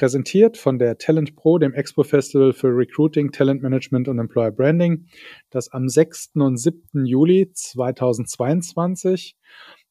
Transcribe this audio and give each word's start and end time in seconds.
Präsentiert 0.00 0.56
von 0.56 0.78
der 0.78 0.96
Talent 0.96 1.36
Pro, 1.36 1.58
dem 1.58 1.74
Expo 1.74 2.04
Festival 2.04 2.54
für 2.54 2.68
Recruiting, 2.68 3.32
Talent 3.32 3.60
Management 3.60 4.08
und 4.08 4.18
Employer 4.18 4.50
Branding, 4.50 5.04
das 5.50 5.70
am 5.72 5.90
6. 5.90 6.30
und 6.36 6.56
7. 6.56 7.04
Juli 7.04 7.50
2022 7.52 9.36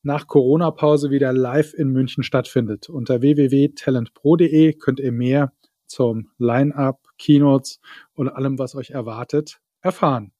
nach 0.01 0.25
Corona-Pause 0.25 1.11
wieder 1.11 1.31
live 1.31 1.75
in 1.75 1.89
München 1.89 2.23
stattfindet. 2.23 2.89
Unter 2.89 3.21
www.talentpro.de 3.21 4.73
könnt 4.73 4.99
ihr 4.99 5.11
mehr 5.11 5.53
zum 5.85 6.31
Line-up, 6.39 7.03
Keynotes 7.19 7.79
und 8.15 8.29
allem, 8.29 8.57
was 8.57 8.73
euch 8.73 8.89
erwartet, 8.89 9.59
erfahren. 9.81 10.31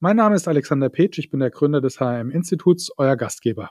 Mein 0.00 0.16
Name 0.16 0.34
ist 0.34 0.48
Alexander 0.48 0.88
Petsch, 0.88 1.20
ich 1.20 1.30
bin 1.30 1.38
der 1.38 1.50
Gründer 1.50 1.80
des 1.80 2.00
HM-Instituts, 2.00 2.90
euer 2.96 3.14
Gastgeber. 3.14 3.70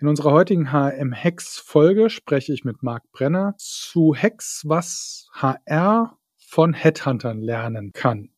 In 0.00 0.08
unserer 0.08 0.32
heutigen 0.32 0.72
HM-Hex-Folge 0.72 2.10
spreche 2.10 2.52
ich 2.52 2.64
mit 2.64 2.82
Marc 2.82 3.04
Brenner 3.12 3.54
zu 3.58 4.12
Hex, 4.12 4.64
was 4.66 5.28
HR 5.32 6.18
von 6.36 6.74
Headhuntern 6.74 7.40
lernen 7.40 7.92
kann. 7.92 8.30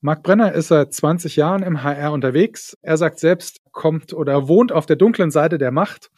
Marc 0.00 0.22
Brenner 0.22 0.52
ist 0.52 0.68
seit 0.68 0.94
20 0.94 1.36
Jahren 1.36 1.62
im 1.62 1.82
HR 1.82 2.12
unterwegs. 2.12 2.78
Er 2.80 2.96
sagt 2.96 3.18
selbst, 3.18 3.60
kommt 3.72 4.14
oder 4.14 4.48
wohnt 4.48 4.72
auf 4.72 4.86
der 4.86 4.96
dunklen 4.96 5.30
Seite 5.30 5.58
der 5.58 5.70
Macht, 5.70 6.10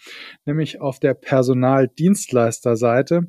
nämlich 0.44 0.80
auf 0.80 1.00
der 1.00 1.14
Personaldienstleisterseite. 1.14 3.22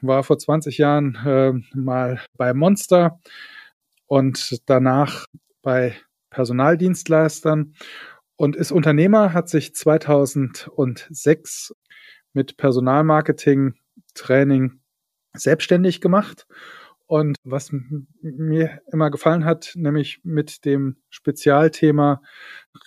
War 0.00 0.24
vor 0.24 0.38
20 0.38 0.78
Jahren 0.78 1.14
äh, 1.26 1.52
mal 1.74 2.22
bei 2.38 2.54
Monster 2.54 3.20
und 4.06 4.62
danach 4.64 5.26
bei 5.60 5.94
Personaldienstleistern 6.30 7.74
und 8.36 8.56
ist 8.56 8.72
Unternehmer, 8.72 9.32
hat 9.32 9.48
sich 9.48 9.74
2006 9.74 11.74
mit 12.32 12.56
Personalmarketing, 12.56 13.74
Training 14.14 14.80
selbstständig 15.34 16.00
gemacht. 16.00 16.46
Und 17.08 17.36
was 17.44 17.70
mir 18.20 18.80
immer 18.92 19.10
gefallen 19.10 19.44
hat, 19.44 19.72
nämlich 19.76 20.20
mit 20.24 20.64
dem 20.64 20.96
Spezialthema 21.08 22.20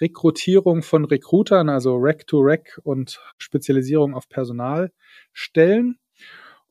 Rekrutierung 0.01 0.83
von 0.83 1.05
Recruitern, 1.05 1.69
also 1.69 1.95
Rack 1.95 2.27
to 2.27 2.39
Rack 2.41 2.81
und 2.83 3.21
Spezialisierung 3.37 4.13
auf 4.13 4.27
Personalstellen. 4.27 5.99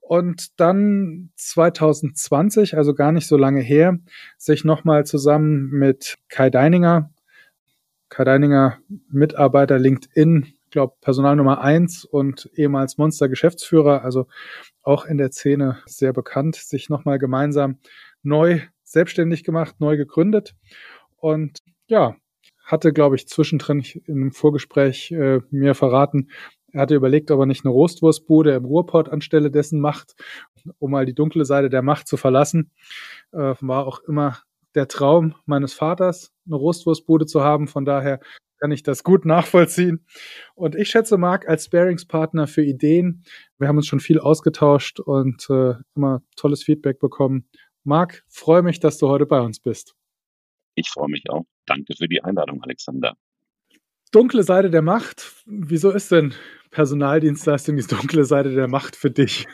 Und 0.01 0.61
dann 0.61 1.31
2020, 1.37 2.77
also 2.77 2.95
gar 2.95 3.13
nicht 3.13 3.27
so 3.27 3.39
lange 3.39 3.61
her, 3.61 3.99
sich 4.37 4.65
nochmal 4.65 5.07
zusammen 5.07 5.71
mit 5.71 6.17
Kai 6.29 6.51
Deininger 6.51 7.11
Kai 8.09 8.25
Deininger, 8.25 8.79
Mitarbeiter 9.11 9.79
LinkedIn, 9.79 10.53
glaube 10.71 10.95
Personal 11.01 11.37
Nummer 11.37 11.61
eins 11.61 12.05
und 12.05 12.51
ehemals 12.55 12.99
Monster 12.99 13.29
Geschäftsführer, 13.29 14.03
also 14.05 14.27
auch 14.83 15.05
in 15.05 15.19
der 15.19 15.31
Szene 15.31 15.79
sehr 15.87 16.13
bekannt, 16.13 16.57
sich 16.57 16.89
nochmal 16.89 17.19
gemeinsam 17.19 17.79
neu 18.23 18.61
selbstständig 18.85 19.45
gemacht, 19.45 19.77
neu 19.79 19.97
gegründet 19.97 20.55
und 21.17 21.59
ja, 21.87 22.17
hatte, 22.65 22.93
glaube 22.93 23.17
ich, 23.17 23.29
zwischendrin 23.29 23.83
in 24.07 24.17
einem 24.17 24.33
Vorgespräch 24.33 25.11
äh, 25.11 25.41
mir 25.51 25.75
verraten, 25.75 26.29
er 26.73 26.83
hatte 26.83 26.95
überlegt, 26.95 27.31
ob 27.31 27.41
er 27.41 27.47
nicht 27.47 27.65
eine 27.65 27.73
Roastwurstbude 27.73 28.55
im 28.55 28.65
Ruhrport 28.65 29.09
anstelle 29.09 29.51
dessen 29.51 29.81
macht, 29.81 30.15
um 30.79 30.91
mal 30.91 31.07
die 31.07 31.15
dunkle 31.15 31.45
Seite 31.45 31.71
der 31.71 31.83
Macht 31.83 32.07
zu 32.07 32.17
verlassen. 32.17 32.71
Äh, 33.33 33.55
war 33.61 33.87
auch 33.87 34.01
immer 34.01 34.39
der 34.75 34.89
Traum 34.89 35.35
meines 35.47 35.73
Vaters, 35.75 36.33
eine 36.47 36.57
Rostwurstbude 36.57 37.27
zu 37.27 37.43
haben. 37.43 37.69
Von 37.69 37.85
daher 37.85 38.21
kann 38.59 38.71
ich 38.73 38.83
das 38.83 39.05
gut 39.05 39.25
nachvollziehen. 39.25 40.05
Und 40.55 40.75
ich 40.75 40.91
schätze 40.91 41.17
Marc 41.17 41.49
als 41.49 41.67
Sparingspartner 41.67 42.47
für 42.47 42.63
Ideen. 42.63 43.25
Wir 43.59 43.69
haben 43.69 43.77
uns 43.77 43.87
schon 43.87 44.01
viel 44.01 44.19
ausgetauscht 44.19 45.01
und 45.01 45.49
äh, 45.51 45.75
immer 45.95 46.23
tolles 46.37 46.63
Feedback 46.63 46.99
bekommen. 46.99 47.49
Marc, 47.85 48.25
freue 48.29 48.63
mich, 48.63 48.81
dass 48.81 48.99
du 48.99 49.09
heute 49.09 49.27
bei 49.27 49.41
uns 49.41 49.61
bist. 49.61 49.95
Ich 50.75 50.91
freue 50.91 51.09
mich 51.09 51.25
auch. 51.31 51.45
Danke 51.67 51.95
für 51.97 52.09
die 52.09 52.23
Einladung, 52.23 52.63
Alexander. 52.63 53.17
Dunkle 54.13 54.43
Seite 54.43 54.71
der 54.71 54.83
Macht. 54.83 55.45
Wieso 55.47 55.91
ist 55.91 56.11
denn 56.11 56.35
Personaldienstleistung 56.71 57.77
die 57.77 57.87
dunkle 57.87 58.25
Seite 58.25 58.55
der 58.55 58.69
Macht 58.69 58.97
für 58.97 59.11
dich? 59.11 59.47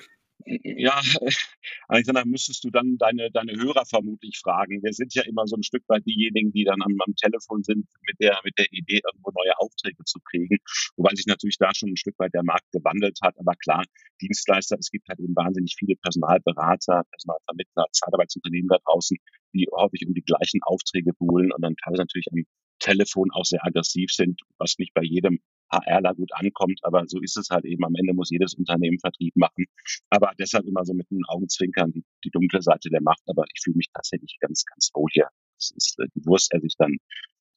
Ja, 0.46 1.00
Alexander, 1.88 2.24
müsstest 2.26 2.64
du 2.64 2.70
dann 2.70 2.98
deine, 2.98 3.30
deine 3.30 3.52
Hörer 3.52 3.86
vermutlich 3.86 4.38
fragen. 4.38 4.82
Wir 4.82 4.92
sind 4.92 5.14
ja 5.14 5.22
immer 5.22 5.46
so 5.46 5.56
ein 5.56 5.62
Stück 5.62 5.84
weit 5.88 6.04
diejenigen, 6.06 6.52
die 6.52 6.64
dann 6.64 6.82
am, 6.82 6.94
am 7.06 7.14
Telefon 7.16 7.62
sind 7.62 7.86
mit 8.06 8.20
der, 8.20 8.38
mit 8.44 8.58
der 8.58 8.66
Idee, 8.70 9.00
irgendwo 9.04 9.30
neue 9.30 9.58
Aufträge 9.58 10.04
zu 10.04 10.18
kriegen. 10.20 10.58
Wobei 10.96 11.14
sich 11.14 11.26
natürlich 11.26 11.56
da 11.58 11.74
schon 11.74 11.90
ein 11.90 11.96
Stück 11.96 12.18
weit 12.18 12.34
der 12.34 12.42
Markt 12.42 12.70
gewandelt 12.72 13.18
hat. 13.22 13.38
Aber 13.38 13.54
klar, 13.54 13.84
Dienstleister, 14.20 14.76
es 14.78 14.90
gibt 14.90 15.08
halt 15.08 15.20
eben 15.20 15.34
wahnsinnig 15.34 15.74
viele 15.78 15.96
Personalberater, 15.96 17.04
Personalvermittler, 17.10 17.86
Zeitarbeitsunternehmen 17.92 18.68
da 18.68 18.78
draußen, 18.84 19.16
die 19.54 19.66
häufig 19.72 20.06
um 20.06 20.14
die 20.14 20.24
gleichen 20.24 20.62
Aufträge 20.62 21.12
buhlen 21.14 21.52
und 21.52 21.62
dann 21.62 21.76
teilweise 21.76 22.02
natürlich 22.02 22.26
am 22.32 22.44
Telefon 22.80 23.30
auch 23.32 23.44
sehr 23.44 23.64
aggressiv 23.64 24.10
sind, 24.12 24.40
was 24.58 24.76
nicht 24.78 24.92
bei 24.92 25.02
jedem 25.02 25.38
HRler 25.74 26.14
gut 26.14 26.30
ankommt, 26.34 26.80
aber 26.82 27.04
so 27.06 27.20
ist 27.20 27.36
es 27.36 27.50
halt 27.50 27.64
eben. 27.64 27.84
Am 27.84 27.94
Ende 27.94 28.14
muss 28.14 28.30
jedes 28.30 28.54
Unternehmen 28.54 28.98
Vertrieb 28.98 29.34
machen. 29.36 29.66
Aber 30.10 30.32
deshalb 30.38 30.66
immer 30.66 30.84
so 30.84 30.94
mit 30.94 31.06
einem 31.10 31.24
Augenzwinkern 31.28 31.92
die, 31.92 32.04
die 32.24 32.30
dunkle 32.30 32.62
Seite 32.62 32.90
der 32.90 33.02
Macht. 33.02 33.22
Aber 33.26 33.44
ich 33.52 33.62
fühle 33.62 33.76
mich 33.76 33.88
tatsächlich 33.92 34.36
ganz, 34.40 34.64
ganz 34.64 34.90
wohl 34.94 35.08
hier. 35.12 35.28
Das 35.58 35.72
ist 35.76 35.98
äh, 35.98 36.06
die 36.14 36.24
Wurst, 36.26 36.52
esse 36.52 36.66
ich 36.66 36.76
dann 36.76 36.96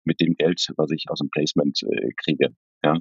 mit 0.05 0.19
dem 0.21 0.35
Geld, 0.35 0.65
was 0.77 0.91
ich 0.91 1.05
aus 1.09 1.19
dem 1.19 1.29
Placement 1.29 1.81
äh, 1.83 2.11
kriege. 2.17 2.55
Ja, 2.83 2.97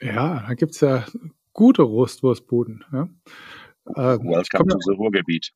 ja 0.00 0.44
da 0.46 0.54
gibt's 0.54 0.80
ja 0.80 1.04
gute 1.52 1.82
Rostwurstbuden. 1.82 2.84
Ja. 2.92 3.08
Äh, 3.86 4.18
Welcome 4.18 4.68
to 4.68 4.78
the 4.80 4.94
Ruhrgebiet. 4.96 5.52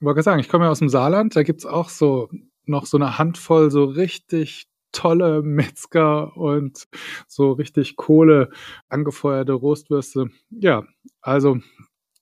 Ich 0.00 0.06
wollte 0.06 0.22
sagen, 0.22 0.40
ich 0.40 0.48
komme 0.48 0.64
ja 0.64 0.70
aus 0.70 0.78
dem 0.80 0.88
Saarland, 0.88 1.36
da 1.36 1.42
gibt's 1.42 1.66
auch 1.66 1.88
so 1.88 2.28
noch 2.66 2.86
so 2.86 2.96
eine 2.96 3.18
Handvoll 3.18 3.70
so 3.70 3.84
richtig 3.84 4.66
tolle 4.94 5.42
Metzger 5.42 6.34
und 6.36 6.84
so 7.26 7.52
richtig 7.52 7.96
Kohle 7.96 8.50
angefeuerte 8.88 9.52
Rostwürste. 9.52 10.30
Ja, 10.50 10.84
also 11.20 11.58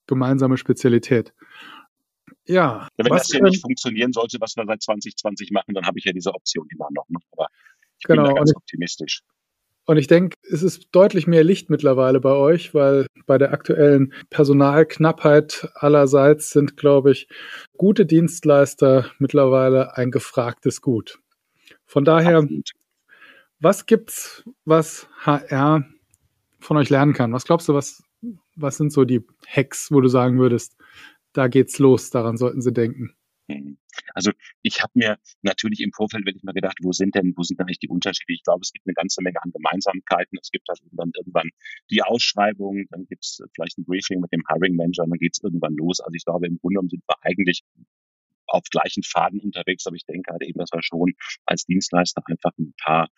gemeinsame 0.06 0.56
Spezialität. 0.56 1.32
Ja. 2.46 2.88
ja 2.98 3.04
wenn 3.04 3.06
das 3.06 3.30
hier 3.30 3.42
nicht 3.42 3.60
funktionieren 3.60 4.12
sollte, 4.12 4.38
was 4.40 4.56
wir 4.56 4.64
seit 4.66 4.82
2020 4.82 5.52
machen, 5.52 5.74
dann 5.74 5.86
habe 5.86 5.98
ich 5.98 6.04
ja 6.04 6.12
diese 6.12 6.34
Option 6.34 6.66
immer 6.72 6.88
noch. 6.92 7.08
Ne? 7.08 7.18
Aber 7.32 7.46
ich 7.98 8.04
genau, 8.04 8.24
bin 8.24 8.34
da 8.34 8.38
ganz 8.38 8.50
ich, 8.50 8.56
optimistisch. 8.56 9.22
Und 9.84 9.96
ich 9.96 10.06
denke, 10.06 10.36
es 10.48 10.62
ist 10.62 10.88
deutlich 10.92 11.26
mehr 11.26 11.42
Licht 11.42 11.68
mittlerweile 11.68 12.20
bei 12.20 12.32
euch, 12.32 12.72
weil 12.72 13.06
bei 13.26 13.36
der 13.36 13.52
aktuellen 13.52 14.12
Personalknappheit 14.30 15.68
allerseits 15.74 16.50
sind, 16.50 16.76
glaube 16.76 17.12
ich, 17.12 17.28
gute 17.76 18.06
Dienstleister 18.06 19.10
mittlerweile 19.18 19.96
ein 19.96 20.12
gefragtes 20.12 20.82
Gut. 20.82 21.18
Von 21.92 22.06
daher, 22.06 22.38
Absolut. 22.38 22.70
was 23.60 23.84
gibt's, 23.84 24.48
was 24.64 25.06
HR 25.26 25.84
von 26.58 26.78
euch 26.78 26.88
lernen 26.88 27.12
kann? 27.12 27.34
Was 27.34 27.44
glaubst 27.44 27.68
du, 27.68 27.74
was, 27.74 28.02
was 28.56 28.78
sind 28.78 28.94
so 28.94 29.04
die 29.04 29.20
Hacks, 29.46 29.90
wo 29.90 30.00
du 30.00 30.08
sagen 30.08 30.38
würdest, 30.38 30.74
da 31.34 31.48
geht's 31.48 31.78
los, 31.78 32.08
daran 32.08 32.38
sollten 32.38 32.62
sie 32.62 32.72
denken? 32.72 33.14
Mhm. 33.46 33.76
Also 34.14 34.30
ich 34.62 34.80
habe 34.80 34.92
mir 34.94 35.18
natürlich 35.42 35.80
im 35.80 35.92
Vorfeld 35.92 36.24
wirklich 36.24 36.44
mal 36.44 36.52
gedacht, 36.54 36.78
wo 36.80 36.92
sind 36.92 37.14
denn, 37.14 37.34
wo 37.36 37.42
sind 37.42 37.60
eigentlich 37.60 37.80
die 37.80 37.90
Unterschiede? 37.90 38.32
Ich 38.32 38.42
glaube, 38.42 38.60
es 38.62 38.72
gibt 38.72 38.86
eine 38.86 38.94
ganze 38.94 39.20
Menge 39.20 39.42
an 39.42 39.52
Gemeinsamkeiten. 39.52 40.38
Es 40.40 40.50
gibt 40.50 40.70
halt 40.70 40.80
dann 40.92 41.12
irgendwann 41.14 41.50
die 41.90 42.02
Ausschreibung, 42.02 42.86
dann 42.88 43.04
gibt 43.04 43.26
es 43.26 43.42
vielleicht 43.54 43.76
ein 43.76 43.84
Briefing 43.84 44.22
mit 44.22 44.32
dem 44.32 44.44
Hiring 44.48 44.76
Manager, 44.76 45.04
dann 45.06 45.18
geht 45.18 45.34
es 45.34 45.42
irgendwann 45.42 45.74
los. 45.74 46.00
Also 46.00 46.14
ich 46.14 46.24
glaube, 46.24 46.46
im 46.46 46.56
Grunde 46.56 46.76
genommen 46.76 46.88
sind 46.88 47.02
wir 47.06 47.16
eigentlich 47.20 47.62
auf 48.52 48.64
gleichen 48.70 49.02
Faden 49.02 49.40
unterwegs, 49.40 49.86
aber 49.86 49.96
ich 49.96 50.04
denke 50.04 50.32
halt 50.32 50.42
eben, 50.42 50.58
dass 50.58 50.70
wir 50.72 50.82
schon 50.82 51.12
als 51.46 51.64
Dienstleister 51.64 52.22
einfach 52.26 52.52
ein 52.58 52.74
paar, 52.82 53.08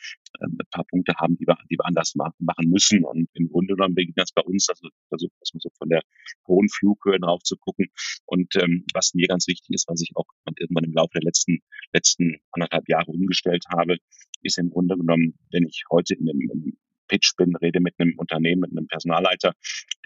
äh, 0.41 0.47
ein 0.47 0.59
paar 0.71 0.85
Punkte 0.85 1.15
haben, 1.19 1.37
die 1.37 1.47
wir, 1.47 1.59
die 1.71 1.77
wir 1.77 1.87
anders 1.87 2.15
machen, 2.15 2.37
machen 2.39 2.69
müssen. 2.71 3.05
Und 3.05 3.29
im 3.35 3.49
Grunde 3.49 3.75
genommen 3.75 3.95
beginnt 3.95 4.19
das 4.19 4.33
bei 4.33 4.43
uns, 4.43 4.69
also 4.69 4.89
versucht 5.09 5.33
man 5.53 5.61
so 5.61 5.69
von 5.77 5.89
der 5.89 6.03
hohen 6.47 6.69
Flughöhe 6.69 7.19
drauf 7.19 7.43
zu 7.43 7.57
gucken. 7.57 7.87
Und 8.27 8.55
ähm, 8.57 8.85
was 8.95 9.13
mir 9.15 9.27
ganz 9.27 9.49
wichtig 9.49 9.71
ist, 9.75 9.89
was 9.89 10.01
ich 10.01 10.13
auch 10.15 10.27
irgendwann 10.59 10.85
im 10.85 10.93
Laufe 10.93 11.13
der 11.15 11.23
letzten, 11.23 11.59
letzten 11.93 12.37
anderthalb 12.53 12.89
Jahre 12.89 13.11
umgestellt 13.11 13.65
habe, 13.71 13.97
ist 14.43 14.59
im 14.59 14.71
Grunde 14.71 14.97
genommen, 14.97 15.39
wenn 15.51 15.67
ich 15.67 15.85
heute 15.91 16.15
in 16.15 16.29
einem, 16.29 16.77
Pitch 17.07 17.37
bin, 17.37 17.55
rede 17.57 17.81
mit 17.81 17.95
einem 17.99 18.15
Unternehmen, 18.19 18.63
mit 18.63 18.71
einem 18.71 18.87
Personalleiter, 18.87 19.53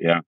der 0.01 0.25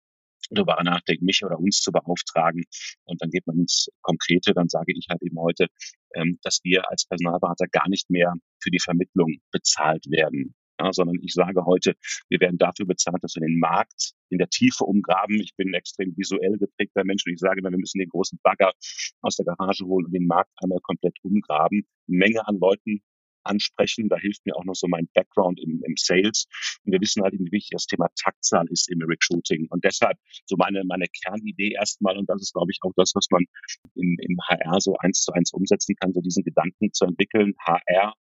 darüber 0.50 0.82
nachdenkt, 0.82 1.22
mich 1.22 1.42
oder 1.44 1.58
uns 1.58 1.80
zu 1.80 1.92
beauftragen. 1.92 2.64
Und 3.04 3.22
dann 3.22 3.30
geht 3.30 3.46
man 3.46 3.58
ins 3.58 3.88
Konkrete, 4.02 4.52
dann 4.54 4.68
sage 4.68 4.92
ich 4.94 5.06
halt 5.10 5.22
eben 5.22 5.38
heute, 5.38 5.68
ähm, 6.14 6.38
dass 6.42 6.60
wir 6.62 6.90
als 6.90 7.06
Personalberater 7.06 7.66
gar 7.68 7.88
nicht 7.88 8.10
mehr 8.10 8.34
für 8.62 8.70
die 8.70 8.80
Vermittlung 8.80 9.38
bezahlt 9.50 10.06
werden. 10.10 10.54
Ja, 10.80 10.92
sondern 10.92 11.16
ich 11.22 11.32
sage 11.32 11.64
heute, 11.66 11.94
wir 12.28 12.40
werden 12.40 12.58
dafür 12.58 12.86
bezahlt, 12.86 13.22
dass 13.22 13.36
wir 13.36 13.46
den 13.46 13.60
Markt 13.60 14.14
in 14.28 14.38
der 14.38 14.48
Tiefe 14.48 14.82
umgraben. 14.84 15.40
Ich 15.40 15.54
bin 15.56 15.68
ein 15.68 15.74
extrem 15.74 16.16
visuell 16.16 16.58
geprägter 16.58 17.04
Mensch 17.04 17.24
und 17.26 17.32
ich 17.32 17.38
sage 17.38 17.60
immer, 17.60 17.70
wir 17.70 17.78
müssen 17.78 18.00
den 18.00 18.08
großen 18.08 18.40
Bagger 18.42 18.72
aus 19.20 19.36
der 19.36 19.46
Garage 19.46 19.84
holen 19.84 20.06
und 20.06 20.12
den 20.12 20.26
Markt 20.26 20.50
einmal 20.60 20.80
komplett 20.82 21.16
umgraben. 21.22 21.86
Menge 22.08 22.46
an 22.48 22.58
Leuten 22.58 23.02
ansprechen. 23.44 24.08
Da 24.08 24.16
hilft 24.16 24.44
mir 24.46 24.56
auch 24.56 24.64
noch 24.64 24.74
so 24.74 24.88
mein 24.88 25.08
Background 25.14 25.60
im, 25.60 25.82
im 25.84 25.94
Sales. 25.96 26.46
Und 26.84 26.92
wir 26.92 27.00
wissen 27.00 27.22
halt, 27.22 27.34
wie 27.34 27.50
wichtig 27.52 27.70
das 27.72 27.86
Thema 27.86 28.08
Taktzahl 28.22 28.66
ist 28.70 28.90
im 28.90 29.02
Recruiting. 29.02 29.66
Und 29.70 29.84
deshalb 29.84 30.18
so 30.46 30.56
meine, 30.56 30.82
meine 30.84 31.06
Kernidee 31.22 31.74
erstmal, 31.78 32.16
und 32.16 32.28
das 32.28 32.42
ist, 32.42 32.52
glaube 32.52 32.70
ich, 32.70 32.78
auch 32.82 32.92
das, 32.96 33.12
was 33.14 33.26
man 33.30 33.44
im, 33.94 34.16
im 34.20 34.36
HR 34.48 34.80
so 34.80 34.96
eins 34.98 35.22
zu 35.22 35.32
eins 35.32 35.52
umsetzen 35.52 35.94
kann, 36.00 36.12
so 36.12 36.20
diesen 36.20 36.44
Gedanken 36.44 36.92
zu 36.92 37.04
entwickeln. 37.04 37.54
HR 37.66 38.14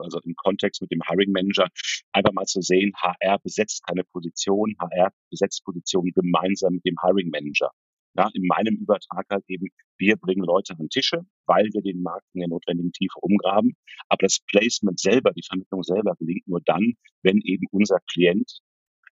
also 0.00 0.20
im 0.24 0.34
Kontext 0.36 0.80
mit 0.80 0.92
dem 0.92 1.00
Hiring 1.08 1.32
Manager, 1.32 1.68
einfach 2.12 2.32
mal 2.32 2.44
zu 2.44 2.60
sehen, 2.60 2.92
HR 2.96 3.38
besetzt 3.40 3.84
keine 3.86 4.04
Position, 4.04 4.76
HR 4.78 5.12
besetzt 5.30 5.64
Positionen 5.64 6.12
gemeinsam 6.14 6.74
mit 6.74 6.84
dem 6.84 6.96
Hiring 7.02 7.30
Manager. 7.30 7.72
Ja, 8.18 8.28
in 8.34 8.48
meinem 8.48 8.74
Übertrag 8.74 9.26
halt 9.30 9.44
eben, 9.46 9.68
wir 9.96 10.16
bringen 10.16 10.42
Leute 10.42 10.74
an 10.76 10.88
Tische, 10.88 11.20
weil 11.46 11.66
wir 11.72 11.82
den 11.82 12.02
Markt 12.02 12.26
in 12.34 12.40
der 12.40 12.48
notwendigen 12.48 12.90
Tiefe 12.90 13.16
umgraben. 13.20 13.76
Aber 14.08 14.26
das 14.26 14.40
Placement 14.48 14.98
selber, 14.98 15.30
die 15.32 15.44
Vermittlung 15.46 15.84
selber 15.84 16.16
gelingt 16.18 16.48
nur 16.48 16.60
dann, 16.64 16.94
wenn 17.22 17.40
eben 17.42 17.66
unser 17.70 18.00
Klient 18.10 18.58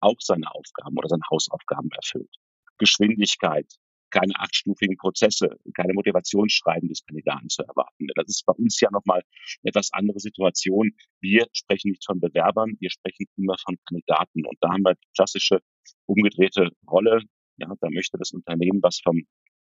auch 0.01 0.15
seine 0.19 0.49
Aufgaben 0.51 0.97
oder 0.97 1.07
seine 1.07 1.21
Hausaufgaben 1.29 1.91
erfüllt. 1.91 2.35
Geschwindigkeit, 2.79 3.67
keine 4.09 4.33
achtstufigen 4.37 4.97
Prozesse, 4.97 5.49
keine 5.75 5.93
Motivationsschreiben 5.93 6.89
des 6.89 7.05
Kandidaten 7.05 7.49
zu 7.49 7.61
erwarten. 7.61 8.07
Das 8.15 8.27
ist 8.27 8.43
bei 8.47 8.53
uns 8.53 8.79
ja 8.79 8.89
nochmal 8.91 9.21
eine 9.21 9.69
etwas 9.69 9.93
andere 9.93 10.19
Situation. 10.19 10.91
Wir 11.21 11.45
sprechen 11.53 11.91
nicht 11.91 12.05
von 12.05 12.19
Bewerbern, 12.19 12.75
wir 12.79 12.89
sprechen 12.89 13.27
immer 13.37 13.55
von 13.63 13.77
Kandidaten. 13.87 14.47
Und 14.47 14.57
da 14.61 14.69
haben 14.69 14.81
wir 14.81 14.95
die 14.95 15.07
klassische 15.15 15.59
umgedrehte 16.07 16.71
Rolle. 16.89 17.21
Ja, 17.57 17.73
da 17.79 17.89
möchte 17.89 18.17
das 18.17 18.31
Unternehmen 18.31 18.81
was 18.81 18.99
vom 19.03 19.25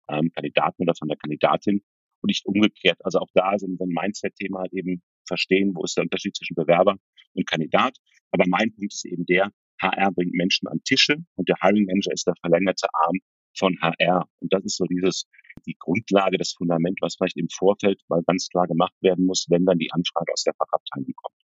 ähm, 0.09 0.31
Kandidaten 0.35 0.83
oder 0.83 0.95
von 0.95 1.09
der 1.09 1.17
Kandidatin 1.17 1.83
und 2.23 2.29
nicht 2.29 2.47
umgekehrt. 2.47 2.99
Also 3.05 3.19
auch 3.19 3.31
da 3.35 3.59
so 3.59 3.67
ein 3.67 3.77
Mindset-Thema 3.79 4.61
halt 4.61 4.73
eben 4.73 5.03
verstehen, 5.27 5.73
wo 5.75 5.85
ist 5.85 5.97
der 5.97 6.05
Unterschied 6.05 6.37
zwischen 6.37 6.55
Bewerber 6.55 6.97
und 7.35 7.47
Kandidat. 7.47 7.97
Aber 8.31 8.45
mein 8.49 8.75
Punkt 8.75 8.93
ist 8.93 9.05
eben 9.05 9.27
der, 9.27 9.51
HR 9.81 10.11
bringt 10.13 10.33
Menschen 10.35 10.69
an 10.69 10.81
Tische 10.85 11.17
und 11.35 11.49
der 11.49 11.57
Hiring 11.61 11.85
Manager 11.87 12.13
ist 12.13 12.27
der 12.27 12.35
verlängerte 12.41 12.89
Arm 12.95 13.19
von 13.59 13.77
HR. 13.81 14.27
Und 14.41 14.53
das 14.53 14.65
ist 14.65 14.77
so 14.77 14.85
dieses, 14.87 15.27
die 15.67 15.77
Grundlage, 15.79 16.39
das 16.39 16.53
Fundament, 16.53 16.99
was 17.01 17.17
vielleicht 17.17 17.37
im 17.37 17.49
Vorfeld 17.51 18.01
mal 18.09 18.23
ganz 18.27 18.49
klar 18.49 18.67
gemacht 18.67 18.95
werden 19.01 19.27
muss, 19.27 19.47
wenn 19.51 19.65
dann 19.65 19.79
die 19.79 19.93
Anfrage 19.93 20.33
aus 20.33 20.45
der 20.45 20.55
Fachabteilung 20.55 21.13
kommt. 21.15 21.37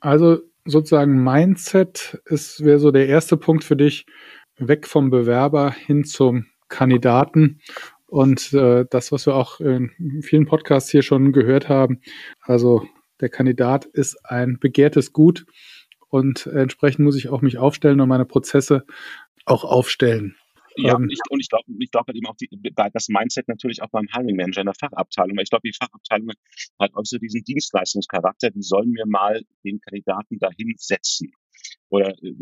Also 0.00 0.38
sozusagen 0.64 1.22
Mindset 1.22 2.20
ist, 2.26 2.64
wäre 2.64 2.78
so 2.78 2.90
der 2.90 3.08
erste 3.08 3.36
Punkt 3.36 3.64
für 3.64 3.76
dich, 3.76 4.06
weg 4.60 4.86
vom 4.86 5.10
Bewerber 5.10 5.72
hin 5.72 6.04
zum 6.04 6.46
Kandidaten. 6.68 7.60
Und 8.06 8.52
äh, 8.52 8.86
das, 8.90 9.12
was 9.12 9.26
wir 9.26 9.34
auch 9.34 9.60
in 9.60 10.22
vielen 10.22 10.46
Podcasts 10.46 10.90
hier 10.90 11.02
schon 11.02 11.32
gehört 11.32 11.68
haben, 11.68 12.00
also 12.40 12.86
der 13.20 13.28
Kandidat 13.28 13.84
ist 13.84 14.16
ein 14.24 14.58
begehrtes 14.58 15.12
Gut 15.12 15.46
und 16.08 16.46
entsprechend 16.46 17.04
muss 17.04 17.16
ich 17.16 17.28
auch 17.28 17.42
mich 17.42 17.58
aufstellen 17.58 18.00
und 18.00 18.08
meine 18.08 18.24
Prozesse 18.24 18.84
auch 19.44 19.64
aufstellen. 19.64 20.36
Ja, 20.76 20.96
ähm, 20.96 21.08
ich, 21.10 21.18
und 21.28 21.40
ich 21.40 21.48
glaube 21.48 21.64
ich 21.78 21.90
glaub 21.90 22.06
halt 22.06 22.16
eben 22.16 22.26
auch 22.26 22.36
die, 22.36 22.48
das 22.92 23.08
Mindset 23.08 23.48
natürlich 23.48 23.82
auch 23.82 23.90
beim 23.90 24.06
Hiring 24.12 24.36
Manager 24.36 24.60
in 24.60 24.66
der 24.66 24.74
Fachabteilung. 24.74 25.38
Ich 25.38 25.50
glaube, 25.50 25.68
die 25.68 25.76
Fachabteilung 25.76 26.30
hat 26.78 26.94
auch 26.94 27.04
so 27.04 27.18
diesen 27.18 27.42
Dienstleistungscharakter, 27.44 28.50
die 28.50 28.62
sollen 28.62 28.90
mir 28.90 29.06
mal 29.06 29.42
den 29.64 29.80
Kandidaten 29.80 30.38
dahin 30.38 30.74
setzen 30.76 31.32
oder 31.90 32.10
äh, 32.22 32.34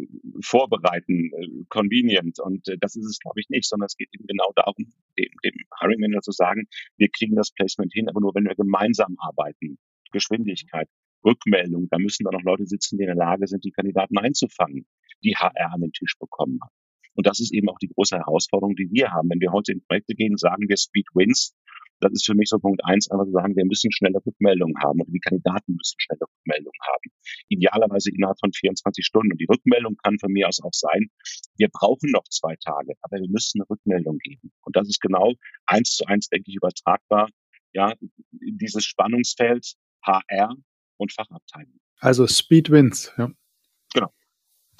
vorbereiten, 0.43 1.33
äh, 1.33 1.65
convenient. 1.69 2.39
Und 2.39 2.69
äh, 2.69 2.79
das 2.79 2.97
ist 2.97 3.06
es, 3.06 3.19
glaube 3.19 3.41
ich, 3.41 3.49
nicht, 3.49 3.69
sondern 3.69 3.87
es 3.87 3.97
geht 3.97 4.11
eben 4.12 4.27
genau 4.27 4.53
darum, 4.55 4.93
dem, 5.19 5.31
dem 5.45 5.55
Hiring 5.81 6.00
Manager 6.00 6.21
zu 6.21 6.33
sagen, 6.33 6.69
wir 6.97 7.09
kriegen 7.09 7.35
das 7.35 7.50
Placement 7.50 7.93
hin, 7.93 8.09
aber 8.09 8.21
nur 8.21 8.35
wenn 8.35 8.45
wir 8.45 8.55
gemeinsam 8.55 9.17
arbeiten. 9.19 9.79
Geschwindigkeit, 10.12 10.89
Rückmeldung, 11.25 11.89
da 11.91 11.99
müssen 11.99 12.25
dann 12.25 12.35
noch 12.35 12.43
Leute 12.43 12.67
sitzen, 12.67 12.97
die 12.97 13.05
in 13.05 13.09
der 13.09 13.17
Lage 13.17 13.47
sind, 13.47 13.65
die 13.65 13.73
Kandidaten 13.73 14.17
einzufangen, 14.19 14.87
die 15.23 15.35
HR 15.35 15.73
an 15.75 15.81
den 15.81 15.93
Tisch 15.93 16.17
bekommen 16.19 16.61
hat. 16.62 16.73
Und 17.19 17.26
das 17.26 17.41
ist 17.41 17.53
eben 17.53 17.69
auch 17.69 17.79
die 17.82 17.88
große 17.88 18.17
Herausforderung, 18.17 18.76
die 18.76 18.88
wir 18.93 19.11
haben. 19.11 19.29
Wenn 19.29 19.41
wir 19.41 19.50
heute 19.50 19.73
in 19.73 19.82
Projekte 19.82 20.15
gehen, 20.15 20.37
sagen 20.37 20.69
wir 20.69 20.76
Speed 20.76 21.09
Wins. 21.15 21.53
Das 21.99 22.12
ist 22.12 22.25
für 22.25 22.37
mich 22.37 22.49
so 22.49 22.61
Punkt 22.61 22.81
eins, 22.85 23.11
einfach 23.11 23.25
zu 23.25 23.32
sagen, 23.32 23.56
wir 23.56 23.65
müssen 23.65 23.91
schnelle 23.91 24.20
Rückmeldungen 24.25 24.81
haben 24.81 25.00
und 25.00 25.12
die 25.12 25.19
Kandidaten 25.19 25.75
müssen 25.75 25.99
schnelle 25.99 26.20
Rückmeldungen 26.23 26.81
haben. 26.87 27.11
Idealerweise 27.49 28.11
innerhalb 28.15 28.38
von 28.38 28.53
24 28.53 29.05
Stunden. 29.05 29.32
Und 29.32 29.41
die 29.41 29.49
Rückmeldung 29.50 29.97
kann 29.97 30.17
von 30.20 30.31
mir 30.31 30.47
aus 30.47 30.62
auch 30.62 30.73
sein, 30.73 31.11
wir 31.56 31.69
brauchen 31.73 32.12
noch 32.12 32.23
zwei 32.31 32.55
Tage, 32.65 32.94
aber 33.03 33.17
wir 33.17 33.29
müssen 33.29 33.61
eine 33.61 33.69
Rückmeldung 33.69 34.19
geben. 34.19 34.53
Und 34.62 34.76
das 34.76 34.88
ist 34.88 35.00
genau 35.00 35.35
eins 35.67 35.97
zu 35.97 36.05
eins, 36.06 36.29
denke 36.29 36.49
ich, 36.53 36.55
übertragbar. 36.55 37.31
Ja, 37.73 37.94
dieses 38.31 38.85
Spannungsfeld 38.85 39.75
HR 40.06 40.55
und 40.99 41.12
Fachabteilung. 41.12 41.81
Also 41.99 42.29
Speed 42.29 42.71
Wins, 42.71 43.12
ja. 43.19 43.32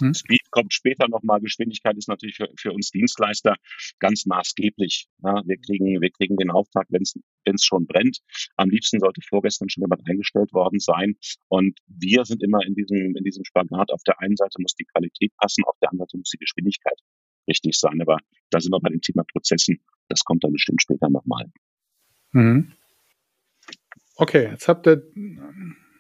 Hm? 0.01 0.15
Speed 0.15 0.51
kommt 0.51 0.73
später 0.73 1.09
nochmal. 1.09 1.41
Geschwindigkeit 1.41 1.97
ist 1.97 2.09
natürlich 2.09 2.37
für, 2.37 2.49
für 2.57 2.73
uns 2.73 2.91
Dienstleister 2.91 3.57
ganz 3.99 4.27
maßgeblich. 4.27 5.09
Ja, 5.23 5.43
wir 5.45 5.57
kriegen, 5.59 6.01
wir 6.01 6.11
kriegen 6.11 6.37
den 6.37 6.51
Auftrag, 6.51 6.87
wenn 6.91 7.03
es 7.03 7.65
schon 7.65 7.87
brennt. 7.87 8.21
Am 8.57 8.71
liebsten 8.71 9.01
sollte 9.01 9.21
vorgestern 9.23 9.69
schon 9.69 9.83
jemand 9.83 10.09
eingestellt 10.09 10.53
worden 10.53 10.79
sein. 10.79 11.17
Und 11.49 11.79
wir 11.87 12.25
sind 12.25 12.43
immer 12.43 12.65
in 12.65 12.75
diesem, 12.75 13.17
in 13.17 13.25
diesem 13.25 13.45
Spagat. 13.45 13.93
Auf 13.93 14.03
der 14.05 14.21
einen 14.21 14.37
Seite 14.37 14.61
muss 14.61 14.75
die 14.75 14.85
Qualität 14.85 15.33
passen, 15.37 15.65
auf 15.65 15.77
der 15.81 15.91
anderen 15.91 16.09
Seite 16.09 16.19
muss 16.19 16.31
die 16.31 16.39
Geschwindigkeit 16.39 16.99
richtig 17.49 17.79
sein. 17.79 18.01
Aber 18.01 18.19
da 18.51 18.61
sind 18.61 18.73
wir 18.73 18.81
bei 18.81 18.91
dem 18.91 19.01
Thema 19.01 19.25
Prozessen. 19.25 19.81
Das 20.09 20.21
kommt 20.25 20.45
dann 20.45 20.53
bestimmt 20.53 20.83
später 20.83 21.09
nochmal. 21.09 21.47
Mhm. 22.33 22.73
Okay, 24.17 24.49
jetzt 24.51 24.69
habt 24.69 24.87
ihr 24.87 25.03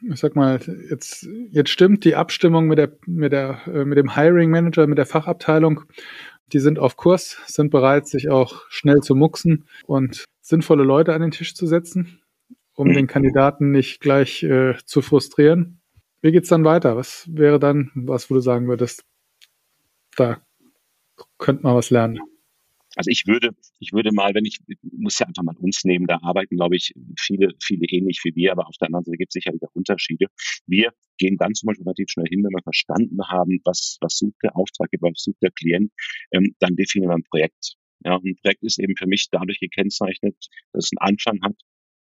ich 0.03 0.21
sag 0.21 0.37
mal, 0.37 0.61
jetzt, 0.91 1.27
jetzt 1.51 1.71
stimmt 1.71 2.05
die 2.05 2.15
Abstimmung 2.15 2.67
mit 2.67 2.79
der, 2.79 2.93
mit 3.07 3.33
der, 3.33 3.61
äh, 3.67 3.85
mit 3.85 3.99
dem 3.99 4.15
Hiring 4.15 4.51
Manager, 4.51 4.87
mit 4.87 4.99
der 4.99 5.07
Fachabteilung. 5.07 5.83
Die 6.53 6.61
sind 6.61 6.79
auf 6.79 6.97
Kurs, 6.97 7.39
sind 7.47 7.71
bereit, 7.71 8.07
sich 8.07 8.31
auch 8.31 8.65
schnell 8.69 9.01
zu 9.01 9.15
mucksen 9.15 9.67
und 9.87 10.25
sinnvolle 10.41 10.85
Leute 10.85 11.13
an 11.13 11.21
den 11.21 11.31
Tisch 11.31 11.55
zu 11.55 11.67
setzen, 11.67 12.21
um 12.75 12.93
den 12.93 13.07
Kandidaten 13.07 13.71
nicht 13.71 14.01
gleich 14.01 14.43
äh, 14.43 14.75
zu 14.85 15.03
frustrieren. 15.03 15.81
Wie 16.23 16.33
geht's 16.33 16.49
dann 16.49 16.65
weiter? 16.65 16.97
Was 16.97 17.29
wäre 17.31 17.59
dann, 17.59 17.91
was 17.95 18.31
wo 18.31 18.35
du 18.35 18.41
sagen 18.41 18.67
würdest, 18.67 19.05
da 20.17 20.41
könnte 21.39 21.63
man 21.63 21.77
was 21.77 21.91
lernen? 21.91 22.19
Also 22.97 23.11
ich 23.11 23.27
würde, 23.27 23.51
ich 23.79 23.93
würde 23.93 24.13
mal, 24.13 24.35
wenn 24.35 24.45
ich, 24.45 24.59
muss 24.83 25.19
ja 25.19 25.27
einfach 25.27 25.43
mal 25.43 25.57
uns 25.57 25.85
nehmen, 25.85 26.07
da 26.07 26.19
arbeiten, 26.23 26.57
glaube 26.57 26.77
ich, 26.77 26.93
viele, 27.19 27.53
viele 27.63 27.87
ähnlich 27.87 28.21
wie 28.25 28.35
wir, 28.35 28.53
aber 28.53 28.67
auf 28.67 28.77
der 28.81 28.87
anderen 28.87 29.05
Seite 29.05 29.19
gibt 29.19 29.31
es 29.31 29.35
sicherlich 29.35 29.63
auch 29.63 29.75
Unterschiede. 29.75 30.27
Wir 30.67 30.93
gehen 31.19 31.37
dann 31.37 31.55
zum 31.55 31.69
Beispiel 31.69 31.85
relativ 31.85 32.11
schnell 32.11 32.27
hin, 32.29 32.43
wenn 32.45 32.53
wir 32.53 32.63
verstanden 32.63 33.21
haben, 33.29 33.61
was, 33.65 33.99
was 34.01 34.19
sucht 34.19 34.37
der 34.43 34.57
Auftraggeber, 34.57 35.11
was 35.11 35.23
sucht 35.23 35.43
der 35.43 35.51
Klient, 35.51 35.93
ähm, 36.33 36.55
dann 36.61 36.77
definieren 36.77 37.11
wir 37.11 37.17
ein 37.17 37.25
Projekt. 37.25 37.77
Ja, 38.05 38.17
ein 38.17 38.37
Projekt 38.43 38.63
ist 38.63 38.79
eben 38.79 38.97
für 38.97 39.07
mich 39.07 39.29
dadurch 39.31 39.59
gekennzeichnet, 39.61 40.37
dass 40.73 40.87
es 40.87 40.91
einen 40.97 41.13
Anfang 41.13 41.43
hat 41.43 41.57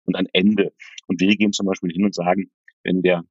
und 0.04 0.16
ein 0.16 0.26
Ende. 0.32 0.72
Und 1.06 1.20
wir 1.20 1.36
gehen 1.36 1.52
zum 1.52 1.66
Beispiel 1.66 1.92
hin 1.92 2.04
und 2.04 2.14
sagen, 2.14 2.50
wenn 2.82 3.02
der 3.02 3.24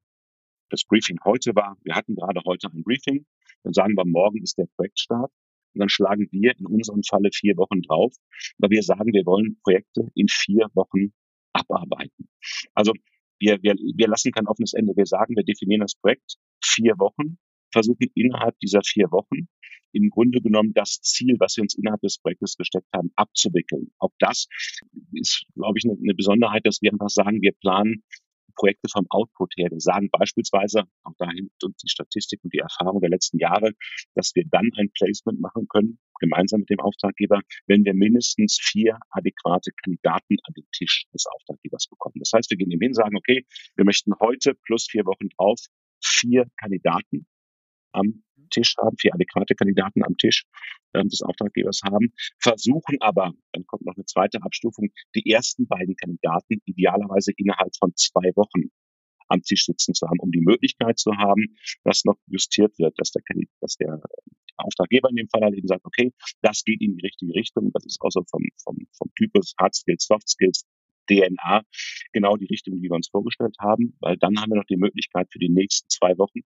das 0.69 0.85
Briefing 0.85 1.19
heute 1.25 1.53
war, 1.55 1.77
wir 1.83 1.95
hatten 1.95 2.15
gerade 2.15 2.41
heute 2.45 2.67
ein 2.67 2.83
Briefing, 2.83 3.25
dann 3.63 3.73
sagen 3.73 3.95
wir, 3.95 4.05
morgen 4.05 4.41
ist 4.41 4.57
der 4.57 4.67
Projektstart 4.77 5.31
und 5.73 5.79
dann 5.79 5.89
schlagen 5.89 6.27
wir 6.31 6.57
in 6.57 6.65
unserem 6.65 7.03
Falle 7.03 7.29
vier 7.33 7.57
Wochen 7.57 7.81
drauf, 7.81 8.13
weil 8.57 8.69
wir 8.69 8.83
sagen, 8.83 9.13
wir 9.13 9.25
wollen 9.25 9.59
Projekte 9.63 10.07
in 10.15 10.27
vier 10.29 10.67
Wochen 10.73 11.13
abarbeiten. 11.53 12.29
Also 12.73 12.93
wir, 13.39 13.61
wir, 13.61 13.73
wir 13.73 14.07
lassen 14.07 14.31
kein 14.31 14.47
offenes 14.47 14.73
Ende. 14.73 14.93
Wir 14.95 15.05
sagen, 15.05 15.35
wir 15.35 15.43
definieren 15.43 15.81
das 15.81 15.95
Projekt 15.95 16.35
vier 16.63 16.93
Wochen, 16.99 17.37
versuchen 17.71 18.11
innerhalb 18.13 18.57
dieser 18.59 18.81
vier 18.83 19.11
Wochen 19.11 19.47
im 19.93 20.09
Grunde 20.09 20.41
genommen 20.41 20.73
das 20.73 21.01
Ziel, 21.01 21.35
was 21.39 21.57
wir 21.57 21.63
uns 21.63 21.75
innerhalb 21.75 22.01
des 22.01 22.17
Projektes 22.19 22.55
gesteckt 22.55 22.87
haben, 22.95 23.11
abzuwickeln. 23.15 23.91
Auch 23.99 24.11
das 24.19 24.47
ist, 25.13 25.45
glaube 25.55 25.77
ich, 25.77 25.85
eine, 25.85 25.97
eine 26.01 26.13
Besonderheit, 26.13 26.65
dass 26.65 26.81
wir 26.81 26.91
einfach 26.91 27.09
sagen, 27.09 27.41
wir 27.41 27.51
planen 27.59 28.03
Projekte 28.55 28.87
vom 28.91 29.05
Output 29.09 29.53
her. 29.57 29.69
Wir 29.71 29.79
sagen 29.79 30.09
beispielsweise, 30.11 30.83
auch 31.03 31.13
da 31.17 31.29
hilft 31.29 31.63
uns 31.63 31.77
die 31.77 31.89
Statistik 31.89 32.39
und 32.43 32.53
die 32.53 32.59
Erfahrung 32.59 33.01
der 33.01 33.09
letzten 33.09 33.37
Jahre, 33.39 33.71
dass 34.15 34.31
wir 34.35 34.43
dann 34.49 34.69
ein 34.77 34.91
Placement 34.93 35.39
machen 35.39 35.67
können, 35.67 35.99
gemeinsam 36.19 36.61
mit 36.61 36.69
dem 36.69 36.79
Auftraggeber, 36.79 37.41
wenn 37.67 37.83
wir 37.83 37.93
mindestens 37.93 38.57
vier 38.61 38.97
adäquate 39.09 39.71
Kandidaten 39.83 40.37
an 40.43 40.53
den 40.55 40.65
Tisch 40.71 41.05
des 41.13 41.25
Auftraggebers 41.25 41.87
bekommen. 41.87 42.15
Das 42.19 42.31
heißt, 42.33 42.49
wir 42.49 42.57
gehen 42.57 42.71
ihm 42.71 42.81
hin, 42.81 42.93
sagen, 42.93 43.17
okay, 43.17 43.45
wir 43.75 43.85
möchten 43.85 44.13
heute 44.19 44.53
plus 44.53 44.87
vier 44.89 45.05
Wochen 45.05 45.29
drauf 45.37 45.59
vier 46.03 46.47
Kandidaten 46.57 47.27
am 47.93 48.23
Tisch 48.51 48.75
haben, 48.77 48.97
vier 48.97 49.13
adäquate 49.13 49.55
Kandidaten 49.55 50.03
am 50.03 50.15
Tisch 50.17 50.45
ähm, 50.93 51.09
des 51.09 51.21
Auftraggebers 51.21 51.81
haben, 51.83 52.13
versuchen 52.39 52.97
aber, 52.99 53.33
dann 53.53 53.65
kommt 53.65 53.85
noch 53.85 53.95
eine 53.95 54.05
zweite 54.05 54.41
Abstufung, 54.43 54.89
die 55.15 55.29
ersten 55.31 55.67
beiden 55.67 55.95
Kandidaten 55.95 56.61
idealerweise 56.65 57.31
innerhalb 57.35 57.75
von 57.77 57.93
zwei 57.95 58.31
Wochen 58.35 58.69
am 59.31 59.41
Tisch 59.41 59.65
sitzen 59.65 59.93
zu 59.93 60.07
haben, 60.07 60.19
um 60.19 60.31
die 60.31 60.41
Möglichkeit 60.41 60.99
zu 60.99 61.11
haben, 61.13 61.55
dass 61.83 62.03
noch 62.03 62.17
justiert 62.27 62.77
wird, 62.77 62.93
dass 62.97 63.11
der, 63.11 63.23
dass 63.61 63.77
der 63.77 64.01
Auftraggeber 64.57 65.09
in 65.09 65.15
dem 65.15 65.29
Fall 65.29 65.41
halt 65.41 65.55
eben 65.55 65.67
sagt, 65.67 65.85
okay, 65.85 66.13
das 66.41 66.63
geht 66.63 66.81
in 66.81 66.97
die 66.97 67.05
richtige 67.05 67.33
Richtung, 67.33 67.71
das 67.73 67.85
ist 67.85 67.97
also 68.01 68.23
vom, 68.29 68.43
vom, 68.63 68.77
vom 68.97 69.11
Typus 69.15 69.53
Hard 69.59 69.73
Skills, 69.73 70.05
Soft 70.05 70.29
Skills, 70.29 70.65
DNA 71.09 71.63
genau 72.13 72.35
die 72.37 72.45
Richtung, 72.45 72.81
die 72.81 72.89
wir 72.89 72.95
uns 72.95 73.09
vorgestellt 73.09 73.55
haben, 73.59 73.95
weil 73.99 74.17
dann 74.17 74.39
haben 74.39 74.51
wir 74.51 74.57
noch 74.57 74.65
die 74.65 74.77
Möglichkeit 74.77 75.27
für 75.31 75.39
die 75.39 75.49
nächsten 75.49 75.89
zwei 75.89 76.17
Wochen 76.17 76.39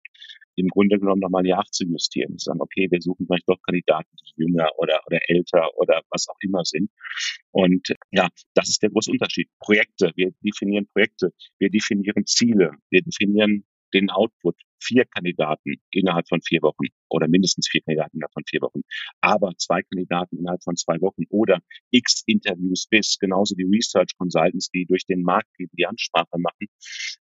im 0.57 0.69
Grunde 0.69 0.99
genommen 0.99 1.21
nochmal 1.21 1.43
ein 1.43 1.47
Jahr 1.47 1.65
zu 1.71 1.85
justieren. 1.85 2.39
Zu 2.39 2.45
sagen, 2.45 2.61
okay, 2.61 2.89
wir 2.91 3.01
suchen 3.01 3.27
vielleicht 3.27 3.49
doch 3.49 3.61
Kandidaten, 3.63 4.09
die 4.17 4.43
jünger 4.43 4.71
oder, 4.77 5.01
oder 5.07 5.19
älter 5.27 5.69
oder 5.77 6.03
was 6.11 6.29
auch 6.29 6.37
immer 6.41 6.65
sind. 6.65 6.91
Und 7.51 7.95
ja, 8.13 8.29
das 8.55 8.69
ist 8.69 8.83
der 8.83 8.91
große 8.91 9.11
Unterschied. 9.11 9.49
Projekte, 9.59 10.13
wir 10.17 10.33
definieren 10.45 10.87
Projekte, 10.93 11.33
wir 11.59 11.71
definieren 11.71 12.27
Ziele, 12.27 12.73
wir 12.91 13.03
definieren 13.03 13.65
den 13.95 14.11
Output 14.11 14.57
vier 14.85 15.05
Kandidaten 15.07 15.77
innerhalb 15.91 16.29
von 16.29 16.41
vier 16.43 16.63
Wochen 16.63 16.87
oder 17.09 17.29
mindestens 17.29 17.69
vier 17.69 17.81
Kandidaten 17.83 18.17
innerhalb 18.17 18.33
von 18.33 18.45
vier 18.49 18.61
Wochen, 18.63 18.81
aber 19.21 19.53
zwei 19.57 19.83
Kandidaten 19.83 20.39
innerhalb 20.39 20.63
von 20.63 20.77
zwei 20.77 21.01
Wochen 21.01 21.25
oder 21.31 21.61
x 21.91 22.23
Interviews 22.27 22.87
bis, 22.89 23.19
genauso 23.19 23.55
die 23.55 23.65
Research 23.65 24.17
Consultants, 24.19 24.71
die 24.71 24.87
durch 24.87 25.07
den 25.07 25.23
Markt 25.23 25.49
gehen, 25.57 25.71
die 25.73 25.87
Ansprache 25.87 26.39
machen, 26.39 26.67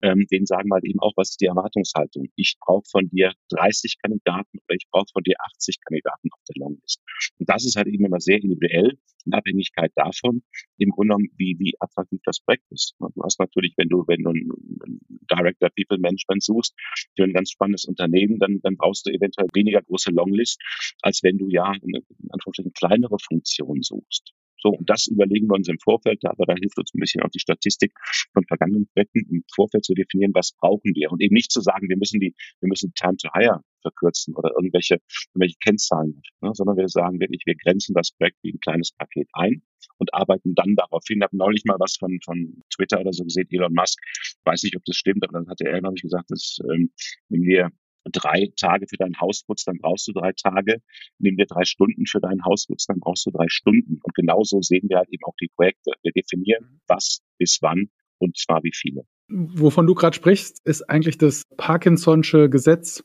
ähm, 0.03 0.27
denen 0.31 0.47
sagen 0.47 0.69
wir 0.69 0.75
halt 0.75 0.85
eben 0.85 1.01
auch, 1.01 1.13
was 1.17 1.31
ist 1.31 1.41
die 1.41 1.47
Erwartungshaltung? 1.47 2.29
Ich 2.37 2.57
brauche 2.61 2.85
von 2.91 3.09
dir 3.11 3.33
30 3.51 3.97
Kandidaten 4.03 4.59
oder 4.59 4.77
ich 4.77 4.87
brauche 4.91 5.09
von 5.13 5.23
dir 5.23 5.37
80 5.55 5.79
Kandidaten 5.85 6.29
auf 6.33 6.41
der 6.49 6.61
Longlist. 6.61 7.03
Und 7.39 7.49
das 7.49 7.65
ist 7.65 7.77
halt 7.77 7.89
eben 7.89 8.05
immer 8.05 8.21
sehr 8.21 8.37
individuell 8.37 8.99
Abhängigkeit 9.33 9.93
davon, 9.95 10.43
im 10.79 10.91
Grunde 10.91 11.15
genommen, 11.15 11.29
wie, 11.37 11.57
wie 11.59 11.75
attraktiv 11.81 12.21
das 12.25 12.41
Projekt 12.41 12.65
ist. 12.71 12.95
Du 12.99 13.23
hast 13.23 13.39
natürlich, 13.39 13.75
wenn 13.77 13.89
du, 13.89 14.05
wenn 14.07 14.23
du 14.23 14.31
einen 14.31 15.01
Director 15.31 15.71
People 15.71 15.99
Management 15.99 16.43
suchst, 16.43 16.75
für 17.17 17.25
ein 17.25 17.33
ganz 17.33 17.51
spannendes 17.51 17.85
Unternehmen, 17.85 18.39
dann, 18.39 18.61
dann 18.63 18.77
brauchst 18.77 19.07
du 19.07 19.11
eventuell 19.11 19.49
weniger 19.55 19.83
große 19.83 20.11
Longlist, 20.11 20.61
als 21.03 21.23
wenn 21.23 21.39
du 21.39 21.49
ja 21.49 21.65
eine, 21.65 21.83
in 21.83 22.31
Anführungsstrichen 22.31 22.73
kleinere 22.73 23.17
Funktion 23.19 23.83
suchst. 23.83 24.33
So, 24.61 24.71
und 24.71 24.89
das 24.91 25.07
überlegen 25.07 25.47
wir 25.49 25.55
uns 25.55 25.69
im 25.69 25.79
Vorfeld, 25.79 26.25
aber 26.25 26.47
da 26.47 26.55
hilft 26.55 26.79
uns 26.79 26.93
ein 26.95 27.01
bisschen 27.01 27.23
auch 27.23 27.31
die 27.31 27.39
Statistik 27.39 27.93
von 28.33 28.45
vergangenen 28.45 28.89
Projekten, 28.89 29.27
im 29.31 29.45
Vorfeld 29.55 29.85
zu 29.85 29.95
definieren, 29.95 30.33
was 30.35 30.53
brauchen 30.53 30.95
wir 30.95 31.11
und 31.13 31.23
eben 31.23 31.35
nicht 31.35 31.53
zu 31.53 31.61
sagen, 31.61 31.89
wir 31.89 31.97
müssen 31.97 32.21
die, 32.21 32.35
wir 32.61 32.69
müssen 32.69 32.93
Time 32.95 33.17
to 33.17 33.29
Hire 33.35 33.63
verkürzen 33.83 34.35
oder 34.35 34.51
irgendwelche, 34.57 34.99
irgendwelche 35.35 35.57
Kennzahlen, 35.63 36.23
ne, 36.41 36.51
sondern 36.55 36.77
wir 36.77 36.89
sagen 36.89 37.21
wirklich, 37.21 37.43
wir 37.47 37.55
grenzen 37.55 37.95
das 37.95 38.11
Projekt 38.13 38.39
wie 38.43 38.53
ein 38.53 38.61
kleines 38.61 38.93
Paket 38.93 39.29
ein 39.33 39.63
und 39.99 40.13
arbeiten 40.13 40.55
dann 40.55 40.75
darauf 40.75 41.05
hin. 41.07 41.19
Ich 41.19 41.25
habe 41.25 41.37
neulich 41.37 41.65
mal 41.65 41.77
was 41.79 41.97
von, 41.97 42.19
von 42.25 42.63
Twitter 42.75 43.01
oder 43.01 43.13
so 43.13 43.25
gesehen, 43.25 43.49
Elon 43.51 43.75
Musk, 43.75 44.01
weiß 44.45 44.63
nicht, 44.65 44.77
ob 44.77 44.85
das 44.85 44.97
stimmt, 44.97 45.23
aber 45.25 45.39
dann 45.39 45.49
hatte 45.49 45.67
er, 45.67 45.81
glaube 45.81 45.95
ich, 45.97 46.03
gesagt, 46.03 46.31
dass 46.31 46.59
ähm, 46.71 46.91
wenn 47.29 47.43
wir 47.43 47.71
drei 48.05 48.51
Tage 48.57 48.87
für 48.89 48.97
deinen 48.97 49.21
Hausputz, 49.21 49.65
dann 49.65 49.79
brauchst 49.79 50.09
du 50.09 50.13
drei 50.13 50.33
Tage. 50.33 50.81
Nimm 51.19 51.37
dir 51.37 51.47
drei 51.47 51.65
Stunden 51.65 52.07
für 52.07 52.21
deinen 52.21 52.45
Hausputz, 52.45 52.87
dann 52.87 53.01
brauchst 53.01 53.27
du 53.27 53.31
drei 53.31 53.47
Stunden. 53.49 53.99
Und 54.03 54.15
genauso 54.15 54.61
sehen 54.63 54.89
wir 54.89 54.99
halt 54.99 55.09
eben 55.11 55.25
auch 55.25 55.37
die 55.41 55.51
Projekte. 55.55 55.93
Wir 56.03 56.13
definieren, 56.13 56.81
was 56.87 57.21
bis 57.39 57.59
wann 57.61 57.91
und 58.19 58.37
zwar 58.37 58.63
wie 58.63 58.73
viele. 58.75 59.03
Wovon 59.29 59.87
du 59.87 59.95
gerade 59.95 60.17
sprichst, 60.17 60.65
ist 60.65 60.89
eigentlich 60.89 61.19
das 61.19 61.43
Parkinson'sche 61.59 62.49
Gesetz, 62.49 63.05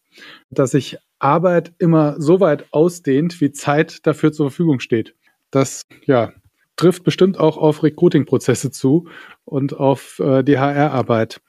dass 0.50 0.72
sich 0.72 0.98
Arbeit 1.20 1.74
immer 1.80 2.20
so 2.20 2.40
weit 2.40 2.72
ausdehnt, 2.72 3.42
wie 3.42 3.52
Zeit 3.52 4.06
dafür 4.08 4.32
zur 4.32 4.50
Verfügung 4.50 4.80
steht. 4.80 5.16
Das 5.52 5.86
ja, 6.06 6.34
trifft 6.76 7.04
bestimmt 7.04 7.40
auch 7.40 7.58
auf 7.58 7.84
Recruiting-Prozesse 7.84 8.72
zu 8.72 9.08
und 9.46 9.76
auf 9.76 10.20
äh, 10.20 10.44
die 10.44 10.58
HR-Arbeit. 10.58 11.42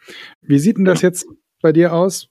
Wie 0.42 0.58
sieht 0.58 0.76
denn 0.76 0.84
das 0.84 1.02
jetzt 1.02 1.26
bei 1.62 1.72
dir 1.72 1.92
aus? 1.92 2.28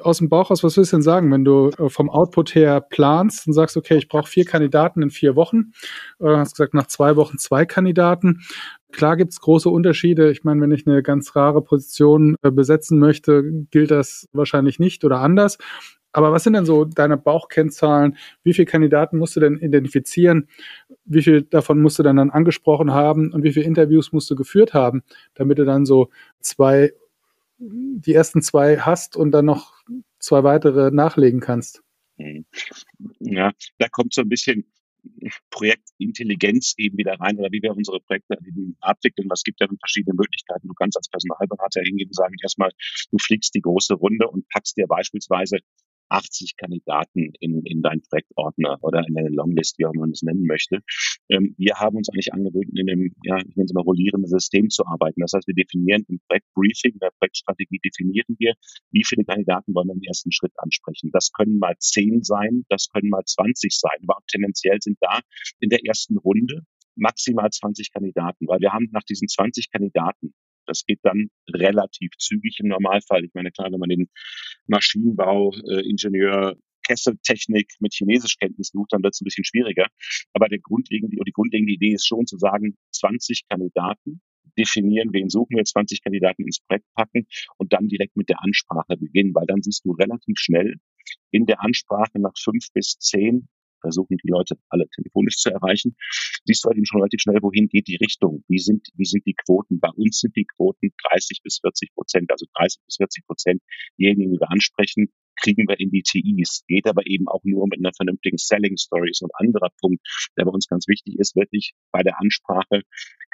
Aus 0.00 0.18
dem 0.18 0.28
Bauch 0.28 0.50
aus, 0.50 0.64
was 0.64 0.76
willst 0.76 0.92
du 0.92 0.96
denn 0.96 1.02
sagen, 1.02 1.30
wenn 1.30 1.44
du 1.44 1.70
äh, 1.70 1.88
vom 1.88 2.10
Output 2.10 2.54
her 2.54 2.80
planst 2.80 3.46
und 3.46 3.52
sagst, 3.52 3.76
okay, 3.76 3.96
ich 3.96 4.08
brauche 4.08 4.28
vier 4.28 4.44
Kandidaten 4.44 5.02
in 5.02 5.10
vier 5.10 5.36
Wochen, 5.36 5.72
äh, 6.20 6.26
hast 6.26 6.56
gesagt, 6.56 6.74
nach 6.74 6.86
zwei 6.86 7.16
Wochen 7.16 7.38
zwei 7.38 7.64
Kandidaten. 7.64 8.40
Klar 8.90 9.16
gibt's 9.16 9.40
große 9.40 9.68
Unterschiede. 9.68 10.30
Ich 10.30 10.44
meine, 10.44 10.60
wenn 10.60 10.72
ich 10.72 10.86
eine 10.86 11.02
ganz 11.02 11.36
rare 11.36 11.62
Position 11.62 12.36
äh, 12.42 12.50
besetzen 12.50 12.98
möchte, 12.98 13.44
gilt 13.70 13.90
das 13.90 14.28
wahrscheinlich 14.32 14.78
nicht 14.78 15.04
oder 15.04 15.20
anders. 15.20 15.58
Aber 16.12 16.32
was 16.32 16.42
sind 16.42 16.54
denn 16.54 16.64
so 16.64 16.84
deine 16.84 17.16
Bauchkennzahlen? 17.18 18.16
Wie 18.42 18.54
viele 18.54 18.66
Kandidaten 18.66 19.18
musst 19.18 19.36
du 19.36 19.40
denn 19.40 19.58
identifizieren? 19.58 20.48
Wie 21.04 21.22
viel 21.22 21.42
davon 21.42 21.80
musst 21.80 21.98
du 21.98 22.02
dann, 22.02 22.16
dann 22.16 22.30
angesprochen 22.30 22.92
haben? 22.92 23.32
Und 23.32 23.44
wie 23.44 23.52
viele 23.52 23.66
Interviews 23.66 24.10
musst 24.12 24.30
du 24.30 24.34
geführt 24.34 24.74
haben, 24.74 25.02
damit 25.34 25.58
du 25.58 25.64
dann 25.64 25.84
so 25.84 26.08
zwei 26.40 26.92
die 27.58 28.14
ersten 28.14 28.42
zwei 28.42 28.78
hast 28.78 29.16
und 29.16 29.32
dann 29.32 29.46
noch 29.46 29.74
zwei 30.18 30.44
weitere 30.44 30.90
nachlegen 30.90 31.40
kannst. 31.40 31.82
Mhm. 32.16 32.46
Ja, 33.20 33.52
da 33.78 33.88
kommt 33.88 34.14
so 34.14 34.22
ein 34.22 34.28
bisschen 34.28 34.70
Projektintelligenz 35.50 36.74
eben 36.76 36.98
wieder 36.98 37.14
rein 37.20 37.38
oder 37.38 37.50
wie 37.50 37.62
wir 37.62 37.74
unsere 37.74 38.00
Projekte 38.00 38.36
abwickeln. 38.80 39.28
Was 39.30 39.42
gibt 39.42 39.60
ja 39.60 39.68
verschiedene 39.80 40.14
Möglichkeiten. 40.14 40.68
Du 40.68 40.74
kannst 40.74 40.96
als 40.96 41.08
Personalberater 41.08 41.82
hingehen 41.82 42.08
und 42.08 42.14
sagen, 42.14 42.34
erstmal, 42.42 42.70
du 43.10 43.18
fliegst 43.18 43.54
die 43.54 43.60
große 43.60 43.94
Runde 43.94 44.28
und 44.28 44.48
packst 44.48 44.76
dir 44.76 44.86
beispielsweise 44.86 45.58
80 46.08 46.56
Kandidaten 46.56 47.32
in, 47.40 47.62
in 47.64 47.82
deinen 47.82 48.02
Projektordner 48.02 48.78
oder 48.82 49.02
in 49.06 49.14
deine 49.14 49.28
Longlist, 49.28 49.78
wie 49.78 49.86
auch 49.86 49.94
man 49.94 50.10
es 50.10 50.22
nennen 50.22 50.44
möchte. 50.44 50.80
Ähm, 51.28 51.54
wir 51.58 51.74
haben 51.76 51.96
uns 51.96 52.08
eigentlich 52.08 52.32
angewöhnt, 52.32 52.70
in 52.74 52.90
einem, 52.90 53.14
ja, 53.24 53.38
ich 53.38 53.56
nenne 53.56 53.66
es 53.66 53.72
mal 53.72 53.82
rollierenden 53.82 54.28
System 54.28 54.68
zu 54.70 54.86
arbeiten. 54.86 55.20
Das 55.20 55.32
heißt, 55.32 55.46
wir 55.46 55.54
definieren 55.54 56.04
im 56.08 56.20
Projektbriefing, 56.28 56.92
in 56.92 56.98
der 56.98 57.12
Projektstrategie 57.18 57.80
definieren 57.84 58.36
wir, 58.38 58.54
wie 58.90 59.04
viele 59.04 59.24
Kandidaten 59.24 59.74
wollen 59.74 59.88
wir 59.88 59.94
im 59.94 60.02
ersten 60.02 60.32
Schritt 60.32 60.52
ansprechen. 60.56 61.10
Das 61.12 61.32
können 61.32 61.58
mal 61.58 61.74
10 61.78 62.22
sein, 62.22 62.64
das 62.68 62.88
können 62.88 63.10
mal 63.10 63.24
20 63.24 63.72
sein, 63.76 63.98
aber 64.06 64.18
tendenziell 64.28 64.78
sind 64.80 64.98
da 65.00 65.20
in 65.60 65.70
der 65.70 65.84
ersten 65.84 66.18
Runde 66.18 66.62
maximal 66.96 67.48
20 67.48 67.92
Kandidaten, 67.92 68.46
weil 68.48 68.60
wir 68.60 68.72
haben 68.72 68.88
nach 68.92 69.04
diesen 69.04 69.28
20 69.28 69.70
Kandidaten 69.70 70.34
das 70.68 70.84
geht 70.86 71.00
dann 71.02 71.30
relativ 71.52 72.10
zügig 72.18 72.58
im 72.60 72.68
Normalfall. 72.68 73.24
Ich 73.24 73.34
meine, 73.34 73.50
klar, 73.50 73.72
wenn 73.72 73.80
man 73.80 73.88
den 73.88 74.08
Maschinenbau, 74.66 75.52
äh, 75.68 75.88
Ingenieur, 75.88 76.56
Kesseltechnik 76.86 77.72
mit 77.80 77.92
Chinesischkenntnis 77.92 78.68
sucht, 78.68 78.92
dann 78.92 79.02
wird 79.02 79.14
es 79.14 79.20
ein 79.20 79.24
bisschen 79.24 79.44
schwieriger. 79.44 79.86
Aber 80.32 80.48
der 80.48 80.58
grundlegende, 80.58 81.16
die 81.24 81.32
grundlegende 81.32 81.72
Idee 81.72 81.92
ist 81.92 82.06
schon 82.06 82.26
zu 82.26 82.38
sagen, 82.38 82.76
20 82.92 83.42
Kandidaten, 83.48 84.20
definieren, 84.56 85.12
wen 85.12 85.28
suchen 85.28 85.56
wir, 85.56 85.64
20 85.64 86.02
Kandidaten 86.02 86.44
ins 86.44 86.60
Projekt 86.60 86.86
packen 86.94 87.26
und 87.58 87.72
dann 87.72 87.88
direkt 87.88 88.16
mit 88.16 88.28
der 88.28 88.42
Ansprache 88.42 88.96
beginnen, 88.96 89.34
weil 89.34 89.46
dann 89.46 89.62
siehst 89.62 89.84
du 89.84 89.92
relativ 89.92 90.38
schnell 90.38 90.76
in 91.30 91.46
der 91.46 91.62
Ansprache 91.62 92.18
nach 92.18 92.32
fünf 92.36 92.66
bis 92.74 92.98
zehn 92.98 93.48
versuchen 93.80 94.16
die 94.22 94.30
Leute 94.30 94.56
alle 94.68 94.88
telefonisch 94.94 95.36
zu 95.36 95.50
erreichen, 95.50 95.96
siehst 96.44 96.64
du 96.64 96.68
halt 96.68 96.76
eben 96.76 96.86
schon 96.86 97.00
relativ 97.00 97.20
schnell, 97.20 97.38
wohin 97.42 97.68
geht 97.68 97.88
die 97.88 97.96
Richtung, 97.96 98.44
wie 98.48 98.58
sind, 98.58 98.88
wie 98.94 99.04
sind 99.04 99.24
die 99.26 99.34
Quoten. 99.34 99.80
Bei 99.80 99.90
uns 99.90 100.20
sind 100.20 100.36
die 100.36 100.46
Quoten 100.56 100.92
30 101.10 101.40
bis 101.42 101.58
40 101.60 101.94
Prozent, 101.94 102.30
also 102.30 102.46
30 102.54 102.80
bis 102.86 102.96
40 102.96 103.26
Prozent 103.26 103.62
diejenigen, 103.98 104.32
die 104.32 104.40
wir 104.40 104.50
ansprechen, 104.50 105.08
kriegen 105.40 105.68
wir 105.68 105.78
in 105.78 105.90
die 105.90 106.02
TIs. 106.02 106.64
Geht 106.66 106.86
aber 106.86 107.06
eben 107.06 107.28
auch 107.28 107.42
nur 107.44 107.66
mit 107.68 107.78
einer 107.78 107.92
vernünftigen 107.94 108.38
Selling 108.38 108.76
Stories. 108.76 109.20
Und 109.22 109.30
anderer 109.34 109.70
Punkt, 109.80 110.04
der 110.36 110.44
bei 110.44 110.50
uns 110.50 110.66
ganz 110.66 110.88
wichtig 110.88 111.18
ist, 111.18 111.36
wirklich 111.36 111.74
bei 111.92 112.02
der 112.02 112.20
Ansprache 112.20 112.82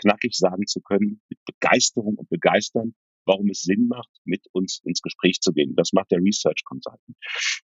knackig 0.00 0.36
sagen 0.36 0.66
zu 0.66 0.80
können, 0.80 1.20
mit 1.28 1.38
Begeisterung 1.46 2.16
und 2.16 2.28
Begeistern, 2.28 2.94
warum 3.26 3.50
es 3.50 3.62
Sinn 3.62 3.88
macht, 3.88 4.11
mit 4.25 4.47
uns 4.52 4.81
ins 4.85 5.02
Gespräch 5.02 5.40
zu 5.40 5.52
gehen. 5.52 5.75
Das 5.76 5.93
macht 5.93 6.11
der 6.11 6.21
Research 6.21 6.64
Consultant. 6.64 7.16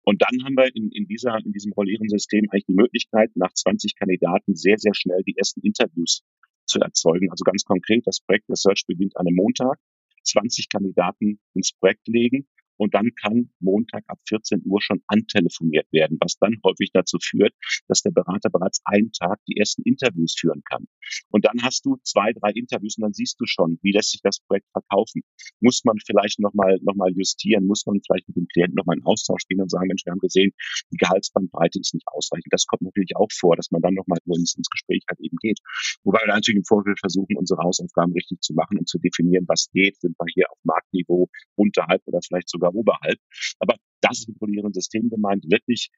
Und 0.03 0.21
dann 0.21 0.43
haben 0.43 0.55
wir 0.55 0.75
in, 0.75 0.91
in, 0.91 1.07
dieser, 1.07 1.37
in 1.43 1.51
diesem 1.51 1.73
rollierenden 1.73 2.09
System 2.09 2.45
eigentlich 2.49 2.65
die 2.65 2.73
Möglichkeit, 2.73 3.31
nach 3.35 3.53
20 3.53 3.95
Kandidaten 3.95 4.55
sehr, 4.55 4.77
sehr 4.77 4.93
schnell 4.93 5.23
die 5.23 5.37
ersten 5.37 5.61
Interviews 5.61 6.23
zu 6.65 6.79
erzeugen. 6.79 7.29
Also 7.31 7.43
ganz 7.43 7.63
konkret, 7.63 8.05
das 8.05 8.19
Projekt 8.21 8.49
Research 8.49 8.83
beginnt 8.87 9.17
an 9.17 9.27
einem 9.27 9.35
Montag, 9.35 9.79
20 10.23 10.69
Kandidaten 10.69 11.39
ins 11.53 11.71
Projekt 11.73 12.07
legen 12.07 12.47
und 12.77 12.93
dann 12.93 13.11
kann 13.19 13.49
Montag 13.59 14.03
ab 14.07 14.19
14 14.27 14.63
Uhr 14.65 14.81
schon 14.81 15.01
antelefoniert 15.07 15.87
werden, 15.91 16.17
was 16.21 16.37
dann 16.39 16.55
häufig 16.63 16.91
dazu 16.93 17.17
führt, 17.21 17.53
dass 17.87 18.01
der 18.01 18.11
Berater 18.11 18.49
bereits 18.49 18.81
einen 18.85 19.11
Tag 19.11 19.39
die 19.47 19.57
ersten 19.57 19.81
Interviews 19.83 20.35
führen 20.39 20.61
kann. 20.69 20.87
Und 21.29 21.45
dann 21.45 21.61
hast 21.63 21.85
du 21.85 21.97
zwei, 22.03 22.31
drei 22.33 22.51
Interviews 22.51 22.97
und 22.97 23.03
dann 23.03 23.13
siehst 23.13 23.39
du 23.39 23.45
schon, 23.45 23.79
wie 23.81 23.91
lässt 23.91 24.11
sich 24.11 24.21
das 24.21 24.39
Projekt 24.39 24.67
verkaufen. 24.71 25.23
Muss 25.59 25.83
man 25.83 25.97
vielleicht 26.05 26.39
nochmal 26.39 26.77
noch 26.81 26.95
mal 26.95 27.11
justieren, 27.11 27.65
muss 27.65 27.85
man 27.85 27.99
vielleicht 28.05 28.27
mit 28.27 28.37
dem 28.37 28.47
Klienten 28.47 28.75
nochmal 28.75 28.97
in 28.97 29.05
Austausch 29.05 29.45
gehen 29.47 29.61
und 29.61 29.69
sagen, 29.69 29.87
Mensch, 29.87 30.05
wir 30.05 30.11
haben 30.11 30.19
gesehen, 30.19 30.51
die 30.91 30.97
Gehaltsbandbreite 30.97 31.79
ist 31.79 31.93
nicht 31.93 32.07
ausreichend. 32.07 32.51
Das 32.51 32.65
kommt 32.65 32.81
natürlich 32.81 33.15
auch 33.15 33.29
vor, 33.31 33.55
dass 33.55 33.71
man 33.71 33.81
dann 33.81 33.93
nochmal 33.93 34.19
ins, 34.25 34.55
ins 34.55 34.69
Gespräch 34.69 35.03
halt 35.09 35.19
eben 35.19 35.37
geht. 35.41 35.59
Wobei 36.03 36.19
wir 36.21 36.33
natürlich 36.33 36.57
im 36.57 36.65
Vorfeld 36.65 36.99
versuchen, 36.99 37.37
unsere 37.37 37.61
Hausaufgaben 37.63 38.13
richtig 38.13 38.41
zu 38.41 38.53
machen 38.53 38.77
und 38.77 38.87
zu 38.87 38.99
definieren, 38.99 39.45
was 39.47 39.69
geht. 39.71 39.99
Sind 39.99 40.15
wir 40.19 40.25
hier 40.33 40.51
auf 40.51 40.57
Marktniveau 40.63 41.29
unterhalb 41.55 42.01
oder 42.05 42.19
vielleicht 42.21 42.49
sogar 42.49 42.66
sogar 42.67 42.75
oberhalb. 42.75 43.19
Aber 43.59 43.75
das 44.01 44.19
ist 44.19 44.27
mit 44.29 44.39
polierenden 44.39 44.73
System 44.73 45.09
gemeint, 45.09 45.43
wirklich 45.49 45.89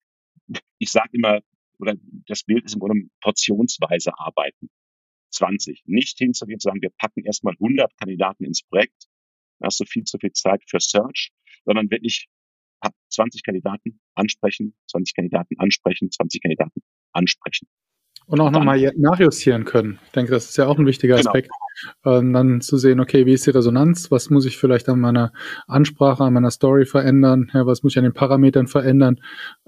ich 0.80 0.92
sage 0.92 1.10
immer, 1.14 1.42
oder 1.80 1.96
das 2.28 2.44
Bild 2.44 2.66
ist 2.66 2.74
im 2.74 2.80
Grunde 2.80 3.08
portionsweise 3.22 4.18
arbeiten. 4.18 4.70
20. 5.32 5.84
Nicht 5.86 6.18
hinzugehen, 6.18 6.60
sagen, 6.60 6.82
wir 6.82 6.90
packen 6.98 7.24
erstmal 7.24 7.54
100 7.54 7.96
Kandidaten 7.98 8.46
ins 8.46 8.64
Projekt. 8.64 9.08
Da 9.60 9.68
hast 9.68 9.80
du 9.80 9.86
viel 9.86 10.04
zu 10.04 10.18
viel 10.18 10.32
Zeit 10.32 10.64
für 10.68 10.80
Search, 10.80 11.32
sondern 11.66 11.92
wirklich 11.92 12.28
20 13.10 13.44
Kandidaten 13.44 14.00
ansprechen, 14.16 14.76
20 14.88 15.16
Kandidaten 15.16 15.56
ansprechen, 15.60 16.10
20 16.12 16.42
Kandidaten 16.42 16.82
ansprechen. 17.14 17.68
Und 18.29 18.41
auch 18.41 18.51
nochmal 18.51 18.91
nachjustieren 18.95 19.65
können. 19.65 20.00
Ich 20.05 20.12
denke, 20.12 20.31
das 20.31 20.50
ist 20.50 20.57
ja 20.57 20.67
auch 20.67 20.77
ein 20.77 20.86
wichtiger 20.86 21.15
genau. 21.17 21.29
Aspekt. 21.29 21.50
Ähm, 22.05 22.31
dann 22.31 22.62
zu 22.62 22.77
sehen, 22.77 23.00
okay, 23.00 23.25
wie 23.25 23.33
ist 23.33 23.48
die 23.48 23.51
Resonanz? 23.51 24.12
Was 24.12 24.29
muss 24.29 24.45
ich 24.45 24.57
vielleicht 24.57 24.88
an 24.88 25.00
meiner 25.00 25.33
Ansprache, 25.65 26.24
an 26.24 26.33
meiner 26.33 26.51
Story 26.51 26.86
verändern? 26.86 27.50
Ja, 27.55 27.65
was 27.65 27.81
muss 27.81 27.93
ich 27.93 27.98
an 27.98 28.03
den 28.03 28.13
Parametern 28.13 28.67
verändern, 28.67 29.19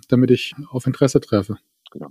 damit 0.09 0.29
ich 0.29 0.53
auf 0.69 0.85
Interesse 0.85 1.19
treffe? 1.21 1.57
Genau. 1.91 2.09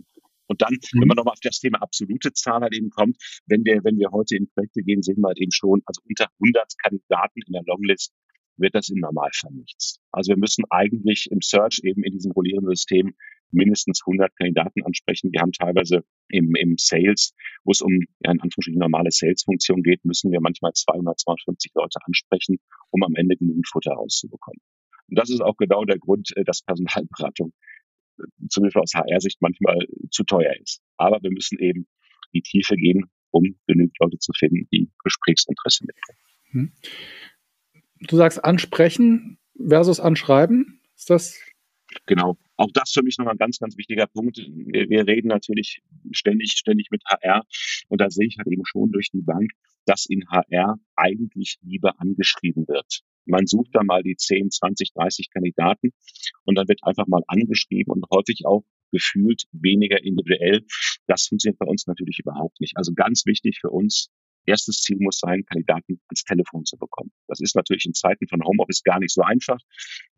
Und 0.49 0.61
dann, 0.61 0.73
mhm. 0.73 1.03
wenn 1.03 1.09
man 1.09 1.17
nochmal 1.17 1.35
auf 1.35 1.41
das 1.41 1.61
Thema 1.61 1.81
absolute 1.81 2.33
Zahl 2.33 2.63
halt 2.63 2.75
eben 2.75 2.91
kommt, 2.91 3.17
wenn 3.47 3.65
wir, 3.65 3.85
wenn 3.85 3.99
wir 3.99 4.11
heute 4.11 4.35
in 4.35 4.49
Projekte 4.49 4.83
gehen, 4.83 5.03
sehen 5.03 5.19
wir 5.19 5.29
halt 5.29 5.41
eben 5.41 5.53
schon, 5.53 5.81
also 5.87 6.01
unter 6.09 6.27
100 6.41 6.67
Kandidaten 6.83 7.41
in 7.47 7.53
der 7.53 7.63
Longlist 7.65 8.13
wird 8.57 8.75
das 8.75 8.89
im 8.89 8.99
Normalfall 8.99 9.53
nichts. 9.53 10.01
Also 10.11 10.31
wir 10.31 10.37
müssen 10.37 10.65
eigentlich 10.71 11.29
im 11.31 11.41
Search 11.41 11.81
eben 11.85 12.03
in 12.03 12.13
diesem 12.13 12.33
rollierenden 12.33 12.75
System 12.75 13.15
mindestens 13.53 14.03
100 14.07 14.35
Kandidaten 14.37 14.83
ansprechen. 14.85 15.33
Wir 15.33 15.41
haben 15.41 15.53
teilweise 15.53 16.05
im, 16.29 16.55
im 16.55 16.77
Sales, 16.79 17.35
wo 17.65 17.73
es 17.73 17.81
um 17.81 17.93
ja, 18.21 18.33
in 18.33 18.41
Anführungsstrichen 18.41 18.79
normale 18.79 19.11
Sales-Funktion 19.11 19.83
geht, 19.83 20.05
müssen 20.05 20.31
wir 20.33 20.41
manchmal 20.41 20.73
200, 20.73 21.19
250 21.19 21.73
Leute 21.75 21.99
ansprechen, 22.05 22.59
um 22.91 23.03
am 23.03 23.15
Ende 23.15 23.37
genügend 23.37 23.69
Futter 23.69 23.93
rauszubekommen. 23.93 24.61
Und 25.09 25.19
das 25.19 25.31
ist 25.31 25.41
auch 25.41 25.57
genau 25.57 25.85
der 25.85 25.99
Grund, 25.99 26.31
äh, 26.37 26.45
dass 26.45 26.63
Personalberatung 26.63 27.53
äh, 28.19 28.25
zumindest 28.49 28.77
aus 28.77 28.95
HR-Sicht 28.95 29.39
manchmal 29.41 29.79
zu 30.11 30.25
teuer 30.25 30.55
ist. 30.61 30.81
Aber 30.97 31.23
wir 31.23 31.31
müssen 31.31 31.59
eben 31.59 31.87
die 32.33 32.43
Tiefe 32.43 32.77
gehen, 32.77 33.11
um 33.31 33.57
genügend 33.67 33.97
Leute 34.01 34.19
zu 34.19 34.33
finden, 34.33 34.69
die 34.73 34.91
Gesprächsinteresse 35.03 35.85
mitbringen. 35.85 36.21
Hm. 36.51 36.73
Du 38.09 38.17
sagst 38.17 38.45
ansprechen 38.45 39.39
versus 39.57 40.01
anschreiben. 40.01 40.81
Ist 40.97 41.11
das 41.11 41.39
Genau. 42.07 42.37
Auch 42.57 42.71
das 42.73 42.93
für 42.93 43.03
mich 43.03 43.19
nochmal 43.19 43.35
ein 43.35 43.39
ganz, 43.39 43.59
ganz 43.59 43.77
wichtiger 43.77 44.07
Punkt. 44.07 44.39
Wir, 44.39 44.89
wir, 44.89 45.07
reden 45.07 45.29
natürlich 45.29 45.81
ständig, 46.13 46.53
ständig 46.53 46.89
mit 46.91 47.03
HR 47.05 47.45
und 47.89 48.01
da 48.01 48.11
sehe 48.11 48.27
ich 48.27 48.37
halt 48.39 48.49
eben 48.49 48.65
schon 48.65 48.93
durch 48.93 49.11
die 49.11 49.23
Bank, 49.23 49.51
dass 49.87 50.07
in 50.07 50.29
HR 50.29 50.77
eigentlich 50.97 51.59
lieber 51.63 52.01
angeschrieben 52.01 52.69
wird. 52.69 53.01
Man 53.27 53.47
sucht 53.47 53.71
da 53.73 53.83
mal 53.83 54.03
die 54.03 54.17
10, 54.17 54.51
20, 54.51 54.93
30 54.93 55.31
Kandidaten 55.31 55.93
und 56.45 56.57
dann 56.57 56.69
wird 56.69 56.81
einfach 56.83 57.07
mal 57.07 57.23
angeschrieben 57.27 57.93
und 57.93 58.05
häufig 58.11 58.47
auch 58.47 58.65
gefühlt 58.93 59.45
weniger 59.53 60.03
individuell. 60.03 60.65
Das 61.07 61.27
funktioniert 61.27 61.59
bei 61.59 61.67
uns 61.67 61.87
natürlich 61.87 62.19
überhaupt 62.19 62.61
nicht. 62.61 62.77
Also 62.77 62.93
ganz 62.93 63.25
wichtig 63.27 63.59
für 63.61 63.71
uns, 63.71 64.11
Erstes 64.47 64.81
Ziel 64.81 64.97
muss 65.01 65.19
sein, 65.19 65.45
Kandidaten 65.45 66.01
ans 66.09 66.25
Telefon 66.25 66.65
zu 66.65 66.77
bekommen. 66.77 67.13
Das 67.29 67.41
ist 67.41 67.55
natürlich 67.55 67.87
in 67.87 67.95
Zeiten 67.95 68.27
von 68.29 68.43
Homeoffice 68.45 68.83
gar 68.83 68.99
nicht 68.99 69.13
so 69.13 69.23
einfach, 69.23 69.59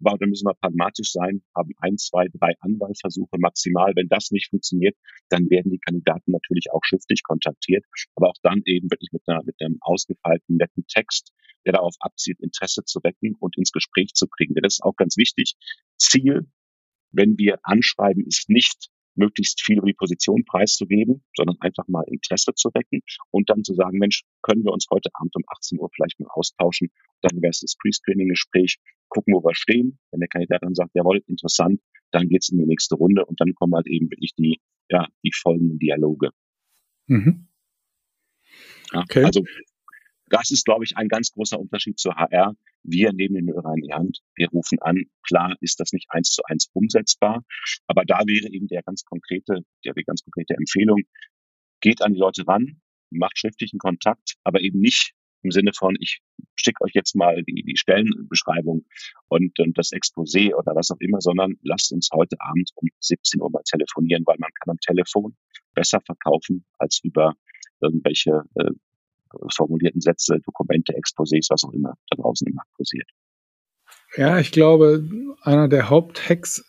aber 0.02 0.18
da 0.18 0.26
müssen 0.26 0.46
wir 0.46 0.54
pragmatisch 0.54 1.12
sein, 1.12 1.42
haben 1.54 1.72
ein, 1.78 1.98
zwei, 1.98 2.28
drei 2.32 2.54
Anwahlversuche 2.60 3.38
maximal. 3.38 3.92
Wenn 3.96 4.08
das 4.08 4.30
nicht 4.30 4.50
funktioniert, 4.50 4.96
dann 5.28 5.50
werden 5.50 5.70
die 5.70 5.78
Kandidaten 5.78 6.32
natürlich 6.32 6.66
auch 6.72 6.80
schriftlich 6.84 7.22
kontaktiert, 7.22 7.84
aber 8.14 8.30
auch 8.30 8.36
dann 8.42 8.62
eben 8.64 8.90
wirklich 8.90 9.10
mit, 9.12 9.22
einer, 9.26 9.42
mit 9.44 9.56
einem 9.60 9.78
ausgefeilten, 9.80 10.56
netten 10.56 10.86
Text, 10.86 11.32
der 11.64 11.74
darauf 11.74 11.94
abzielt, 12.00 12.40
Interesse 12.40 12.84
zu 12.84 13.00
wecken 13.02 13.36
und 13.38 13.56
ins 13.56 13.72
Gespräch 13.72 14.14
zu 14.14 14.26
kriegen. 14.28 14.54
Das 14.54 14.74
ist 14.74 14.82
auch 14.82 14.96
ganz 14.96 15.16
wichtig. 15.16 15.54
Ziel, 15.98 16.46
wenn 17.10 17.38
wir 17.38 17.58
anschreiben, 17.62 18.26
ist 18.26 18.48
nicht 18.48 18.88
möglichst 19.14 19.62
viel 19.62 19.78
über 19.78 19.86
die 19.86 19.94
Position 19.94 20.44
preiszugeben, 20.44 21.22
sondern 21.36 21.56
einfach 21.60 21.86
mal 21.88 22.04
Interesse 22.06 22.54
zu 22.54 22.70
wecken 22.74 23.02
und 23.30 23.50
dann 23.50 23.64
zu 23.64 23.74
sagen, 23.74 23.98
Mensch, 23.98 24.24
können 24.42 24.64
wir 24.64 24.72
uns 24.72 24.86
heute 24.90 25.10
Abend 25.14 25.34
um 25.36 25.42
18 25.46 25.78
Uhr 25.78 25.90
vielleicht 25.94 26.18
mal 26.20 26.28
austauschen? 26.32 26.90
Dann 27.20 27.40
wäre 27.42 27.50
es 27.50 27.60
das 27.60 27.76
Pre-Screening-Gespräch, 27.76 28.78
gucken, 29.08 29.34
wo 29.34 29.44
wir 29.44 29.54
stehen. 29.54 29.98
Wenn 30.10 30.20
der 30.20 30.28
Kandidat 30.28 30.62
dann 30.62 30.74
sagt, 30.74 30.92
jawohl, 30.94 31.22
interessant, 31.26 31.80
dann 32.10 32.28
geht's 32.28 32.50
in 32.50 32.58
die 32.58 32.66
nächste 32.66 32.94
Runde 32.96 33.24
und 33.24 33.40
dann 33.40 33.54
kommen 33.54 33.74
halt 33.74 33.86
eben 33.86 34.10
wirklich 34.10 34.34
die, 34.34 34.60
ja, 34.88 35.08
die 35.22 35.32
folgenden 35.32 35.78
Dialoge. 35.78 36.30
Mhm. 37.06 37.48
Ja, 38.92 39.00
okay. 39.00 39.24
Also 39.24 39.44
das 40.32 40.50
ist, 40.50 40.64
glaube 40.64 40.84
ich, 40.84 40.96
ein 40.96 41.08
ganz 41.08 41.30
großer 41.32 41.60
Unterschied 41.60 41.98
zur 41.98 42.16
HR. 42.16 42.56
Wir 42.82 43.12
nehmen 43.12 43.34
den 43.34 43.54
Hörer 43.54 43.74
in 43.74 43.82
die 43.82 43.92
Hand, 43.92 44.20
wir 44.34 44.48
rufen 44.48 44.78
an. 44.80 45.04
Klar 45.22 45.54
ist 45.60 45.78
das 45.78 45.92
nicht 45.92 46.06
eins 46.08 46.30
zu 46.30 46.42
eins 46.44 46.70
umsetzbar, 46.72 47.44
aber 47.86 48.04
da 48.06 48.20
wäre 48.26 48.50
eben 48.50 48.66
der 48.66 48.82
ganz 48.82 49.04
konkrete, 49.04 49.60
der 49.84 49.92
ganz 50.04 50.22
konkrete 50.22 50.54
Empfehlung, 50.54 51.02
geht 51.80 52.00
an 52.00 52.14
die 52.14 52.18
Leute 52.18 52.46
ran, 52.46 52.80
macht 53.10 53.38
schriftlichen 53.38 53.78
Kontakt, 53.78 54.36
aber 54.42 54.60
eben 54.62 54.80
nicht 54.80 55.12
im 55.42 55.50
Sinne 55.50 55.72
von, 55.76 55.96
ich 56.00 56.22
schicke 56.54 56.82
euch 56.84 56.92
jetzt 56.94 57.14
mal 57.14 57.42
die, 57.42 57.62
die 57.62 57.76
Stellenbeschreibung 57.76 58.86
und, 59.28 59.58
und 59.58 59.76
das 59.76 59.92
Exposé 59.92 60.54
oder 60.54 60.74
was 60.74 60.90
auch 60.90 61.00
immer, 61.00 61.20
sondern 61.20 61.56
lasst 61.62 61.92
uns 61.92 62.08
heute 62.14 62.36
Abend 62.40 62.70
um 62.76 62.88
17 63.00 63.42
Uhr 63.42 63.50
mal 63.50 63.62
telefonieren, 63.64 64.22
weil 64.24 64.36
man 64.38 64.50
kann 64.54 64.70
am 64.70 64.78
Telefon 64.78 65.36
besser 65.74 66.00
verkaufen 66.00 66.64
als 66.78 67.00
über 67.02 67.34
irgendwelche 67.80 68.44
äh, 68.54 68.70
formulierten 69.54 70.00
Sätze, 70.00 70.38
Dokumente, 70.44 70.94
Exposés, 70.94 71.48
was 71.50 71.64
auch 71.64 71.72
immer 71.72 71.94
da 72.10 72.22
draußen 72.22 72.46
im 72.46 72.54
Markt 72.54 72.72
kursiert. 72.74 73.08
Ja, 74.16 74.38
ich 74.38 74.52
glaube, 74.52 75.08
einer 75.42 75.68
der 75.68 75.88
Haupthacks 75.88 76.64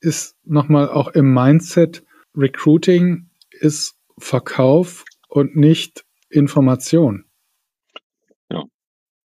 ist 0.00 0.36
nochmal 0.44 0.88
auch 0.88 1.08
im 1.08 1.32
Mindset, 1.32 2.04
Recruiting 2.36 3.30
ist 3.50 3.94
Verkauf 4.18 5.04
und 5.28 5.56
nicht 5.56 6.04
Information. 6.28 7.24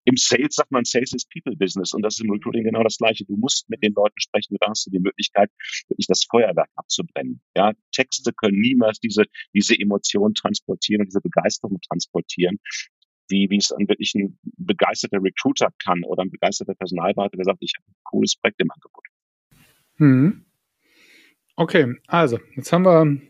Im 0.08 0.16
Sales 0.16 0.54
sagt 0.54 0.70
man, 0.70 0.86
Sales 0.86 1.12
is 1.12 1.26
People 1.26 1.54
Business 1.54 1.92
und 1.92 2.00
das 2.00 2.14
ist 2.14 2.24
im 2.24 2.30
Recruiting 2.30 2.64
genau 2.64 2.82
das 2.82 2.96
Gleiche. 2.96 3.26
Du 3.26 3.36
musst 3.36 3.68
mit 3.68 3.82
den 3.82 3.92
Leuten 3.92 4.18
sprechen, 4.18 4.56
da 4.58 4.70
hast 4.70 4.86
du 4.86 4.90
die 4.90 5.00
Möglichkeit, 5.00 5.50
wirklich 5.88 6.06
das 6.06 6.24
Feuerwerk 6.30 6.70
abzubrennen. 6.76 7.42
Ja, 7.54 7.72
Texte 7.92 8.32
können 8.32 8.58
niemals 8.58 9.00
diese, 9.00 9.24
diese 9.52 9.78
Emotion 9.78 10.32
transportieren 10.32 11.02
und 11.02 11.08
diese 11.08 11.20
Begeisterung 11.20 11.78
transportieren, 11.86 12.58
wie, 13.28 13.50
wie 13.50 13.58
es 13.58 13.68
dann 13.68 13.86
wirklich 13.86 14.14
ein 14.14 14.38
begeisterter 14.56 15.18
Recruiter 15.22 15.68
kann 15.84 16.02
oder 16.04 16.22
ein 16.22 16.30
begeisterter 16.30 16.74
Personalberater, 16.74 17.36
der 17.36 17.44
sagt, 17.44 17.58
ich 17.60 17.74
habe 17.76 17.90
ein 17.90 18.00
cooles 18.04 18.34
Projekt 18.36 18.62
im 18.62 18.70
Angebot. 18.70 19.04
Hm. 19.98 20.46
Okay, 21.56 21.96
also 22.06 22.38
jetzt 22.56 22.72
haben 22.72 22.86
wir 22.86 23.20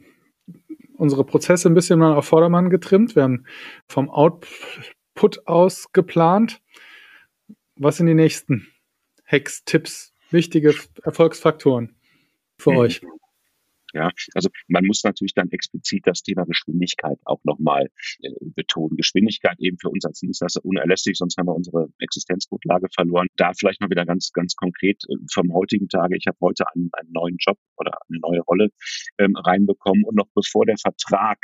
unsere 0.97 1.25
Prozesse 1.25 1.69
ein 1.69 1.75
bisschen 1.75 1.99
mal 1.99 2.15
auf 2.15 2.27
Vordermann 2.27 2.71
getrimmt. 2.71 3.17
Wir 3.17 3.25
haben 3.25 3.47
vom 3.89 4.09
Output 4.09 5.45
aus 5.47 5.91
geplant. 5.93 6.61
Was 7.81 7.99
sind 7.99 8.09
die 8.09 8.15
nächsten 8.15 8.67
Hacks, 9.25 9.65
Tipps, 9.65 10.13
wichtige 10.31 10.75
Erfolgsfaktoren 11.05 11.95
für 12.59 12.73
mhm. 12.73 12.79
euch? 12.79 13.01
Ja, 13.95 14.11
also 14.35 14.51
man 14.67 14.85
muss 14.85 15.03
natürlich 15.05 15.33
dann 15.33 15.51
explizit 15.51 16.07
das 16.07 16.23
Thema 16.23 16.45
Geschwindigkeit 16.45 17.19
auch 17.25 17.41
nochmal 17.45 17.89
äh, 18.21 18.31
betonen. 18.41 18.97
Geschwindigkeit 18.97 19.59
eben 19.61 19.79
für 19.79 19.89
uns 19.89 20.05
als 20.05 20.19
Dienstleister 20.19 20.63
unerlässlich, 20.65 21.17
sonst 21.17 21.39
haben 21.39 21.47
wir 21.47 21.55
unsere 21.55 21.89
Existenzgrundlage 22.01 22.89
verloren. 22.95 23.29
Da 23.37 23.53
vielleicht 23.59 23.81
mal 23.81 23.89
wieder 23.89 24.05
ganz, 24.05 24.31
ganz 24.33 24.57
konkret 24.57 25.03
äh, 25.09 25.15
vom 25.33 25.55
heutigen 25.55 25.89
Tage. 25.89 26.17
Ich 26.17 26.27
habe 26.27 26.37
heute 26.43 26.65
einen, 26.75 26.91
einen 26.93 27.13
neuen 27.13 27.37
Job 27.39 27.59
oder 27.79 27.93
eine 28.09 28.19
neue 28.19 28.41
Rolle 28.41 28.69
ähm, 29.19 29.37
reinbekommen 29.37 30.05
und 30.05 30.17
noch 30.17 30.29
bevor 30.35 30.67
der 30.67 30.77
Vertrag 30.77 31.39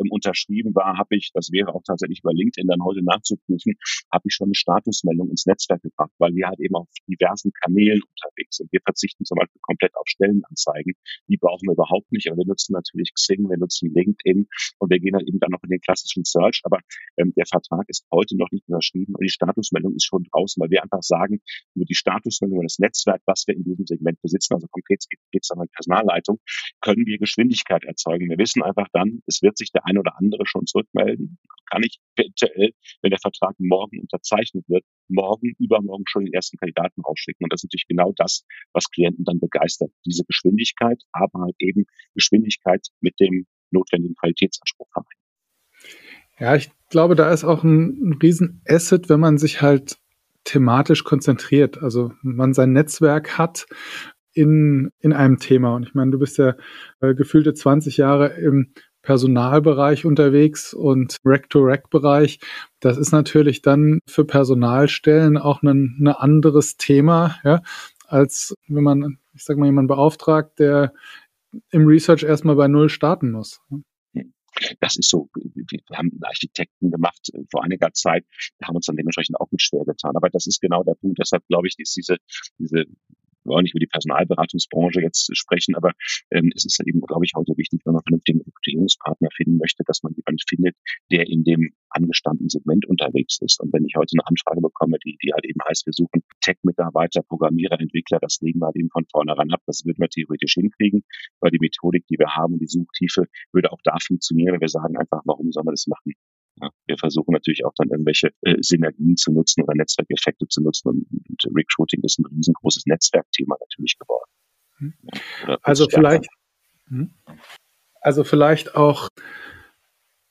ähm, 0.00 0.10
unterschrieben 0.10 0.74
war, 0.74 0.98
habe 0.98 1.16
ich, 1.16 1.30
das 1.34 1.50
wäre 1.52 1.74
auch 1.74 1.82
tatsächlich 1.86 2.22
bei 2.22 2.32
LinkedIn 2.32 2.68
dann 2.68 2.82
heute 2.82 3.02
nachzuprüfen, 3.02 3.74
habe 4.12 4.24
ich 4.26 4.34
schon 4.34 4.48
eine 4.48 4.54
Statusmeldung 4.54 5.30
ins 5.30 5.46
Netzwerk 5.46 5.82
gebracht, 5.82 6.10
weil 6.18 6.34
wir 6.34 6.48
halt 6.48 6.60
eben 6.60 6.74
auf 6.74 6.88
diversen 7.08 7.52
Kanälen 7.62 8.00
unterwegs 8.02 8.56
sind. 8.56 8.72
Wir 8.72 8.80
verzichten 8.84 9.24
zum 9.24 9.36
Beispiel 9.36 9.60
komplett 9.62 9.94
auf 9.96 10.06
Stellenanzeigen. 10.06 10.94
Die 11.28 11.36
brauchen 11.36 11.66
wir 11.68 11.72
überhaupt 11.72 12.10
nicht, 12.12 12.28
aber 12.28 12.38
wir 12.38 12.46
nutzen 12.46 12.72
natürlich 12.72 13.12
Xing, 13.14 13.48
wir 13.48 13.58
nutzen 13.58 13.92
LinkedIn 13.92 14.46
und 14.78 14.90
wir 14.90 14.98
gehen 14.98 15.12
dann 15.12 15.26
eben 15.26 15.38
dann 15.40 15.50
noch 15.50 15.62
in 15.62 15.70
den 15.70 15.80
klassischen 15.80 16.24
Search. 16.24 16.60
Aber 16.64 16.78
ähm, 17.16 17.32
der 17.36 17.46
Vertrag 17.46 17.84
ist 17.88 18.06
heute 18.10 18.36
noch 18.36 18.50
nicht 18.50 18.68
unterschrieben 18.68 19.14
und 19.14 19.22
die 19.22 19.30
Statusmeldung 19.30 19.94
ist 19.94 20.06
schon 20.06 20.24
draußen, 20.32 20.60
weil 20.60 20.70
wir 20.70 20.82
einfach 20.82 21.02
sagen, 21.02 21.40
über 21.74 21.84
die 21.84 21.94
Statusmeldung 21.94 22.58
und 22.58 22.64
das 22.64 22.78
Netzwerk, 22.78 23.22
was 23.26 23.44
wir 23.46 23.54
in 23.54 23.64
diesem 23.64 23.86
Segment 23.86 24.20
besitzen, 24.22 24.54
also 24.54 24.66
konkret 24.68 25.04
geht 25.30 25.42
es 25.42 25.50
an 25.50 25.60
die 25.62 25.68
Personalleitung, 25.72 26.40
können 26.80 27.06
wir 27.06 27.18
Geschwindigkeit 27.18 27.84
erzeugen. 27.84 28.28
Wir 28.28 28.38
wissen 28.38 28.62
einfach 28.62 28.88
dann, 28.92 29.22
es 29.26 29.42
wird 29.42 29.58
sich 29.58 29.72
der 29.72 29.86
ein 29.90 29.98
oder 29.98 30.16
andere 30.18 30.44
schon 30.46 30.66
zurückmelden. 30.66 31.38
Kann 31.70 31.82
ich 31.84 32.00
eventuell, 32.16 32.72
wenn 33.02 33.10
der 33.10 33.20
Vertrag 33.20 33.54
morgen 33.58 34.00
unterzeichnet 34.00 34.64
wird, 34.68 34.84
morgen, 35.08 35.54
übermorgen 35.58 36.04
schon 36.08 36.24
den 36.24 36.34
ersten 36.34 36.56
Kandidaten 36.56 37.00
rausschicken. 37.02 37.44
Und 37.44 37.52
das 37.52 37.60
ist 37.60 37.64
natürlich 37.64 37.86
genau 37.88 38.12
das, 38.16 38.44
was 38.72 38.90
Klienten 38.90 39.24
dann 39.24 39.38
begeistert. 39.38 39.92
Diese 40.04 40.24
Geschwindigkeit, 40.24 41.00
aber 41.12 41.42
halt 41.42 41.56
eben 41.58 41.84
Geschwindigkeit 42.14 42.88
mit 43.00 43.18
dem 43.20 43.46
notwendigen 43.70 44.14
Qualitätsanspruch 44.16 44.88
vereinen. 44.92 45.08
Ja, 46.38 46.56
ich 46.56 46.70
glaube, 46.88 47.14
da 47.14 47.32
ist 47.32 47.44
auch 47.44 47.62
ein, 47.62 48.10
ein 48.10 48.18
Riesen-Asset, 48.20 49.08
wenn 49.08 49.20
man 49.20 49.38
sich 49.38 49.62
halt 49.62 49.98
thematisch 50.44 51.04
konzentriert. 51.04 51.78
Also 51.78 52.12
man 52.22 52.54
sein 52.54 52.72
Netzwerk 52.72 53.38
hat, 53.38 53.66
in, 54.32 54.90
in 55.00 55.12
einem 55.12 55.38
Thema. 55.38 55.74
Und 55.74 55.84
ich 55.84 55.94
meine, 55.94 56.10
du 56.10 56.18
bist 56.18 56.38
ja 56.38 56.54
äh, 57.00 57.14
gefühlte 57.14 57.54
20 57.54 57.96
Jahre 57.96 58.28
im 58.34 58.72
Personalbereich 59.02 60.04
unterwegs 60.04 60.74
und 60.74 61.16
Rack-to-Rack-Bereich. 61.24 62.38
Das 62.80 62.98
ist 62.98 63.12
natürlich 63.12 63.62
dann 63.62 64.00
für 64.06 64.24
Personalstellen 64.24 65.38
auch 65.38 65.62
ein, 65.62 65.96
ein 66.00 66.08
anderes 66.08 66.76
Thema, 66.76 67.36
ja, 67.44 67.62
als 68.06 68.54
wenn 68.68 68.84
man, 68.84 69.18
ich 69.34 69.44
sag 69.44 69.56
mal, 69.56 69.66
jemanden 69.66 69.88
beauftragt, 69.88 70.58
der 70.58 70.92
im 71.70 71.86
Research 71.86 72.22
erstmal 72.22 72.56
bei 72.56 72.68
Null 72.68 72.88
starten 72.88 73.30
muss. 73.32 73.60
Das 74.80 74.96
ist 74.96 75.08
so, 75.08 75.30
wir 75.34 75.80
haben 75.94 76.10
Architekten 76.22 76.90
gemacht 76.90 77.30
äh, 77.32 77.42
vor 77.50 77.64
einiger 77.64 77.92
Zeit, 77.92 78.24
haben 78.62 78.76
uns 78.76 78.86
dann 78.86 78.96
dementsprechend 78.96 79.40
auch 79.40 79.50
mit 79.50 79.62
schwer 79.62 79.84
getan. 79.84 80.16
Aber 80.16 80.28
das 80.28 80.46
ist 80.46 80.60
genau 80.60 80.82
der 80.82 80.94
Punkt. 80.94 81.18
Deshalb 81.18 81.46
glaube 81.46 81.68
ich, 81.68 81.78
ist 81.78 81.96
diese, 81.96 82.16
diese 82.58 82.84
wir 83.50 83.54
wollen 83.54 83.64
nicht 83.64 83.74
über 83.74 83.80
die 83.80 83.90
Personalberatungsbranche 83.90 85.00
jetzt 85.02 85.30
sprechen, 85.36 85.74
aber 85.74 85.92
ähm, 86.30 86.52
es 86.54 86.64
ist 86.64 86.80
eben, 86.86 87.00
glaube 87.00 87.24
ich, 87.24 87.32
heute 87.34 87.52
wichtig, 87.56 87.82
wenn 87.84 87.94
man 87.94 88.02
vernünftigen 88.02 88.40
Rekrutierungspartner 88.40 89.28
finden 89.34 89.58
möchte, 89.58 89.82
dass 89.84 90.02
man 90.02 90.14
jemanden 90.14 90.40
findet, 90.48 90.76
der 91.10 91.26
in 91.26 91.42
dem 91.42 91.74
angestammten 91.90 92.48
Segment 92.48 92.86
unterwegs 92.86 93.38
ist. 93.40 93.60
Und 93.60 93.72
wenn 93.72 93.84
ich 93.84 93.94
heute 93.96 94.14
eine 94.14 94.26
Anfrage 94.26 94.60
bekomme, 94.60 94.98
die, 95.04 95.18
die 95.22 95.32
halt 95.32 95.44
eben 95.44 95.58
heißt, 95.68 95.86
wir 95.86 95.92
suchen 95.92 96.22
Tech-Mitarbeiter, 96.40 97.22
Programmierer, 97.22 97.80
Entwickler, 97.80 98.18
das 98.20 98.38
legen 98.40 98.60
wir 98.60 98.70
eben 98.74 98.90
von 98.90 99.04
vornherein 99.10 99.50
ab. 99.50 99.60
Das 99.66 99.84
würden 99.84 99.98
wir 99.98 100.08
theoretisch 100.08 100.54
hinkriegen, 100.54 101.02
weil 101.40 101.50
die 101.50 101.58
Methodik, 101.60 102.06
die 102.06 102.18
wir 102.18 102.36
haben, 102.36 102.58
die 102.58 102.68
Suchtiefe, 102.68 103.26
würde 103.52 103.72
auch 103.72 103.80
da 103.82 103.96
funktionieren. 104.00 104.60
Wir 104.60 104.68
sagen 104.68 104.96
einfach, 104.96 105.22
warum 105.24 105.50
soll 105.50 105.64
man 105.64 105.74
das 105.74 105.86
machen? 105.88 106.12
Ja, 106.60 106.70
wir 106.86 106.98
versuchen 106.98 107.32
natürlich 107.32 107.64
auch 107.64 107.72
dann 107.76 107.88
irgendwelche 107.88 108.32
äh, 108.42 108.56
Synergien 108.60 109.16
zu 109.16 109.32
nutzen 109.32 109.62
oder 109.62 109.74
Netzwerkeffekte 109.74 110.46
zu 110.48 110.62
nutzen. 110.62 110.88
Und, 110.88 111.06
und 111.10 111.56
Recruiting 111.56 112.02
ist 112.02 112.18
ein 112.18 112.26
riesengroßes 112.26 112.86
Netzwerkthema 112.86 113.56
natürlich 113.60 113.98
geworden. 113.98 114.30
Hm. 114.78 114.94
Ja, 115.46 115.58
also 115.62 115.86
vielleicht, 115.88 116.26
hm. 116.88 117.14
also 118.00 118.24
vielleicht 118.24 118.74
auch, 118.74 119.08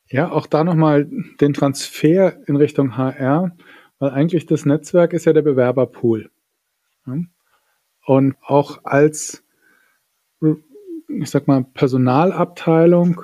ja, 0.08 0.32
auch 0.32 0.48
da 0.48 0.64
nochmal 0.64 1.10
den 1.40 1.54
Transfer 1.54 2.38
in 2.48 2.56
Richtung 2.56 2.98
HR, 2.98 3.56
weil 4.00 4.12
eigentlich 4.12 4.46
das 4.46 4.66
Netzwerk 4.66 5.14
ist 5.14 5.26
ja 5.26 5.34
der 5.34 5.42
Bewerberpool. 5.42 6.32
Ja? 7.08 7.18
Und 8.06 8.36
auch 8.42 8.86
als, 8.86 9.44
ich 10.42 11.30
sag 11.30 11.48
mal, 11.48 11.64
Personalabteilung 11.64 13.22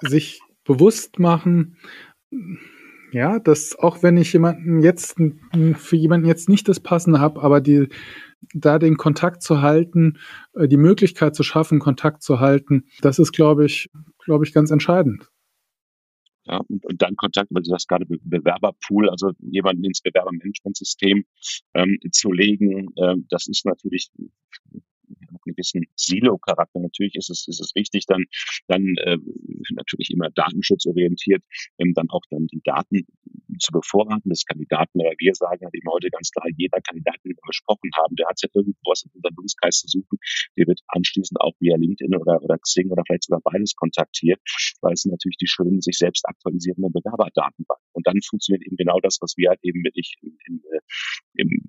sich 0.00 0.40
bewusst 0.66 1.18
machen, 1.18 1.76
ja, 3.12 3.38
dass 3.38 3.78
auch 3.78 4.02
wenn 4.02 4.16
ich 4.16 4.32
jemanden 4.32 4.80
jetzt 4.80 5.16
für 5.74 5.96
jemanden 5.96 6.26
jetzt 6.26 6.48
nicht 6.48 6.68
das 6.68 6.80
Passende 6.80 7.20
habe, 7.20 7.42
aber 7.42 7.60
die 7.60 7.88
da 8.52 8.78
den 8.78 8.96
Kontakt 8.96 9.42
zu 9.42 9.62
halten, 9.62 10.18
äh, 10.54 10.68
die 10.68 10.76
Möglichkeit 10.76 11.34
zu 11.34 11.42
schaffen, 11.42 11.78
Kontakt 11.78 12.22
zu 12.22 12.40
halten, 12.40 12.84
das 13.00 13.18
ist, 13.18 13.32
glaube 13.32 13.66
ich, 13.66 13.90
glaube 14.24 14.44
ich, 14.44 14.52
ganz 14.52 14.70
entscheidend. 14.70 15.30
Ja, 16.44 16.60
und, 16.68 17.02
dann 17.02 17.16
Kontakt, 17.16 17.48
weil 17.50 17.62
du 17.62 17.70
sagst 17.70 17.88
gerade 17.88 18.06
Bewerberpool, 18.06 19.08
also 19.10 19.32
jemanden 19.40 19.84
ins 19.84 20.00
Bewerbermanagementsystem 20.00 21.24
ähm, 21.74 21.98
zu 22.12 22.30
legen, 22.30 22.90
ähm, 22.98 23.26
das 23.30 23.48
ist 23.48 23.66
natürlich 23.66 24.10
einen 25.08 25.38
gewissen 25.44 25.84
Silo-Charakter. 25.96 26.80
Natürlich 26.80 27.14
ist 27.14 27.30
es, 27.30 27.46
ist 27.48 27.60
es 27.60 27.74
wichtig, 27.74 28.06
dann, 28.06 28.24
dann 28.68 28.94
äh, 29.04 29.18
natürlich 29.74 30.10
immer 30.10 30.30
datenschutzorientiert, 30.30 31.42
ähm, 31.78 31.92
dann 31.94 32.08
auch 32.10 32.22
dann 32.30 32.46
die 32.46 32.60
Daten 32.64 33.06
zu 33.58 33.72
bevorraten 33.72 34.28
des 34.28 34.44
Kandidaten. 34.44 35.00
Aber 35.00 35.12
wir 35.18 35.34
sagen 35.34 35.64
halt 35.64 35.74
eben 35.74 35.90
heute 35.90 36.10
ganz 36.10 36.30
klar, 36.30 36.46
jeder 36.56 36.80
Kandidat, 36.80 37.16
den 37.24 37.32
wir 37.32 37.46
gesprochen 37.46 37.90
haben, 37.96 38.16
der 38.16 38.26
hat 38.28 38.40
ja 38.42 38.48
irgendwo 38.52 38.90
was 38.90 39.04
in 39.04 39.10
unserem 39.14 39.34
Bundeskreis 39.34 39.80
zu 39.80 39.88
suchen, 39.88 40.18
der 40.56 40.66
wird 40.66 40.80
anschließend 40.88 41.40
auch 41.40 41.54
via 41.60 41.76
LinkedIn 41.76 42.14
oder, 42.16 42.42
oder 42.42 42.58
Xing 42.58 42.90
oder 42.90 43.02
vielleicht 43.06 43.24
sogar 43.24 43.40
beides 43.44 43.74
kontaktiert, 43.74 44.40
weil 44.80 44.92
es 44.92 45.04
natürlich 45.04 45.36
die 45.36 45.46
schönen, 45.46 45.80
sich 45.80 45.98
selbst 45.98 46.26
aktualisierenden 46.26 46.92
Bewerberdatenbank. 46.92 47.80
Und 47.92 48.06
dann 48.06 48.20
funktioniert 48.22 48.66
eben 48.66 48.76
genau 48.76 49.00
das, 49.00 49.18
was 49.20 49.34
wir 49.36 49.50
halt 49.50 49.60
eben 49.62 49.82
wirklich 49.84 50.16
in, 50.22 50.36
in, 50.46 50.62
äh, 50.72 51.66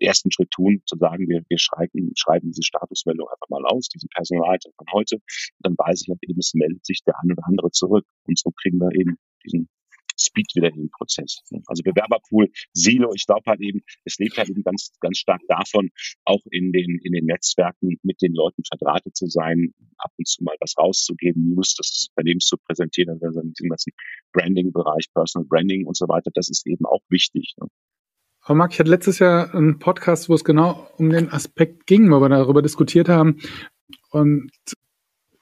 ersten 0.00 0.30
Schritt 0.30 0.50
tun, 0.50 0.82
zu 0.86 0.96
sagen, 0.96 1.28
wir, 1.28 1.42
wir 1.48 1.58
schreiben, 1.58 2.12
schreiben 2.16 2.50
diese 2.50 2.62
Statusmeldung 2.62 3.28
einfach 3.28 3.48
mal 3.48 3.64
aus, 3.66 3.88
diese 3.88 4.08
Personalheit 4.08 4.64
von 4.76 4.86
heute. 4.92 5.18
Dann 5.60 5.74
weiß 5.76 6.02
ich 6.02 6.08
halt 6.08 6.22
eben, 6.22 6.38
es 6.38 6.54
meldet 6.54 6.84
sich 6.84 7.02
der 7.04 7.18
eine 7.20 7.32
oder 7.32 7.46
andere 7.46 7.70
zurück. 7.70 8.04
Und 8.24 8.38
so 8.38 8.50
kriegen 8.50 8.78
wir 8.78 8.92
eben 8.94 9.18
diesen 9.44 9.68
Speed 10.18 10.54
wieder 10.54 10.68
in 10.68 10.76
den 10.76 10.90
Prozess. 10.90 11.42
Also 11.66 11.82
Bewerberpool, 11.82 12.50
Silo, 12.72 13.12
ich 13.14 13.26
glaube 13.26 13.42
halt 13.46 13.60
eben, 13.60 13.82
es 14.04 14.18
lebt 14.18 14.36
halt 14.38 14.48
eben 14.48 14.62
ganz, 14.62 14.92
ganz 15.00 15.18
stark 15.18 15.40
davon, 15.48 15.90
auch 16.24 16.40
in 16.50 16.72
den, 16.72 16.98
in 17.02 17.12
den 17.12 17.26
Netzwerken 17.26 17.98
mit 18.02 18.22
den 18.22 18.32
Leuten 18.32 18.62
verdrahtet 18.64 19.16
zu 19.16 19.26
sein, 19.26 19.74
ab 19.98 20.12
und 20.16 20.26
zu 20.26 20.42
mal 20.42 20.56
was 20.60 20.74
rauszugeben, 20.78 21.50
News 21.50 21.74
des 21.74 22.08
Unternehmens 22.10 22.46
zu 22.46 22.56
präsentieren, 22.56 23.20
also 23.22 23.40
in 23.40 23.52
diesem 23.52 23.68
ganzen 23.68 23.92
Branding-Bereich, 24.32 25.12
Personal 25.12 25.46
Branding 25.48 25.86
und 25.86 25.96
so 25.96 26.08
weiter, 26.08 26.30
das 26.34 26.48
ist 26.48 26.66
eben 26.66 26.86
auch 26.86 27.02
wichtig. 27.10 27.54
Aber 28.46 28.54
Marc, 28.54 28.72
ich 28.72 28.78
hatte 28.78 28.90
letztes 28.90 29.18
Jahr 29.18 29.52
einen 29.54 29.80
Podcast, 29.80 30.28
wo 30.28 30.34
es 30.34 30.44
genau 30.44 30.88
um 30.98 31.10
den 31.10 31.32
Aspekt 31.32 31.88
ging, 31.88 32.08
wo 32.12 32.20
wir 32.20 32.28
darüber 32.28 32.62
diskutiert 32.62 33.08
haben. 33.08 33.38
Und 34.10 34.50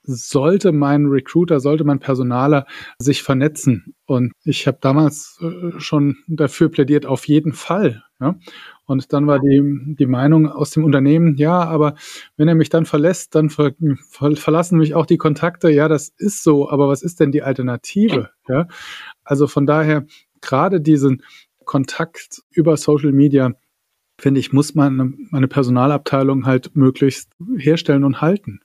sollte 0.01 0.71
mein 0.71 1.05
Recruiter, 1.05 1.59
sollte 1.59 1.83
mein 1.83 1.99
Personaler 1.99 2.65
sich 2.97 3.21
vernetzen. 3.21 3.93
Und 4.07 4.33
ich 4.43 4.65
habe 4.65 4.79
damals 4.81 5.39
äh, 5.39 5.79
schon 5.79 6.17
dafür 6.27 6.69
plädiert, 6.69 7.05
auf 7.05 7.27
jeden 7.27 7.53
Fall. 7.53 8.03
Ja? 8.19 8.39
Und 8.85 9.13
dann 9.13 9.27
war 9.27 9.39
die, 9.39 9.95
die 9.99 10.07
Meinung 10.07 10.49
aus 10.49 10.71
dem 10.71 10.83
Unternehmen, 10.83 11.35
ja, 11.35 11.63
aber 11.63 11.93
wenn 12.37 12.47
er 12.47 12.55
mich 12.55 12.69
dann 12.69 12.85
verlässt, 12.85 13.35
dann 13.35 13.51
ver, 13.51 13.73
ver, 14.09 14.35
verlassen 14.35 14.79
mich 14.79 14.95
auch 14.95 15.05
die 15.05 15.17
Kontakte. 15.17 15.69
Ja, 15.69 15.87
das 15.87 16.09
ist 16.17 16.43
so, 16.43 16.71
aber 16.71 16.87
was 16.87 17.03
ist 17.03 17.19
denn 17.19 17.31
die 17.31 17.43
Alternative? 17.43 18.31
Ja? 18.47 18.67
Also 19.23 19.45
von 19.45 19.67
daher, 19.67 20.05
gerade 20.41 20.81
diesen, 20.81 21.21
Kontakt 21.65 22.43
über 22.51 22.77
Social 22.77 23.11
Media, 23.11 23.53
finde 24.19 24.39
ich, 24.39 24.53
muss 24.53 24.75
man 24.75 25.27
eine 25.31 25.47
Personalabteilung 25.47 26.45
halt 26.45 26.75
möglichst 26.75 27.31
herstellen 27.57 28.03
und 28.03 28.21
halten. 28.21 28.61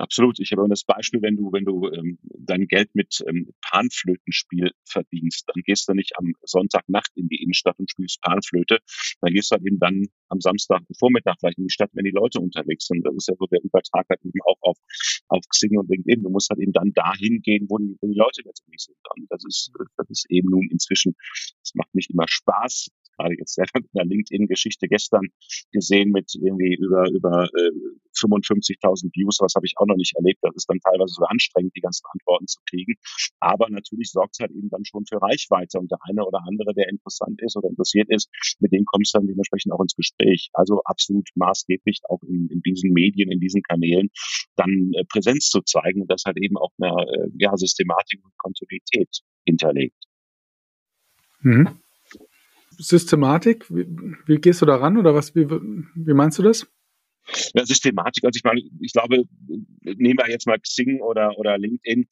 Absolut. 0.00 0.40
Ich 0.40 0.50
habe 0.52 0.66
das 0.68 0.84
Beispiel, 0.84 1.20
wenn 1.20 1.36
du, 1.36 1.52
wenn 1.52 1.66
du 1.66 1.86
ähm, 1.92 2.18
dein 2.22 2.66
Geld 2.66 2.88
mit 2.94 3.22
ähm, 3.28 3.52
Panflötenspiel 3.60 4.70
verdienst, 4.86 5.44
dann 5.46 5.62
gehst 5.62 5.88
du 5.88 5.92
nicht 5.92 6.16
am 6.16 6.32
Sonntagnacht 6.42 7.10
in 7.16 7.28
die 7.28 7.42
Innenstadt 7.42 7.78
und 7.78 7.90
spielst 7.90 8.22
Panflöte. 8.22 8.78
Dann 9.20 9.34
gehst 9.34 9.50
du 9.50 9.56
halt 9.56 9.66
eben 9.66 9.78
dann 9.78 10.06
am 10.30 10.40
Samstagvormittag 10.40 11.36
vielleicht 11.38 11.58
in 11.58 11.64
die 11.64 11.72
Stadt, 11.72 11.90
wenn 11.92 12.04
die 12.06 12.12
Leute 12.12 12.40
unterwegs 12.40 12.86
sind. 12.86 13.04
Das 13.04 13.14
ist 13.14 13.28
ja 13.28 13.34
so 13.38 13.44
der 13.46 13.62
Übertrag 13.62 14.06
halt 14.08 14.20
eben 14.24 14.40
auch 14.46 14.56
auf, 14.62 14.78
auf 15.28 15.44
Xing 15.50 15.76
und 15.78 15.90
LinkedIn. 15.90 16.22
Du 16.22 16.30
musst 16.30 16.48
halt 16.48 16.60
eben 16.60 16.72
dann 16.72 16.92
dahin 16.94 17.42
gehen, 17.42 17.66
wo 17.68 17.76
die, 17.76 17.94
wo 18.00 18.08
die 18.08 18.16
Leute 18.16 18.40
letztendlich 18.42 18.80
sind. 18.80 18.96
Und 19.16 19.26
das 19.30 19.44
ist, 19.44 19.70
das 19.98 20.08
ist 20.08 20.26
eben 20.30 20.48
nun 20.48 20.66
inzwischen, 20.70 21.14
das 21.62 21.74
macht 21.74 21.94
nicht 21.94 22.10
immer 22.10 22.24
Spaß, 22.26 22.88
gerade 23.20 23.36
jetzt 23.38 23.54
selber 23.54 23.80
mit 23.80 23.90
einer 23.94 24.08
LinkedIn-Geschichte 24.08 24.88
gestern 24.88 25.28
gesehen 25.72 26.10
mit 26.10 26.32
irgendwie 26.34 26.74
über, 26.74 27.08
über 27.10 27.44
äh, 27.44 27.70
55.000 28.16 29.10
Views, 29.14 29.38
was 29.40 29.54
habe 29.54 29.66
ich 29.66 29.74
auch 29.76 29.86
noch 29.86 29.96
nicht 29.96 30.14
erlebt. 30.16 30.40
Das 30.42 30.54
ist 30.54 30.68
dann 30.68 30.80
teilweise 30.80 31.14
so 31.14 31.24
anstrengend, 31.24 31.72
die 31.76 31.80
ganzen 31.80 32.04
Antworten 32.12 32.46
zu 32.46 32.58
kriegen. 32.68 32.94
Aber 33.40 33.68
natürlich 33.70 34.10
sorgt 34.10 34.34
es 34.34 34.40
halt 34.40 34.50
eben 34.52 34.68
dann 34.68 34.84
schon 34.84 35.06
für 35.06 35.20
Reichweite 35.20 35.78
und 35.78 35.90
der 35.90 35.98
eine 36.08 36.24
oder 36.24 36.40
andere, 36.46 36.74
der 36.74 36.88
interessant 36.88 37.40
ist 37.42 37.56
oder 37.56 37.68
interessiert 37.68 38.08
ist, 38.10 38.28
mit 38.58 38.72
dem 38.72 38.84
kommst 38.84 39.14
du 39.14 39.18
dann 39.18 39.26
dementsprechend 39.26 39.72
auch 39.72 39.80
ins 39.80 39.94
Gespräch. 39.94 40.50
Also 40.52 40.82
absolut 40.84 41.28
maßgeblich 41.34 42.00
auch 42.08 42.22
in, 42.22 42.48
in 42.50 42.60
diesen 42.62 42.92
Medien, 42.92 43.30
in 43.30 43.40
diesen 43.40 43.62
Kanälen 43.62 44.10
dann 44.56 44.92
äh, 44.94 45.04
Präsenz 45.04 45.48
zu 45.48 45.60
zeigen 45.62 46.02
und 46.02 46.10
das 46.10 46.24
halt 46.26 46.38
eben 46.38 46.56
auch 46.56 46.72
eine 46.78 46.90
äh, 46.90 47.28
ja, 47.38 47.56
Systematik 47.56 48.20
und 48.24 48.32
Kontinuität 48.38 49.20
hinterlegt. 49.46 49.96
Mhm. 51.42 51.80
Systematik, 52.80 53.66
wie, 53.70 53.86
wie, 54.26 54.38
gehst 54.38 54.62
du 54.62 54.66
da 54.66 54.76
ran 54.76 54.96
oder 54.96 55.14
was, 55.14 55.34
wie, 55.34 55.48
wie 55.48 56.14
meinst 56.14 56.38
du 56.38 56.42
das? 56.42 56.66
Ja, 57.54 57.64
Systematik, 57.64 58.24
also 58.24 58.36
ich 58.36 58.44
meine, 58.44 58.60
ich 58.80 58.92
glaube, 58.92 59.24
nehmen 59.82 60.18
wir 60.18 60.30
jetzt 60.30 60.46
mal 60.46 60.58
Xing 60.58 61.00
oder, 61.00 61.38
oder 61.38 61.58
LinkedIn, 61.58 62.08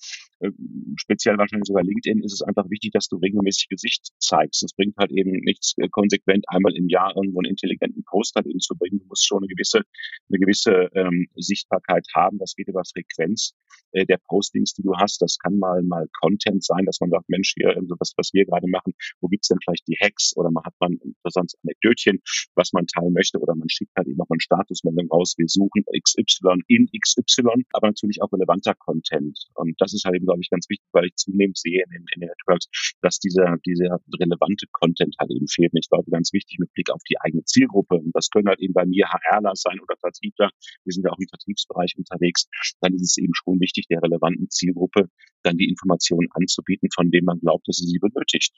speziell 0.97 1.37
wahrscheinlich 1.37 1.67
sogar 1.67 1.83
LinkedIn, 1.83 2.23
ist 2.23 2.35
es 2.35 2.43
einfach 2.43 2.71
wichtig, 2.71 2.93
dass 2.93 3.09
du 3.09 3.17
regelmäßig 3.17 3.69
Gesicht 3.69 4.13
zeigst. 4.21 4.63
Es 4.63 4.73
bringt 4.73 4.97
halt 4.97 5.11
eben 5.11 5.33
nichts 5.43 5.75
äh, 5.79 5.89
konsequent 5.89 6.45
einmal 6.49 6.77
im 6.77 6.89
Jahr 6.89 7.17
irgendwo 7.17 7.41
einen 7.41 7.51
intelligenten 7.51 8.05
Post 8.05 8.37
halt 8.37 8.47
eben 8.47 8.61
zu 8.61 8.77
bringen. 8.77 9.01
Du 9.01 9.07
musst 9.07 9.27
schon 9.27 9.39
eine 9.39 9.49
gewisse, 9.49 9.83
eine 10.29 10.39
gewisse 10.39 10.89
ähm, 10.95 11.27
Sichtbarkeit 11.37 12.07
haben. 12.15 12.39
Das 12.39 12.55
geht 12.55 12.69
über 12.69 12.83
Frequenz 12.85 13.55
äh, 13.93 14.07
der 14.07 14.19
Postings, 14.29 14.75
die 14.75 14.83
du 14.83 14.95
hast. 14.97 15.21
Das 15.21 15.39
kann 15.39 15.59
mal 15.59 15.83
mal 15.83 16.07
Content 16.21 16.65
sein, 16.65 16.85
dass 16.87 17.01
man 17.01 17.11
sagt, 17.11 17.29
Mensch, 17.29 17.55
hier, 17.57 17.77
also 17.77 17.97
was, 17.99 18.13
was 18.17 18.31
wir 18.33 18.45
gerade 18.45 18.69
machen, 18.69 18.95
wo 19.21 19.29
gibt's 19.29 19.49
denn 19.49 19.59
vielleicht 19.65 19.89
die 19.89 19.97
Hacks 20.01 20.37
oder 20.37 20.51
man 20.51 20.65
hat 20.65 20.75
man 20.79 20.93
ein 21.03 21.15
Anekdötchen, 21.63 22.21
was 22.55 22.73
man 22.73 22.87
teilen 22.87 23.13
möchte 23.13 23.39
oder 23.39 23.55
man 23.55 23.69
schickt 23.69 23.93
halt 23.97 24.07
eben 24.07 24.19
noch 24.19 24.31
ein 24.31 24.41
Status, 24.41 24.81
wenn 24.85 24.95
Schlussfolgerung 24.95 25.09
raus, 25.11 25.35
wir 25.37 25.49
suchen 25.49 25.85
XY 25.93 26.63
in 26.69 26.89
XY, 26.93 27.65
aber 27.73 27.89
natürlich 27.89 28.23
auch 28.23 28.33
relevanter 28.33 28.75
Content. 28.75 29.39
Und 29.55 29.75
das 29.81 29.95
ist 29.95 30.05
halt 30.05 30.17
eben, 30.17 30.27
glaube 30.29 30.41
ich, 30.43 30.51
ganz 30.51 30.69
wichtig, 30.69 30.87
weil 30.93 31.07
ich 31.07 31.17
zunehmend 31.17 31.57
sehe 31.57 31.83
in, 31.89 32.05
in 32.15 32.21
den 32.21 32.29
Networks, 32.29 32.69
dass 33.01 33.19
dieser, 33.19 33.57
dieser 33.65 33.99
relevante 34.21 34.67
Content 34.73 35.17
halt 35.19 35.31
eben 35.31 35.49
fehlt. 35.49 35.73
Und 35.73 35.81
ich 35.81 35.89
glaube, 35.89 36.11
ganz 36.11 36.33
wichtig 36.33 36.59
mit 36.59 36.73
Blick 36.75 36.91
auf 36.91 37.01
die 37.09 37.17
eigene 37.21 37.45
Zielgruppe. 37.45 37.97
Und 37.97 38.13
das 38.13 38.29
können 38.29 38.49
halt 38.49 38.61
eben 38.61 38.75
bei 38.75 38.85
mir 38.85 39.09
HRler 39.09 39.57
sein 39.57 39.81
oder 39.81 39.97
Vertriebler. 39.99 40.51
Wir 40.85 40.93
sind 40.93 41.05
ja 41.05 41.11
auch 41.11 41.19
im 41.19 41.29
Vertriebsbereich 41.29 41.97
unterwegs. 41.97 42.47
Dann 42.81 42.93
ist 42.95 43.03
es 43.03 43.17
eben 43.17 43.33
schon 43.35 43.59
wichtig, 43.61 43.87
der 43.89 44.03
relevanten 44.03 44.51
Zielgruppe 44.51 45.09
dann 45.43 45.57
die 45.57 45.69
Informationen 45.69 46.29
anzubieten, 46.33 46.89
von 46.95 47.11
denen 47.11 47.25
man 47.25 47.41
glaubt, 47.41 47.67
dass 47.67 47.77
sie 47.77 47.87
sie 47.87 47.99
benötigt. 47.99 48.55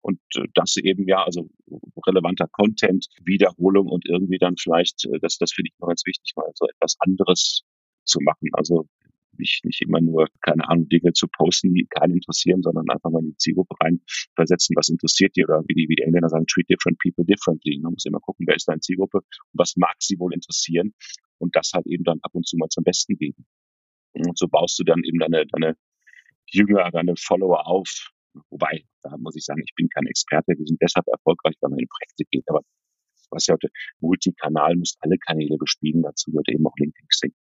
Und 0.00 0.20
äh, 0.36 0.46
das 0.54 0.76
eben 0.76 1.08
ja, 1.08 1.24
also 1.24 1.48
relevanter 2.06 2.46
Content, 2.50 3.06
Wiederholung 3.24 3.88
und 3.88 4.06
irgendwie 4.06 4.38
dann 4.38 4.56
vielleicht, 4.58 5.06
äh, 5.06 5.18
das, 5.20 5.38
das 5.38 5.52
finde 5.52 5.70
ich 5.72 5.78
noch 5.80 5.88
ganz 5.88 6.04
wichtig, 6.04 6.32
mal 6.36 6.50
so 6.54 6.66
etwas 6.66 6.96
anderes 7.00 7.62
zu 8.04 8.18
machen. 8.20 8.48
Also 8.52 8.88
nicht, 9.42 9.64
nicht 9.64 9.82
immer 9.82 10.00
nur, 10.00 10.28
keine 10.40 10.68
Ahnung, 10.68 10.88
Dinge 10.88 11.12
zu 11.12 11.26
posten, 11.28 11.74
die 11.74 11.86
keinen 11.90 12.14
interessieren, 12.14 12.62
sondern 12.62 12.88
einfach 12.88 13.10
mal 13.10 13.20
in 13.20 13.32
die 13.32 13.36
Zielgruppe 13.36 13.74
reinversetzen, 13.80 14.76
was 14.76 14.88
interessiert 14.88 15.36
die 15.36 15.44
oder 15.44 15.62
wie 15.66 15.74
die, 15.74 15.88
wie 15.88 15.96
die 15.96 16.02
Engländer 16.02 16.28
sagen, 16.28 16.46
treat 16.46 16.68
different 16.70 16.98
people 16.98 17.24
differently. 17.24 17.78
Man 17.82 17.92
muss 17.92 18.06
immer 18.06 18.20
gucken, 18.20 18.46
wer 18.46 18.56
ist 18.56 18.68
deine 18.68 18.80
Zielgruppe 18.80 19.18
und 19.18 19.58
was 19.58 19.74
mag 19.76 19.96
sie 19.98 20.18
wohl 20.18 20.32
interessieren 20.32 20.94
und 21.38 21.54
das 21.56 21.72
halt 21.74 21.86
eben 21.86 22.04
dann 22.04 22.20
ab 22.22 22.30
und 22.34 22.46
zu 22.46 22.56
mal 22.56 22.68
zum 22.68 22.84
Besten 22.84 23.16
geben. 23.16 23.44
Und 24.14 24.38
so 24.38 24.46
baust 24.48 24.78
du 24.78 24.84
dann 24.84 25.02
eben 25.04 25.18
deine, 25.18 25.46
deine 25.46 25.76
Jünger, 26.46 26.90
deine 26.90 27.14
Follower 27.16 27.66
auf. 27.66 28.10
Wobei, 28.50 28.84
da 29.02 29.16
muss 29.18 29.36
ich 29.36 29.44
sagen, 29.44 29.62
ich 29.64 29.74
bin 29.74 29.88
kein 29.88 30.06
Experte, 30.06 30.54
wir 30.56 30.66
sind 30.66 30.80
deshalb 30.80 31.06
erfolgreich, 31.08 31.54
weil 31.60 31.70
man 31.70 31.80
in 31.80 31.88
Projekte 31.88 32.24
geht, 32.30 32.44
aber 32.48 32.60
was 33.30 33.46
ja 33.46 33.54
heute 33.54 33.68
Multikanal 34.00 34.76
muss 34.76 34.96
alle 35.00 35.18
Kanäle 35.18 35.56
bespielen, 35.58 36.02
dazu 36.02 36.32
wird 36.32 36.48
eben 36.48 36.66
auch 36.66 36.76
LinkedIn 36.78 37.08
Xing. 37.08 37.34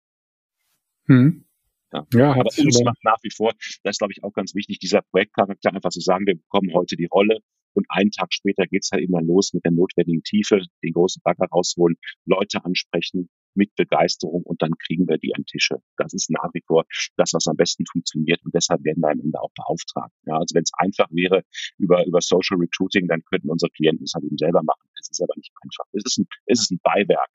Hm. 1.06 1.44
Ja. 1.92 2.06
ja 2.12 2.32
aber 2.32 2.50
uns 2.56 2.82
macht 2.84 3.02
nach 3.04 3.18
wie 3.22 3.30
vor, 3.30 3.52
das 3.82 3.94
ist 3.94 3.98
glaube 3.98 4.12
ich 4.12 4.22
auch 4.22 4.32
ganz 4.32 4.54
wichtig, 4.54 4.78
dieser 4.78 5.02
Projektcharakter 5.02 5.72
einfach 5.72 5.90
zu 5.90 6.00
sagen, 6.00 6.26
wir 6.26 6.36
bekommen 6.36 6.72
heute 6.74 6.96
die 6.96 7.06
Rolle 7.06 7.38
und 7.74 7.86
einen 7.88 8.10
Tag 8.10 8.32
später 8.32 8.66
geht's 8.66 8.90
halt 8.92 9.02
immer 9.02 9.22
los 9.22 9.52
mit 9.52 9.64
der 9.64 9.72
notwendigen 9.72 10.22
Tiefe, 10.22 10.62
den 10.82 10.92
großen 10.92 11.22
Bagger 11.22 11.46
rausholen, 11.46 11.96
Leute 12.26 12.64
ansprechen 12.64 13.28
mit 13.54 13.74
Begeisterung 13.74 14.42
und 14.42 14.62
dann 14.62 14.72
kriegen 14.86 15.08
wir 15.08 15.18
die 15.18 15.34
an 15.34 15.44
Tische. 15.44 15.76
Das 15.96 16.12
ist 16.14 16.30
nach 16.30 16.50
wie 16.52 16.62
vor 16.66 16.84
das, 17.16 17.32
was 17.32 17.46
am 17.46 17.56
besten 17.56 17.84
funktioniert 17.86 18.40
und 18.44 18.54
deshalb 18.54 18.84
werden 18.84 19.00
wir 19.00 19.10
am 19.10 19.20
Ende 19.20 19.40
auch 19.40 19.50
beauftragt. 19.54 20.12
Ja, 20.26 20.34
also 20.34 20.54
wenn 20.54 20.62
es 20.62 20.70
einfach 20.74 21.08
wäre 21.10 21.42
über, 21.78 22.06
über 22.06 22.20
Social 22.20 22.58
Recruiting, 22.58 23.08
dann 23.08 23.22
könnten 23.24 23.50
unsere 23.50 23.70
Klienten 23.70 24.04
es 24.04 24.14
halt 24.14 24.24
eben 24.24 24.38
selber 24.38 24.62
machen. 24.62 24.88
Es 25.00 25.10
ist 25.10 25.22
aber 25.22 25.34
nicht 25.36 25.52
einfach. 25.62 25.84
Es 25.92 26.04
ist 26.04 26.18
ein, 26.18 26.26
es 26.46 26.60
ist 26.60 26.70
ein 26.70 26.80
Beiwerk. 26.82 27.28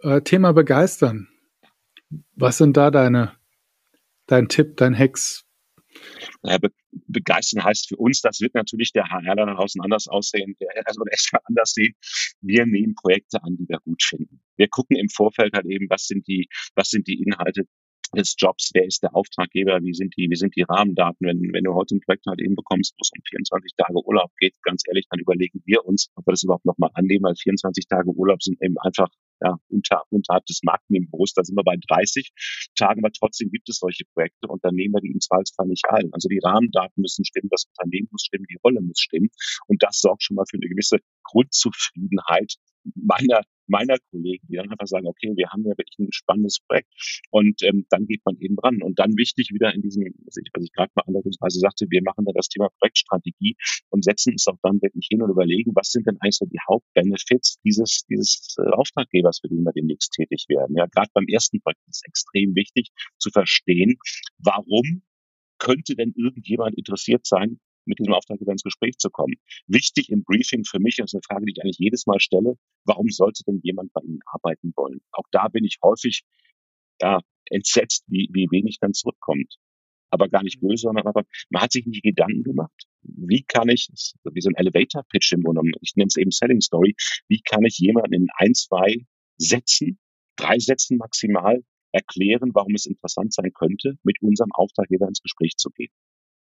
Äh, 0.00 0.22
Thema 0.22 0.52
begeistern. 0.52 1.28
Was 2.34 2.58
sind 2.58 2.76
da 2.76 2.90
deine, 2.90 3.32
dein 4.26 4.48
Tipp, 4.48 4.76
dein 4.76 4.94
Hex? 4.94 5.44
Naja, 6.42 6.58
be 6.58 6.70
begeistern 7.08 7.64
heißt 7.64 7.88
für 7.88 7.96
uns, 7.96 8.20
das 8.20 8.40
wird 8.40 8.54
natürlich 8.54 8.92
der 8.92 9.08
HR 9.08 9.36
dann 9.36 9.54
draußen 9.54 9.80
anders 9.80 10.08
aussehen, 10.08 10.56
der, 10.60 10.68
also 10.86 11.04
erstmal 11.10 11.42
anders 11.46 11.72
sehen. 11.72 11.94
Wir 12.40 12.66
nehmen 12.66 12.94
Projekte 12.94 13.42
an, 13.42 13.56
die 13.56 13.68
wir 13.68 13.78
gut 13.80 14.02
finden. 14.02 14.40
Wir 14.56 14.68
gucken 14.68 14.96
im 14.96 15.08
Vorfeld 15.08 15.54
halt 15.54 15.66
eben, 15.66 15.88
was 15.88 16.06
sind 16.06 16.26
die, 16.26 16.48
was 16.74 16.88
sind 16.88 17.06
die 17.08 17.22
Inhalte 17.22 17.66
des 18.16 18.34
Jobs, 18.38 18.70
wer 18.74 18.84
ist 18.84 19.02
der 19.02 19.14
Auftraggeber, 19.14 19.82
wie 19.82 19.94
sind 19.94 20.14
die, 20.16 20.28
wie 20.30 20.36
sind 20.36 20.54
die 20.56 20.62
Rahmendaten. 20.62 21.26
Wenn, 21.26 21.52
wenn 21.52 21.64
du 21.64 21.74
heute 21.74 21.96
ein 21.96 22.00
Projekt 22.00 22.26
halt 22.26 22.40
eben 22.40 22.54
bekommst, 22.54 22.94
wo 22.94 23.02
es 23.02 23.10
um 23.16 23.22
24 23.28 23.72
Tage 23.76 23.94
Urlaub 23.94 24.30
geht, 24.38 24.54
ganz 24.62 24.82
ehrlich, 24.88 25.06
dann 25.10 25.20
überlegen 25.20 25.62
wir 25.64 25.84
uns, 25.84 26.10
ob 26.16 26.26
wir 26.26 26.32
das 26.32 26.42
überhaupt 26.42 26.64
nochmal 26.64 26.90
annehmen, 26.94 27.24
weil 27.24 27.34
24 27.36 27.86
Tage 27.88 28.10
Urlaub 28.10 28.42
sind 28.42 28.60
eben 28.62 28.76
einfach 28.78 29.08
ja, 29.42 29.56
unter, 29.68 30.02
unterhalb 30.10 30.46
des 30.46 30.60
Marktniveaus. 30.62 31.32
Da 31.34 31.42
sind 31.42 31.56
wir 31.56 31.64
bei 31.64 31.76
30 31.88 32.30
Tagen, 32.76 33.04
aber 33.04 33.12
trotzdem 33.12 33.50
gibt 33.50 33.68
es 33.68 33.78
solche 33.78 34.04
Projekte 34.14 34.46
und 34.48 34.64
dann 34.64 34.74
nehmen 34.74 34.94
wir 34.94 35.00
die 35.00 35.10
im 35.10 35.20
Zweifelsfall 35.20 35.66
nicht 35.66 35.84
ein. 35.88 36.10
Also 36.12 36.28
die 36.28 36.40
Rahmendaten 36.42 37.00
müssen 37.00 37.24
stimmen, 37.24 37.48
das 37.50 37.66
Unternehmen 37.66 38.08
muss 38.10 38.22
stimmen, 38.22 38.46
die 38.48 38.58
Rolle 38.62 38.80
muss 38.80 39.00
stimmen 39.00 39.30
und 39.66 39.82
das 39.82 40.00
sorgt 40.00 40.22
schon 40.22 40.36
mal 40.36 40.44
für 40.48 40.58
eine 40.58 40.68
gewisse 40.68 40.98
Grundzufriedenheit 41.24 42.54
meiner 42.94 43.42
meiner 43.72 43.96
Kollegen, 44.10 44.46
die 44.48 44.56
dann 44.56 44.70
einfach 44.70 44.86
sagen, 44.86 45.06
okay, 45.06 45.32
wir 45.34 45.48
haben 45.48 45.64
ja 45.64 45.72
wirklich 45.72 45.98
ein 45.98 46.12
spannendes 46.12 46.60
Projekt 46.60 46.92
und 47.30 47.62
ähm, 47.62 47.86
dann 47.88 48.06
geht 48.06 48.20
man 48.24 48.36
eben 48.38 48.58
ran. 48.58 48.82
Und 48.82 48.98
dann 48.98 49.16
wichtig 49.16 49.50
wieder 49.52 49.72
in 49.74 49.80
diesem, 49.80 50.04
was 50.26 50.36
ich, 50.36 50.50
was 50.52 50.64
ich 50.64 50.72
gerade 50.72 50.92
mal 50.94 51.04
andersweise 51.08 51.58
sagte, 51.58 51.86
wir 51.88 52.02
machen 52.04 52.24
da 52.24 52.32
das 52.34 52.48
Thema 52.48 52.68
Projektstrategie 52.78 53.56
und 53.88 54.04
setzen 54.04 54.32
uns 54.32 54.46
auch 54.46 54.58
dann 54.62 54.80
wirklich 54.82 55.06
hin 55.10 55.22
und 55.22 55.30
überlegen, 55.30 55.72
was 55.74 55.88
sind 55.88 56.06
denn 56.06 56.18
eigentlich 56.20 56.36
so 56.36 56.46
die 56.46 56.60
Hauptbenefits 56.68 57.58
dieses, 57.64 58.04
dieses 58.08 58.56
äh, 58.58 58.68
Auftraggebers, 58.70 59.40
für 59.40 59.48
den 59.48 59.64
wir 59.64 59.72
demnächst 59.72 60.12
tätig 60.12 60.44
werden. 60.48 60.76
Ja, 60.76 60.86
gerade 60.86 61.10
beim 61.14 61.26
ersten 61.26 61.60
Projekt 61.60 61.80
ist 61.88 62.06
extrem 62.06 62.54
wichtig 62.54 62.90
zu 63.18 63.30
verstehen, 63.30 63.96
warum 64.38 65.02
könnte 65.58 65.94
denn 65.94 66.12
irgendjemand 66.16 66.76
interessiert 66.76 67.24
sein, 67.24 67.60
mit 67.84 67.98
diesem 67.98 68.12
Auftraggeber 68.12 68.52
ins 68.52 68.62
Gespräch 68.62 68.98
zu 68.98 69.10
kommen. 69.10 69.34
Wichtig 69.66 70.10
im 70.10 70.24
Briefing 70.24 70.64
für 70.64 70.78
mich, 70.78 70.96
das 70.96 71.10
ist 71.10 71.14
eine 71.14 71.22
Frage, 71.26 71.46
die 71.46 71.52
ich 71.56 71.62
eigentlich 71.62 71.78
jedes 71.78 72.06
Mal 72.06 72.20
stelle, 72.20 72.56
warum 72.84 73.08
sollte 73.08 73.42
denn 73.44 73.60
jemand 73.62 73.92
bei 73.92 74.02
Ihnen 74.02 74.20
arbeiten 74.26 74.72
wollen? 74.76 75.00
Auch 75.12 75.26
da 75.30 75.48
bin 75.48 75.64
ich 75.64 75.78
häufig 75.82 76.22
ja, 77.00 77.20
entsetzt, 77.46 78.04
wie, 78.06 78.28
wie 78.32 78.48
wenig 78.50 78.78
dann 78.80 78.94
zurückkommt. 78.94 79.56
Aber 80.10 80.28
gar 80.28 80.42
nicht 80.42 80.60
böse, 80.60 80.82
sondern 80.82 81.06
aber 81.06 81.24
man 81.48 81.62
hat 81.62 81.72
sich 81.72 81.86
nicht 81.86 82.02
Gedanken 82.02 82.42
gemacht. 82.42 82.84
Wie 83.02 83.44
kann 83.48 83.68
ich, 83.70 83.88
wie 84.24 84.40
so 84.40 84.50
ein 84.50 84.56
Elevator-Pitch 84.56 85.32
im 85.32 85.42
Grunde, 85.42 85.62
ich 85.80 85.96
nenne 85.96 86.08
es 86.08 86.16
eben 86.16 86.30
Selling 86.30 86.60
Story, 86.60 86.94
wie 87.28 87.40
kann 87.40 87.64
ich 87.64 87.78
jemanden 87.78 88.12
in 88.12 88.26
ein, 88.36 88.54
zwei 88.54 89.06
Sätzen, 89.38 89.98
drei 90.36 90.58
Sätzen 90.58 90.98
maximal 90.98 91.62
erklären, 91.92 92.50
warum 92.54 92.74
es 92.74 92.86
interessant 92.86 93.32
sein 93.32 93.52
könnte, 93.52 93.94
mit 94.02 94.20
unserem 94.20 94.50
Auftraggeber 94.52 95.08
ins 95.08 95.22
Gespräch 95.22 95.56
zu 95.56 95.70
gehen. 95.70 95.90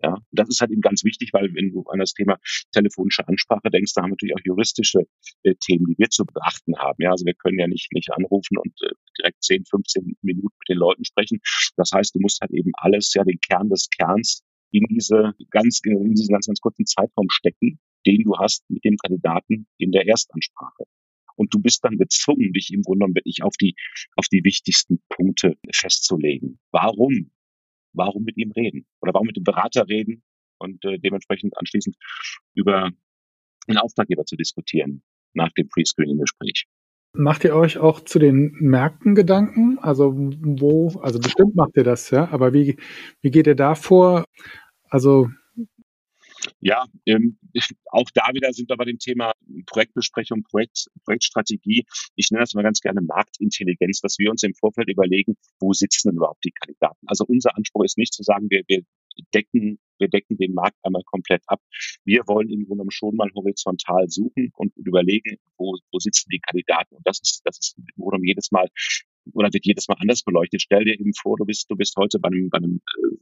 Ja, 0.01 0.17
das 0.31 0.49
ist 0.49 0.61
halt 0.61 0.71
eben 0.71 0.81
ganz 0.81 1.03
wichtig, 1.03 1.31
weil 1.33 1.53
wenn 1.55 1.73
du 1.73 1.83
an 1.91 1.99
das 1.99 2.13
Thema 2.13 2.39
telefonische 2.73 3.27
Ansprache 3.27 3.69
denkst, 3.71 3.95
da 3.95 4.03
haben 4.03 4.11
wir 4.11 4.15
natürlich 4.15 4.35
auch 4.37 4.45
juristische 4.45 5.01
äh, 5.43 5.55
Themen, 5.57 5.87
die 5.87 5.99
wir 5.99 6.09
zu 6.09 6.25
beachten 6.25 6.79
haben. 6.79 7.03
Ja, 7.03 7.11
also 7.11 7.27
wir 7.27 7.35
können 7.35 7.59
ja 7.59 7.67
nicht, 7.67 7.93
nicht 7.93 8.13
anrufen 8.13 8.59
und 8.59 8.73
äh, 8.83 8.95
direkt 9.19 9.43
10, 9.43 9.65
15 9.65 10.17
Minuten 10.23 10.55
mit 10.61 10.69
den 10.69 10.79
Leuten 10.79 11.05
sprechen. 11.05 11.41
Das 11.77 11.91
heißt, 11.93 12.15
du 12.15 12.21
musst 12.21 12.41
halt 12.41 12.53
eben 12.53 12.71
alles, 12.75 13.13
ja, 13.15 13.25
den 13.25 13.41
Kern 13.41 13.69
des 13.71 13.89
Kerns 13.91 14.45
in 14.71 14.85
diese 14.89 15.35
ganz, 15.51 15.81
in 15.85 16.15
diesen 16.15 16.33
ganz, 16.33 16.47
ganz 16.47 16.61
kurzen 16.61 16.87
Zeitraum 16.87 17.29
stecken, 17.31 17.81
den 18.07 18.23
du 18.23 18.37
hast 18.39 18.69
mit 18.69 18.85
dem 18.85 18.97
Kandidaten 18.97 19.67
in 19.79 19.91
der 19.91 20.07
Erstansprache. 20.07 20.85
Und 21.35 21.55
du 21.55 21.61
bist 21.61 21.85
dann 21.85 21.99
gezwungen, 21.99 22.53
dich 22.53 22.73
im 22.73 22.83
Grunde 22.83 22.99
genommen 22.99 23.15
wirklich 23.15 23.43
auf 23.43 23.57
die, 23.57 23.75
auf 24.17 24.27
die 24.27 24.43
wichtigsten 24.45 25.01
Punkte 25.09 25.57
festzulegen. 25.73 26.59
Warum 26.73 27.31
warum 27.99 28.25
mit 28.25 28.37
ihm 28.37 28.53
reden 28.53 28.87
oder 29.01 29.13
warum 29.13 29.27
mit 29.27 29.37
dem 29.37 29.45
Berater 29.45 29.89
reden 29.89 30.23
und 30.59 30.85
äh, 30.85 30.99
dementsprechend 30.99 31.57
anschließend 31.59 31.97
über 32.55 32.91
den 33.69 33.77
Auftraggeber 33.77 34.25
zu 34.25 34.37
diskutieren 34.37 35.03
nach 35.35 35.53
dem 35.53 35.69
Pre-Screening-Gespräch. 35.69 36.67
Macht 37.13 37.45
ihr 37.45 37.55
euch 37.55 37.79
auch 37.79 38.01
zu 38.01 38.19
den 38.19 38.53
Märkten 38.61 39.15
Gedanken? 39.15 39.79
Also 39.79 40.15
wo, 40.15 40.89
also 41.01 41.19
bestimmt 41.19 41.55
macht 41.55 41.77
ihr 41.77 41.85
das, 41.85 42.11
ja, 42.11 42.29
aber 42.31 42.53
wie, 42.53 42.77
wie 43.23 43.31
geht 43.31 43.47
ihr 43.47 43.55
da 43.55 43.75
vor? 43.75 44.25
Also 44.89 45.29
ja, 46.61 46.87
ähm, 47.07 47.39
auch 47.87 48.11
da 48.15 48.29
wieder 48.33 48.53
sind 48.53 48.69
wir 48.69 48.77
bei 48.77 48.85
dem 48.85 48.99
Thema 48.99 49.33
Projektbesprechung, 49.67 50.43
Projekt, 50.45 50.87
Projektstrategie. 51.05 51.85
Ich 52.17 52.31
nenne 52.31 52.43
das 52.43 52.55
mal 52.55 52.63
ganz 52.63 52.81
gerne 52.81 53.01
Marktintelligenz, 53.01 54.01
dass 54.01 54.19
wir 54.19 54.31
uns 54.31 54.43
im 54.43 54.55
Vorfeld 54.55 54.89
überlegen, 54.89 55.37
wo 55.61 55.73
sitzen 55.73 56.09
denn 56.09 56.17
überhaupt 56.17 56.45
die 56.45 56.53
Kandidaten. 56.53 57.07
Also 57.07 57.25
unser 57.27 57.57
Anspruch 57.57 57.85
ist 57.85 57.99
nicht 57.99 58.15
zu 58.15 58.23
sagen, 58.23 58.47
wir, 58.51 58.63
wir 58.67 58.83
decken, 59.35 59.79
wir 59.99 60.09
decken 60.09 60.37
den 60.37 60.55
Markt 60.55 60.77
einmal 60.83 61.03
komplett 61.05 61.43
ab. 61.47 61.61
Wir 62.05 62.23
wollen 62.27 62.51
im 62.51 62.67
Grunde 62.67 62.85
schon 62.91 63.17
mal 63.17 63.31
horizontal 63.35 64.09
suchen 64.09 64.53
und 64.57 64.77
überlegen, 64.77 65.39
wo, 65.57 65.77
wo 65.93 65.99
sitzen 65.99 66.29
die 66.31 66.41
Kandidaten. 66.41 66.95
Und 66.95 67.07
das 67.07 67.21
ist, 67.21 67.41
das 67.45 67.59
ist 67.59 67.79
im 67.79 68.05
Grunde 68.05 68.27
jedes 68.27 68.51
Mal 68.51 68.69
oder 69.35 69.53
wird 69.53 69.67
jedes 69.67 69.89
Mal 69.89 69.97
anders 69.99 70.23
beleuchtet. 70.23 70.63
Stell 70.63 70.85
dir 70.85 70.99
eben 70.99 71.13
vor, 71.15 71.37
du 71.37 71.45
bist, 71.45 71.71
du 71.71 71.77
bist 71.77 71.97
heute 71.97 72.19
bei 72.19 72.29
einem, 72.29 72.49
bei 72.49 72.59
einem, 72.59 72.81
äh, 72.97 73.17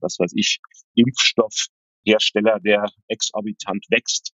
was 0.00 0.18
weiß 0.18 0.32
ich, 0.34 0.60
Impfstoff 0.94 1.68
Hersteller, 2.04 2.60
der 2.60 2.86
exorbitant 3.08 3.86
wächst, 3.90 4.32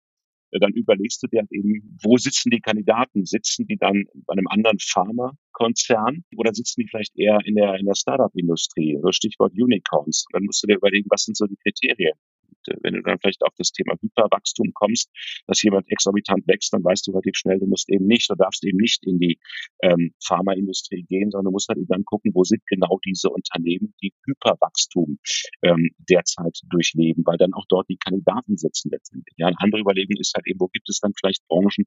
äh, 0.51 0.59
dann 0.59 0.73
überlegst 0.73 1.23
du 1.23 1.27
dir 1.27 1.41
halt 1.41 1.51
eben, 1.51 1.97
wo 2.03 2.17
sitzen 2.17 2.49
die 2.49 2.61
Kandidaten? 2.61 3.25
Sitzen 3.25 3.65
die 3.67 3.77
dann 3.77 4.05
bei 4.25 4.33
einem 4.33 4.47
anderen 4.47 4.77
Pharmakonzern 4.79 6.23
oder 6.37 6.53
sitzen 6.53 6.81
die 6.81 6.87
vielleicht 6.87 7.17
eher 7.17 7.39
in 7.45 7.55
der, 7.55 7.75
in 7.75 7.85
der 7.85 7.95
Startup-Industrie? 7.95 8.99
Stichwort 9.11 9.53
Unicorns. 9.53 10.25
Dann 10.33 10.43
musst 10.43 10.63
du 10.63 10.67
dir 10.67 10.75
überlegen, 10.75 11.07
was 11.09 11.23
sind 11.23 11.37
so 11.37 11.45
die 11.45 11.57
Kriterien? 11.57 12.17
Äh, 12.67 12.75
wenn 12.81 12.93
du 12.93 13.01
dann 13.01 13.19
vielleicht 13.19 13.43
auf 13.43 13.53
das 13.57 13.71
Thema 13.71 13.95
Hyperwachstum 14.01 14.71
kommst, 14.73 15.09
dass 15.47 15.61
jemand 15.63 15.91
exorbitant 15.91 16.47
wächst, 16.47 16.73
dann 16.73 16.83
weißt 16.83 17.07
du 17.07 17.11
relativ 17.11 17.35
schnell, 17.35 17.59
du 17.59 17.67
musst 17.67 17.89
eben 17.89 18.07
nicht, 18.07 18.29
du 18.29 18.35
darfst 18.35 18.63
eben 18.65 18.77
nicht 18.77 19.05
in 19.05 19.19
die 19.19 19.39
ähm, 19.81 20.13
Pharmaindustrie 20.23 21.03
gehen, 21.03 21.31
sondern 21.31 21.45
du 21.45 21.51
musst 21.51 21.69
halt 21.69 21.79
eben 21.79 21.87
dann 21.87 22.05
gucken, 22.05 22.31
wo 22.33 22.43
sind 22.43 22.61
genau 22.67 22.99
diese 23.05 23.29
Unternehmen, 23.29 23.93
die 24.01 24.13
Hyperwachstum 24.25 25.19
ähm, 25.63 25.91
derzeit 25.97 26.59
durchleben, 26.69 27.23
weil 27.25 27.37
dann 27.37 27.53
auch 27.53 27.65
dort 27.69 27.89
die 27.89 27.97
Kandidaten 27.97 28.57
sitzen 28.57 28.89
letztendlich. 28.91 29.33
Ja, 29.37 29.47
eine 29.47 29.59
andere 29.59 29.81
Überlegung 29.81 30.17
ist 30.19 30.33
halt 30.35 30.47
eben, 30.47 30.59
wo 30.59 30.67
gibt 30.67 30.89
es 30.89 30.99
dann 30.99 31.13
vielleicht 31.19 31.45
Branchen, 31.47 31.85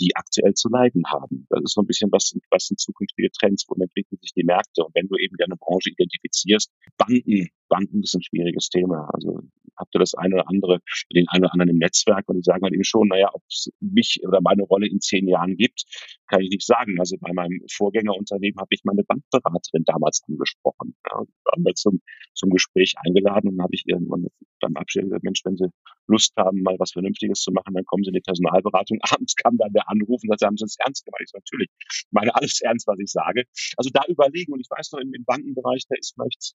die 0.00 0.14
aktuell 0.14 0.54
zu 0.54 0.68
leiden 0.68 1.04
haben. 1.06 1.46
Das 1.50 1.62
ist 1.64 1.74
so 1.74 1.82
ein 1.82 1.86
bisschen 1.86 2.10
was, 2.12 2.34
was 2.50 2.66
sind 2.66 2.80
zukünftige 2.80 3.30
Trends, 3.30 3.64
wo 3.68 3.74
entwickeln 3.80 4.18
sich 4.20 4.32
die 4.34 4.44
Märkte. 4.44 4.84
Und 4.84 4.94
wenn 4.94 5.08
du 5.08 5.16
eben 5.16 5.36
deine 5.38 5.56
Branche 5.56 5.90
identifizierst, 5.90 6.72
Banken, 6.96 7.48
Banken 7.68 8.02
ist 8.02 8.14
ein 8.14 8.22
schwieriges 8.22 8.68
Thema. 8.68 9.08
Also 9.12 9.42
habt 9.78 9.94
ihr 9.94 9.98
das 9.98 10.14
eine 10.14 10.36
oder 10.36 10.48
andere, 10.48 10.80
den 11.14 11.28
einen 11.28 11.44
oder 11.44 11.52
anderen 11.52 11.70
im 11.70 11.78
Netzwerk 11.78 12.28
und 12.28 12.36
die 12.36 12.42
sagen 12.42 12.62
halt 12.62 12.74
eben 12.74 12.84
schon, 12.84 13.08
naja, 13.08 13.30
ob 13.32 13.42
es 13.48 13.70
mich 13.80 14.20
oder 14.26 14.40
meine 14.40 14.62
Rolle 14.62 14.88
in 14.88 15.00
zehn 15.00 15.28
Jahren 15.28 15.56
gibt, 15.56 15.84
kann 16.28 16.40
ich 16.42 16.50
nicht 16.50 16.66
sagen. 16.66 16.98
Also 16.98 17.16
bei 17.20 17.32
meinem 17.32 17.60
Vorgängerunternehmen 17.70 18.58
habe 18.58 18.68
ich 18.70 18.82
meine 18.84 19.04
Bankberaterin 19.04 19.84
damals 19.84 20.22
angesprochen. 20.28 20.96
Ja, 21.08 21.18
haben 21.52 21.64
wir 21.64 21.74
zum, 21.74 22.00
zum 22.34 22.50
Gespräch 22.50 22.94
eingeladen 23.04 23.50
und 23.50 23.62
habe 23.62 23.74
ich 23.74 23.84
irgendwann 23.86 24.26
beim 24.60 24.76
Abschied 24.76 25.02
gesagt, 25.02 25.24
Mensch, 25.24 25.40
wenn 25.44 25.56
Sie 25.56 25.68
Lust 26.06 26.32
haben, 26.36 26.62
mal 26.62 26.76
was 26.78 26.92
Vernünftiges 26.92 27.40
zu 27.40 27.52
machen, 27.52 27.74
dann 27.74 27.84
kommen 27.84 28.04
Sie 28.04 28.08
in 28.08 28.14
die 28.14 28.20
Personalberatung. 28.20 28.98
Abends 29.10 29.34
kam 29.36 29.56
dann 29.58 29.72
der 29.72 29.88
Anruf 29.88 30.20
und 30.22 30.30
sagte, 30.30 30.46
haben 30.46 30.56
Sie 30.56 30.64
es 30.64 30.76
ernst 30.78 31.04
gemacht? 31.04 31.22
Ich 31.22 31.30
so, 31.30 31.38
natürlich, 31.38 31.68
ich 31.80 32.06
meine 32.10 32.34
alles 32.34 32.60
ernst, 32.62 32.86
was 32.86 32.98
ich 32.98 33.10
sage. 33.10 33.44
Also 33.76 33.90
da 33.92 34.02
überlegen 34.08 34.52
und 34.52 34.60
ich 34.60 34.70
weiß 34.70 34.92
noch, 34.92 35.00
im, 35.00 35.12
im 35.14 35.24
Bankenbereich, 35.24 35.84
da 35.88 35.96
ist 35.98 36.14
vielleicht 36.14 36.54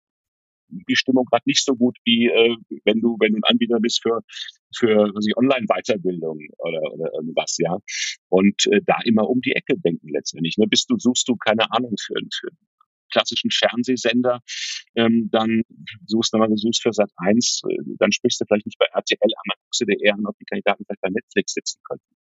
die 0.71 0.97
Stimmung 0.97 1.25
gerade 1.27 1.43
nicht 1.47 1.65
so 1.65 1.75
gut 1.75 1.97
wie 2.05 2.27
äh, 2.27 2.57
wenn 2.85 3.01
du 3.01 3.17
wenn 3.21 3.33
du 3.33 3.39
ein 3.39 3.45
Anbieter 3.45 3.79
bist 3.81 4.03
für 4.03 4.21
für 4.77 5.11
was 5.15 5.27
ich, 5.27 5.37
Online-Weiterbildung 5.37 6.39
oder 6.59 6.83
oder 6.93 7.13
irgendwas 7.15 7.57
ja. 7.59 7.79
Und 8.29 8.67
äh, 8.67 8.81
da 8.85 8.99
immer 9.05 9.29
um 9.29 9.41
die 9.41 9.53
Ecke 9.53 9.77
denken 9.79 10.09
letztendlich 10.09 10.57
ne? 10.59 10.67
Bist 10.67 10.91
du 10.91 10.97
suchst 10.99 11.29
du 11.29 11.37
keine 11.37 11.71
Ahnung 11.73 11.95
für, 11.99 12.15
für 12.33 12.49
klassischen 13.11 13.51
Fernsehsender, 13.51 14.41
ähm, 14.95 15.29
dann 15.33 15.63
suchst 16.07 16.33
du 16.33 16.39
mal, 16.39 16.49
du 16.49 16.57
suchst 16.57 16.83
für 16.83 16.93
Sat 16.93 17.11
1, 17.17 17.63
äh, 17.69 17.77
dann 17.99 18.13
sprichst 18.13 18.41
du 18.41 18.45
vielleicht 18.47 18.67
nicht 18.67 18.79
bei 18.79 18.87
RTL 18.87 19.19
an, 19.21 19.45
dann 19.51 19.59
guckst 19.65 19.81
du 19.81 19.85
dir 19.85 19.97
eher 20.01 20.15
an, 20.15 20.27
ob 20.27 20.39
die 20.39 20.45
Kandidaten 20.45 20.85
vielleicht 20.85 21.01
bei 21.01 21.11
Netflix 21.11 21.55
sitzen 21.55 21.81
könnten 21.83 22.20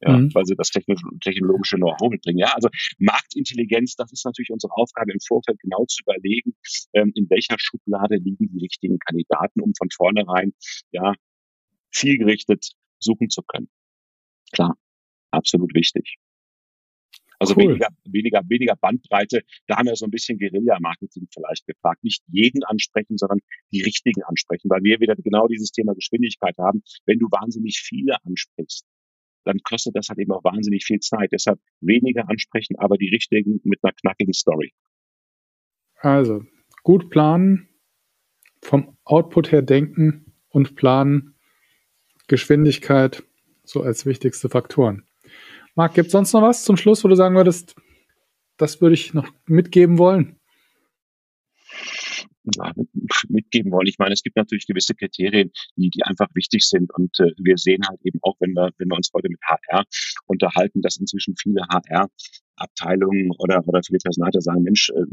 ja, 0.00 0.16
mhm. 0.16 0.34
weil 0.34 0.44
sie 0.44 0.54
das 0.54 0.70
technologische 0.70 1.76
Know-how 1.76 2.10
mitbringen. 2.10 2.38
Ja, 2.38 2.52
also 2.54 2.68
Marktintelligenz, 2.98 3.96
das 3.96 4.12
ist 4.12 4.24
natürlich 4.24 4.50
unsere 4.50 4.72
Aufgabe 4.74 5.12
im 5.12 5.20
Vorfeld 5.20 5.58
genau 5.60 5.84
zu 5.86 6.02
überlegen, 6.02 6.54
ähm, 6.92 7.12
in 7.14 7.28
welcher 7.30 7.56
Schublade 7.58 8.16
liegen 8.16 8.48
die 8.48 8.60
richtigen 8.60 8.98
Kandidaten, 8.98 9.60
um 9.60 9.72
von 9.76 9.88
vornherein 9.90 10.52
ja 10.92 11.14
zielgerichtet 11.90 12.72
suchen 13.00 13.30
zu 13.30 13.42
können. 13.42 13.68
Klar, 14.52 14.76
absolut 15.30 15.74
wichtig. 15.74 16.16
Also 17.40 17.54
cool. 17.54 17.68
weniger, 17.68 17.88
weniger, 18.04 18.42
weniger 18.48 18.74
Bandbreite. 18.76 19.42
Da 19.68 19.76
haben 19.76 19.86
wir 19.86 19.94
so 19.94 20.06
ein 20.06 20.10
bisschen 20.10 20.38
Guerilla-Marketing 20.38 21.28
vielleicht 21.32 21.66
gefragt. 21.66 22.02
Nicht 22.02 22.22
jeden 22.26 22.64
ansprechen, 22.64 23.16
sondern 23.16 23.38
die 23.72 23.82
richtigen 23.82 24.24
ansprechen, 24.24 24.68
weil 24.68 24.82
wir 24.82 24.98
wieder 24.98 25.14
genau 25.14 25.46
dieses 25.46 25.70
Thema 25.70 25.94
Geschwindigkeit 25.94 26.56
haben. 26.58 26.82
Wenn 27.06 27.20
du 27.20 27.26
wahnsinnig 27.30 27.78
viele 27.78 28.16
ansprichst, 28.24 28.84
dann 29.44 29.58
kostet 29.62 29.96
das 29.96 30.08
halt 30.08 30.18
eben 30.18 30.32
auch 30.32 30.44
wahnsinnig 30.44 30.84
viel 30.84 31.00
Zeit. 31.00 31.30
Deshalb 31.32 31.58
weniger 31.80 32.28
ansprechen, 32.28 32.76
aber 32.78 32.96
die 32.96 33.08
richtigen 33.08 33.60
mit 33.64 33.80
einer 33.82 33.92
knackigen 33.92 34.32
Story. 34.32 34.72
Also, 36.00 36.44
gut 36.82 37.10
planen, 37.10 37.68
vom 38.62 38.96
Output 39.04 39.52
her 39.52 39.62
denken 39.62 40.32
und 40.48 40.76
planen, 40.76 41.34
Geschwindigkeit 42.28 43.24
so 43.64 43.82
als 43.82 44.06
wichtigste 44.06 44.48
Faktoren. 44.48 45.04
Marc, 45.74 45.94
gibt 45.94 46.06
es 46.06 46.12
sonst 46.12 46.32
noch 46.32 46.42
was 46.42 46.64
zum 46.64 46.76
Schluss, 46.76 47.04
wo 47.04 47.08
du 47.08 47.14
sagen 47.14 47.36
würdest, 47.36 47.76
das 48.56 48.80
würde 48.80 48.94
ich 48.94 49.14
noch 49.14 49.28
mitgeben 49.46 49.98
wollen? 49.98 50.37
Mitgeben 53.28 53.72
wollen. 53.72 53.86
Ich 53.86 53.98
meine, 53.98 54.14
es 54.14 54.22
gibt 54.22 54.36
natürlich 54.36 54.66
gewisse 54.66 54.94
Kriterien, 54.94 55.50
die, 55.76 55.90
die 55.90 56.02
einfach 56.04 56.28
wichtig 56.34 56.64
sind. 56.64 56.92
Und 56.94 57.18
äh, 57.20 57.32
wir 57.38 57.56
sehen 57.56 57.82
halt 57.88 58.00
eben 58.04 58.18
auch, 58.22 58.36
wenn 58.40 58.52
wir, 58.52 58.70
wenn 58.78 58.88
wir 58.88 58.96
uns 58.96 59.10
heute 59.14 59.28
mit 59.28 59.40
HR 59.42 59.84
unterhalten, 60.26 60.82
dass 60.82 60.96
inzwischen 60.96 61.34
viele 61.36 61.62
HR-Abteilungen 61.68 63.30
oder, 63.38 63.66
oder 63.66 63.82
viele 63.82 63.98
Personalter 63.98 64.40
sagen, 64.40 64.62
Mensch, 64.62 64.90
äh, 64.90 65.04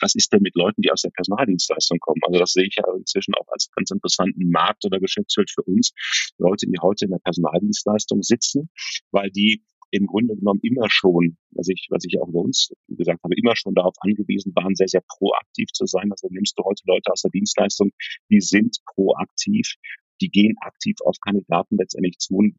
was 0.00 0.14
ist 0.14 0.32
denn 0.32 0.42
mit 0.42 0.54
Leuten, 0.54 0.82
die 0.82 0.92
aus 0.92 1.02
der 1.02 1.10
Personaldienstleistung 1.10 1.98
kommen? 2.00 2.20
Also 2.26 2.38
das 2.38 2.52
sehe 2.52 2.66
ich 2.66 2.76
ja 2.76 2.84
inzwischen 2.96 3.34
auch 3.34 3.48
als 3.48 3.70
ganz 3.74 3.90
interessanten 3.90 4.50
Markt 4.50 4.84
oder 4.84 5.00
Geschäftsfeld 5.00 5.50
für 5.50 5.62
uns. 5.62 5.92
Leute, 6.38 6.66
die 6.66 6.78
heute 6.80 7.06
in 7.06 7.12
der 7.12 7.18
Personaldienstleistung 7.18 8.22
sitzen, 8.22 8.68
weil 9.10 9.30
die 9.30 9.64
im 9.90 10.06
Grunde 10.06 10.36
genommen 10.36 10.60
immer 10.62 10.88
schon, 10.90 11.36
was 11.50 11.68
ich, 11.68 11.86
was 11.90 12.04
ich 12.04 12.20
auch 12.20 12.30
bei 12.30 12.40
uns 12.40 12.72
gesagt 12.88 13.22
habe, 13.22 13.34
immer 13.36 13.56
schon 13.56 13.74
darauf 13.74 13.94
angewiesen 14.00 14.52
waren, 14.54 14.74
sehr, 14.74 14.88
sehr 14.88 15.02
proaktiv 15.06 15.68
zu 15.72 15.86
sein. 15.86 16.10
Also 16.10 16.28
nimmst 16.30 16.58
du 16.58 16.64
heute 16.64 16.82
Leute 16.86 17.12
aus 17.12 17.22
der 17.22 17.30
Dienstleistung, 17.30 17.90
die 18.30 18.40
sind 18.40 18.78
proaktiv, 18.94 19.74
die 20.20 20.30
gehen 20.30 20.56
aktiv 20.60 20.96
auf 21.04 21.16
Kandidaten 21.20 21.76
letztendlich 21.76 22.18
zu 22.18 22.36
und 22.36 22.56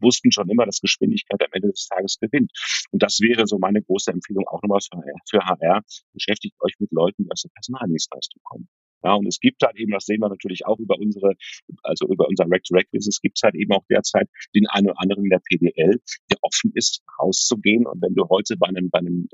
wussten 0.00 0.32
schon 0.32 0.48
immer, 0.48 0.64
dass 0.64 0.80
Geschwindigkeit 0.80 1.42
am 1.42 1.52
Ende 1.52 1.68
des 1.68 1.86
Tages 1.88 2.18
gewinnt. 2.18 2.50
Und 2.90 3.02
das 3.02 3.20
wäre 3.20 3.46
so 3.46 3.58
meine 3.58 3.82
große 3.82 4.10
Empfehlung 4.10 4.46
auch 4.48 4.62
nochmal 4.62 4.80
für 5.28 5.40
HR. 5.40 5.82
Beschäftigt 6.12 6.56
euch 6.60 6.74
mit 6.78 6.90
Leuten, 6.92 7.24
die 7.24 7.30
aus 7.30 7.42
der 7.42 7.50
Personaldienstleistung 7.50 8.40
kommen. 8.44 8.68
Ja, 9.04 9.14
und 9.14 9.26
es 9.26 9.38
gibt 9.38 9.62
halt 9.62 9.76
eben, 9.76 9.92
das 9.92 10.06
sehen 10.06 10.20
wir 10.20 10.28
natürlich 10.28 10.66
auch 10.66 10.78
über 10.78 10.98
unsere, 10.98 11.34
also 11.82 12.06
über 12.08 12.26
unser 12.28 12.44
Rec-to-Rec-Business, 12.50 13.16
es 13.16 13.20
gibt 13.20 13.40
halt 13.42 13.54
eben 13.54 13.72
auch 13.72 13.84
derzeit 13.88 14.28
den 14.54 14.66
einen 14.68 14.88
oder 14.88 15.00
anderen 15.00 15.24
in 15.24 15.30
der 15.30 15.40
PDL, 15.40 16.00
der 16.30 16.38
offen 16.42 16.72
ist, 16.74 17.02
rauszugehen. 17.20 17.86
Und 17.86 18.02
wenn 18.02 18.14
du 18.14 18.28
heute 18.28 18.56
bei 18.56 18.68
einem, 18.68 18.90
bei 18.90 18.98
einem 18.98 19.28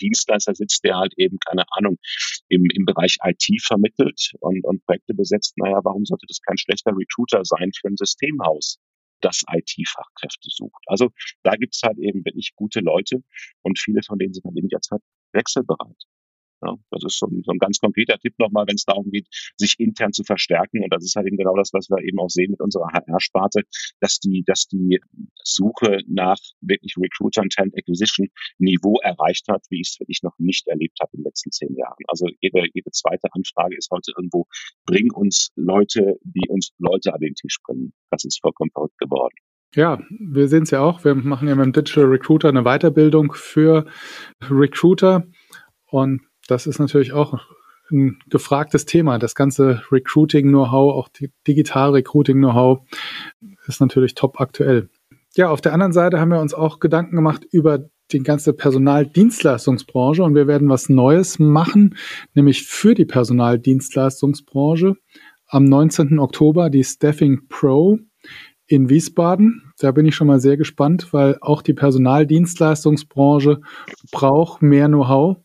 Dienstleister 0.00 0.54
sitzt, 0.54 0.84
der 0.84 0.96
halt 0.96 1.14
eben, 1.16 1.38
keine 1.38 1.64
Ahnung, 1.70 1.98
im, 2.48 2.64
im 2.74 2.84
Bereich 2.84 3.16
IT 3.24 3.46
vermittelt 3.62 4.32
und, 4.40 4.64
und 4.64 4.84
Projekte 4.84 5.14
besetzt, 5.14 5.56
naja, 5.56 5.80
warum 5.84 6.04
sollte 6.04 6.26
das 6.26 6.40
kein 6.40 6.58
schlechter 6.58 6.92
Recruiter 6.96 7.44
sein 7.44 7.70
für 7.72 7.88
ein 7.88 7.96
Systemhaus? 7.96 8.78
das 9.22 9.42
IT-Fachkräfte 9.50 10.48
sucht. 10.50 10.82
Also 10.86 11.10
da 11.42 11.52
gibt's 11.56 11.80
halt 11.82 11.98
eben 11.98 12.24
wirklich 12.24 12.52
gute 12.54 12.80
Leute 12.80 13.22
und 13.62 13.78
viele 13.78 14.02
von 14.02 14.18
denen 14.18 14.34
sind 14.34 14.44
halt 14.44 14.56
eben 14.58 14.68
halt 14.70 15.02
wechselbereit. 15.32 16.04
Ja, 16.62 16.74
das 16.90 17.04
ist 17.04 17.18
so 17.18 17.26
ein, 17.26 17.42
so 17.44 17.52
ein 17.52 17.58
ganz 17.58 17.78
konkreter 17.78 18.18
Tipp 18.18 18.34
nochmal, 18.38 18.66
wenn 18.66 18.76
es 18.76 18.84
darum 18.84 19.10
geht, 19.10 19.26
sich 19.56 19.74
intern 19.78 20.12
zu 20.12 20.24
verstärken. 20.24 20.82
Und 20.82 20.92
das 20.92 21.04
ist 21.04 21.14
halt 21.16 21.26
eben 21.26 21.36
genau 21.36 21.54
das, 21.56 21.72
was 21.72 21.90
wir 21.90 22.02
eben 22.02 22.18
auch 22.18 22.30
sehen 22.30 22.52
mit 22.52 22.60
unserer 22.60 22.88
HR-Sparte, 22.92 23.62
dass 24.00 24.18
die, 24.20 24.42
dass 24.46 24.66
die 24.66 25.00
Suche 25.44 25.98
nach 26.08 26.38
wirklich 26.60 26.94
Recruitern, 26.96 27.48
Talent 27.50 27.76
Acquisition 27.76 28.28
Niveau 28.58 28.98
erreicht 29.02 29.48
hat, 29.48 29.64
wie 29.70 29.80
ich 29.80 29.90
es 29.90 30.00
wirklich 30.00 30.22
noch 30.22 30.34
nicht 30.38 30.66
erlebt 30.66 30.98
habe 31.00 31.10
in 31.12 31.20
den 31.20 31.24
letzten 31.24 31.50
zehn 31.50 31.74
Jahren. 31.76 32.02
Also 32.08 32.26
jede, 32.40 32.64
jede 32.72 32.90
zweite 32.90 33.28
Anfrage 33.32 33.76
ist 33.76 33.90
heute 33.90 34.12
irgendwo, 34.16 34.46
bring 34.86 35.12
uns 35.12 35.50
Leute, 35.56 36.18
die 36.22 36.48
uns 36.48 36.72
Leute 36.78 37.12
an 37.12 37.20
den 37.20 37.34
Tisch 37.34 37.58
bringen. 37.64 37.92
Das 38.10 38.24
ist 38.24 38.40
vollkommen 38.40 38.70
verrückt 38.70 38.98
geworden. 38.98 39.34
Ja, 39.74 40.00
wir 40.08 40.48
sehen 40.48 40.62
es 40.62 40.70
ja 40.70 40.80
auch. 40.80 41.04
Wir 41.04 41.14
machen 41.14 41.48
ja 41.48 41.54
mit 41.54 41.66
dem 41.66 41.72
Digital 41.72 42.04
Recruiter 42.04 42.48
eine 42.48 42.62
Weiterbildung 42.62 43.32
für 43.34 43.86
Recruiter. 44.48 45.26
Und 45.90 46.22
das 46.46 46.66
ist 46.66 46.78
natürlich 46.78 47.12
auch 47.12 47.40
ein 47.90 48.18
gefragtes 48.28 48.84
Thema. 48.84 49.18
Das 49.18 49.34
ganze 49.34 49.82
Recruiting-Know-how, 49.90 50.94
auch 50.94 51.08
die 51.08 51.30
Digital-Recruiting-Know-how 51.46 52.80
ist 53.66 53.80
natürlich 53.80 54.14
top 54.14 54.40
aktuell. 54.40 54.88
Ja, 55.36 55.50
auf 55.50 55.60
der 55.60 55.72
anderen 55.72 55.92
Seite 55.92 56.18
haben 56.18 56.30
wir 56.30 56.40
uns 56.40 56.54
auch 56.54 56.80
Gedanken 56.80 57.16
gemacht 57.16 57.44
über 57.50 57.88
die 58.12 58.20
ganze 58.20 58.52
Personaldienstleistungsbranche 58.52 60.22
und 60.22 60.34
wir 60.34 60.46
werden 60.46 60.68
was 60.68 60.88
Neues 60.88 61.38
machen, 61.38 61.96
nämlich 62.34 62.64
für 62.64 62.94
die 62.94 63.04
Personaldienstleistungsbranche 63.04 64.94
am 65.48 65.64
19. 65.64 66.18
Oktober 66.18 66.70
die 66.70 66.84
Staffing 66.84 67.48
Pro 67.48 67.98
in 68.66 68.88
Wiesbaden. 68.88 69.72
Da 69.78 69.92
bin 69.92 70.06
ich 70.06 70.14
schon 70.14 70.26
mal 70.26 70.40
sehr 70.40 70.56
gespannt, 70.56 71.12
weil 71.12 71.38
auch 71.40 71.62
die 71.62 71.74
Personaldienstleistungsbranche 71.74 73.60
braucht 74.10 74.62
mehr 74.62 74.88
Know-how 74.88 75.36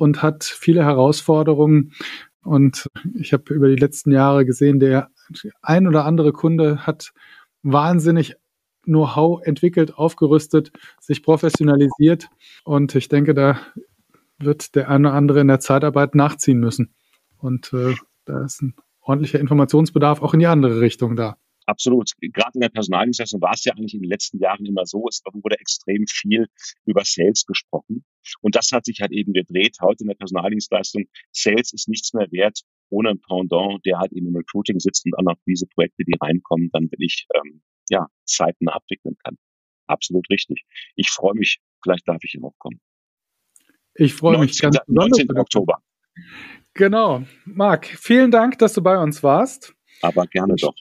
und 0.00 0.22
hat 0.22 0.44
viele 0.44 0.82
Herausforderungen. 0.82 1.92
Und 2.42 2.88
ich 3.14 3.34
habe 3.34 3.52
über 3.52 3.68
die 3.68 3.76
letzten 3.76 4.12
Jahre 4.12 4.46
gesehen, 4.46 4.80
der 4.80 5.10
ein 5.60 5.86
oder 5.86 6.06
andere 6.06 6.32
Kunde 6.32 6.86
hat 6.86 7.12
wahnsinnig 7.62 8.36
Know-how 8.84 9.42
entwickelt, 9.44 9.94
aufgerüstet, 9.94 10.72
sich 11.00 11.22
professionalisiert. 11.22 12.28
Und 12.64 12.94
ich 12.94 13.08
denke, 13.08 13.34
da 13.34 13.60
wird 14.38 14.74
der 14.74 14.88
eine 14.88 15.08
oder 15.08 15.16
andere 15.16 15.40
in 15.40 15.48
der 15.48 15.60
Zeitarbeit 15.60 16.14
nachziehen 16.14 16.60
müssen. 16.60 16.94
Und 17.36 17.74
äh, 17.74 17.94
da 18.24 18.42
ist 18.44 18.62
ein 18.62 18.74
ordentlicher 19.02 19.38
Informationsbedarf 19.38 20.22
auch 20.22 20.32
in 20.32 20.40
die 20.40 20.46
andere 20.46 20.80
Richtung 20.80 21.14
da. 21.14 21.36
Absolut. 21.66 22.12
Gerade 22.20 22.52
in 22.54 22.60
der 22.62 22.70
Personaldienstleistung 22.70 23.42
war 23.42 23.52
es 23.52 23.64
ja 23.64 23.74
eigentlich 23.74 23.94
in 23.94 24.00
den 24.00 24.10
letzten 24.10 24.38
Jahren 24.38 24.64
immer 24.64 24.86
so, 24.86 25.06
es 25.08 25.22
wurde 25.30 25.60
extrem 25.60 26.06
viel 26.08 26.46
über 26.86 27.02
Sales 27.04 27.44
gesprochen. 27.44 28.02
Und 28.40 28.56
das 28.56 28.70
hat 28.72 28.84
sich 28.84 29.00
halt 29.00 29.12
eben 29.12 29.32
gedreht. 29.32 29.76
Heute 29.80 30.04
in 30.04 30.08
der 30.08 30.14
Personaldienstleistung, 30.14 31.04
Sales 31.32 31.72
ist 31.72 31.88
nichts 31.88 32.12
mehr 32.12 32.30
wert, 32.30 32.60
ohne 32.90 33.10
ein 33.10 33.20
Pendant, 33.20 33.84
der 33.84 33.98
halt 33.98 34.12
eben 34.12 34.28
im 34.28 34.36
Recruiting 34.36 34.80
sitzt 34.80 35.04
und 35.06 35.12
dann 35.16 35.28
auch 35.28 35.40
diese 35.46 35.66
Projekte, 35.66 36.04
die 36.04 36.16
reinkommen, 36.20 36.70
dann 36.72 36.84
will 36.90 37.02
ich 37.02 37.26
ähm, 37.34 37.62
ja 37.88 38.06
zeitnah 38.24 38.72
abwickeln 38.72 39.16
kann. 39.24 39.36
Absolut 39.86 40.28
richtig. 40.30 40.64
Ich 40.96 41.10
freue 41.10 41.34
mich, 41.34 41.60
vielleicht 41.82 42.06
darf 42.06 42.18
ich 42.22 42.32
hier 42.32 42.40
noch 42.40 42.54
kommen. 42.58 42.80
Ich 43.94 44.14
freue 44.14 44.36
19, 44.38 44.46
mich 44.46 44.60
ganz 44.60 44.78
19. 44.86 45.36
Oktober. 45.36 45.82
Genau. 46.74 47.24
Marc, 47.44 47.86
vielen 47.86 48.30
Dank, 48.30 48.58
dass 48.58 48.72
du 48.74 48.82
bei 48.82 48.96
uns 48.98 49.22
warst. 49.22 49.74
Aber 50.02 50.26
gerne 50.26 50.54
doch. 50.56 50.74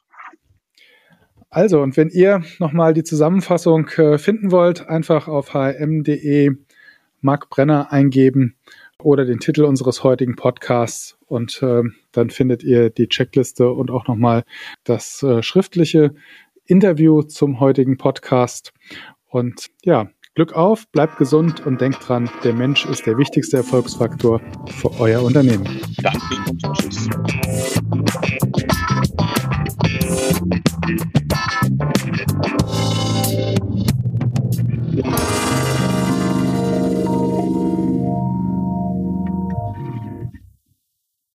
Also, 1.49 1.81
und 1.81 1.97
wenn 1.97 2.09
ihr 2.09 2.43
nochmal 2.59 2.93
die 2.93 3.03
Zusammenfassung 3.03 3.87
äh, 3.89 4.19
finden 4.19 4.51
wollt, 4.51 4.87
einfach 4.87 5.27
auf 5.27 5.53
hm.de 5.53 6.55
Marc 7.21 7.49
Brenner 7.49 7.91
eingeben 7.91 8.55
oder 9.01 9.25
den 9.25 9.39
Titel 9.39 9.63
unseres 9.63 10.03
heutigen 10.03 10.35
Podcasts 10.35 11.17
und 11.25 11.61
äh, 11.61 11.83
dann 12.11 12.29
findet 12.29 12.63
ihr 12.63 12.89
die 12.89 13.07
Checkliste 13.07 13.69
und 13.69 13.91
auch 13.91 14.07
nochmal 14.07 14.43
das 14.83 15.23
äh, 15.23 15.41
schriftliche 15.41 16.13
Interview 16.65 17.23
zum 17.23 17.59
heutigen 17.59 17.97
Podcast. 17.97 18.73
Und 19.27 19.67
ja, 19.83 20.09
Glück 20.35 20.53
auf, 20.53 20.87
bleibt 20.89 21.17
gesund 21.17 21.65
und 21.65 21.81
denkt 21.81 22.07
dran, 22.07 22.29
der 22.43 22.53
Mensch 22.53 22.85
ist 22.85 23.05
der 23.05 23.17
wichtigste 23.17 23.57
Erfolgsfaktor 23.57 24.41
für 24.67 24.99
euer 24.99 25.21
Unternehmen. 25.23 25.81
Danke 26.01 26.19
und 26.49 26.61
tschüss. 26.77 27.09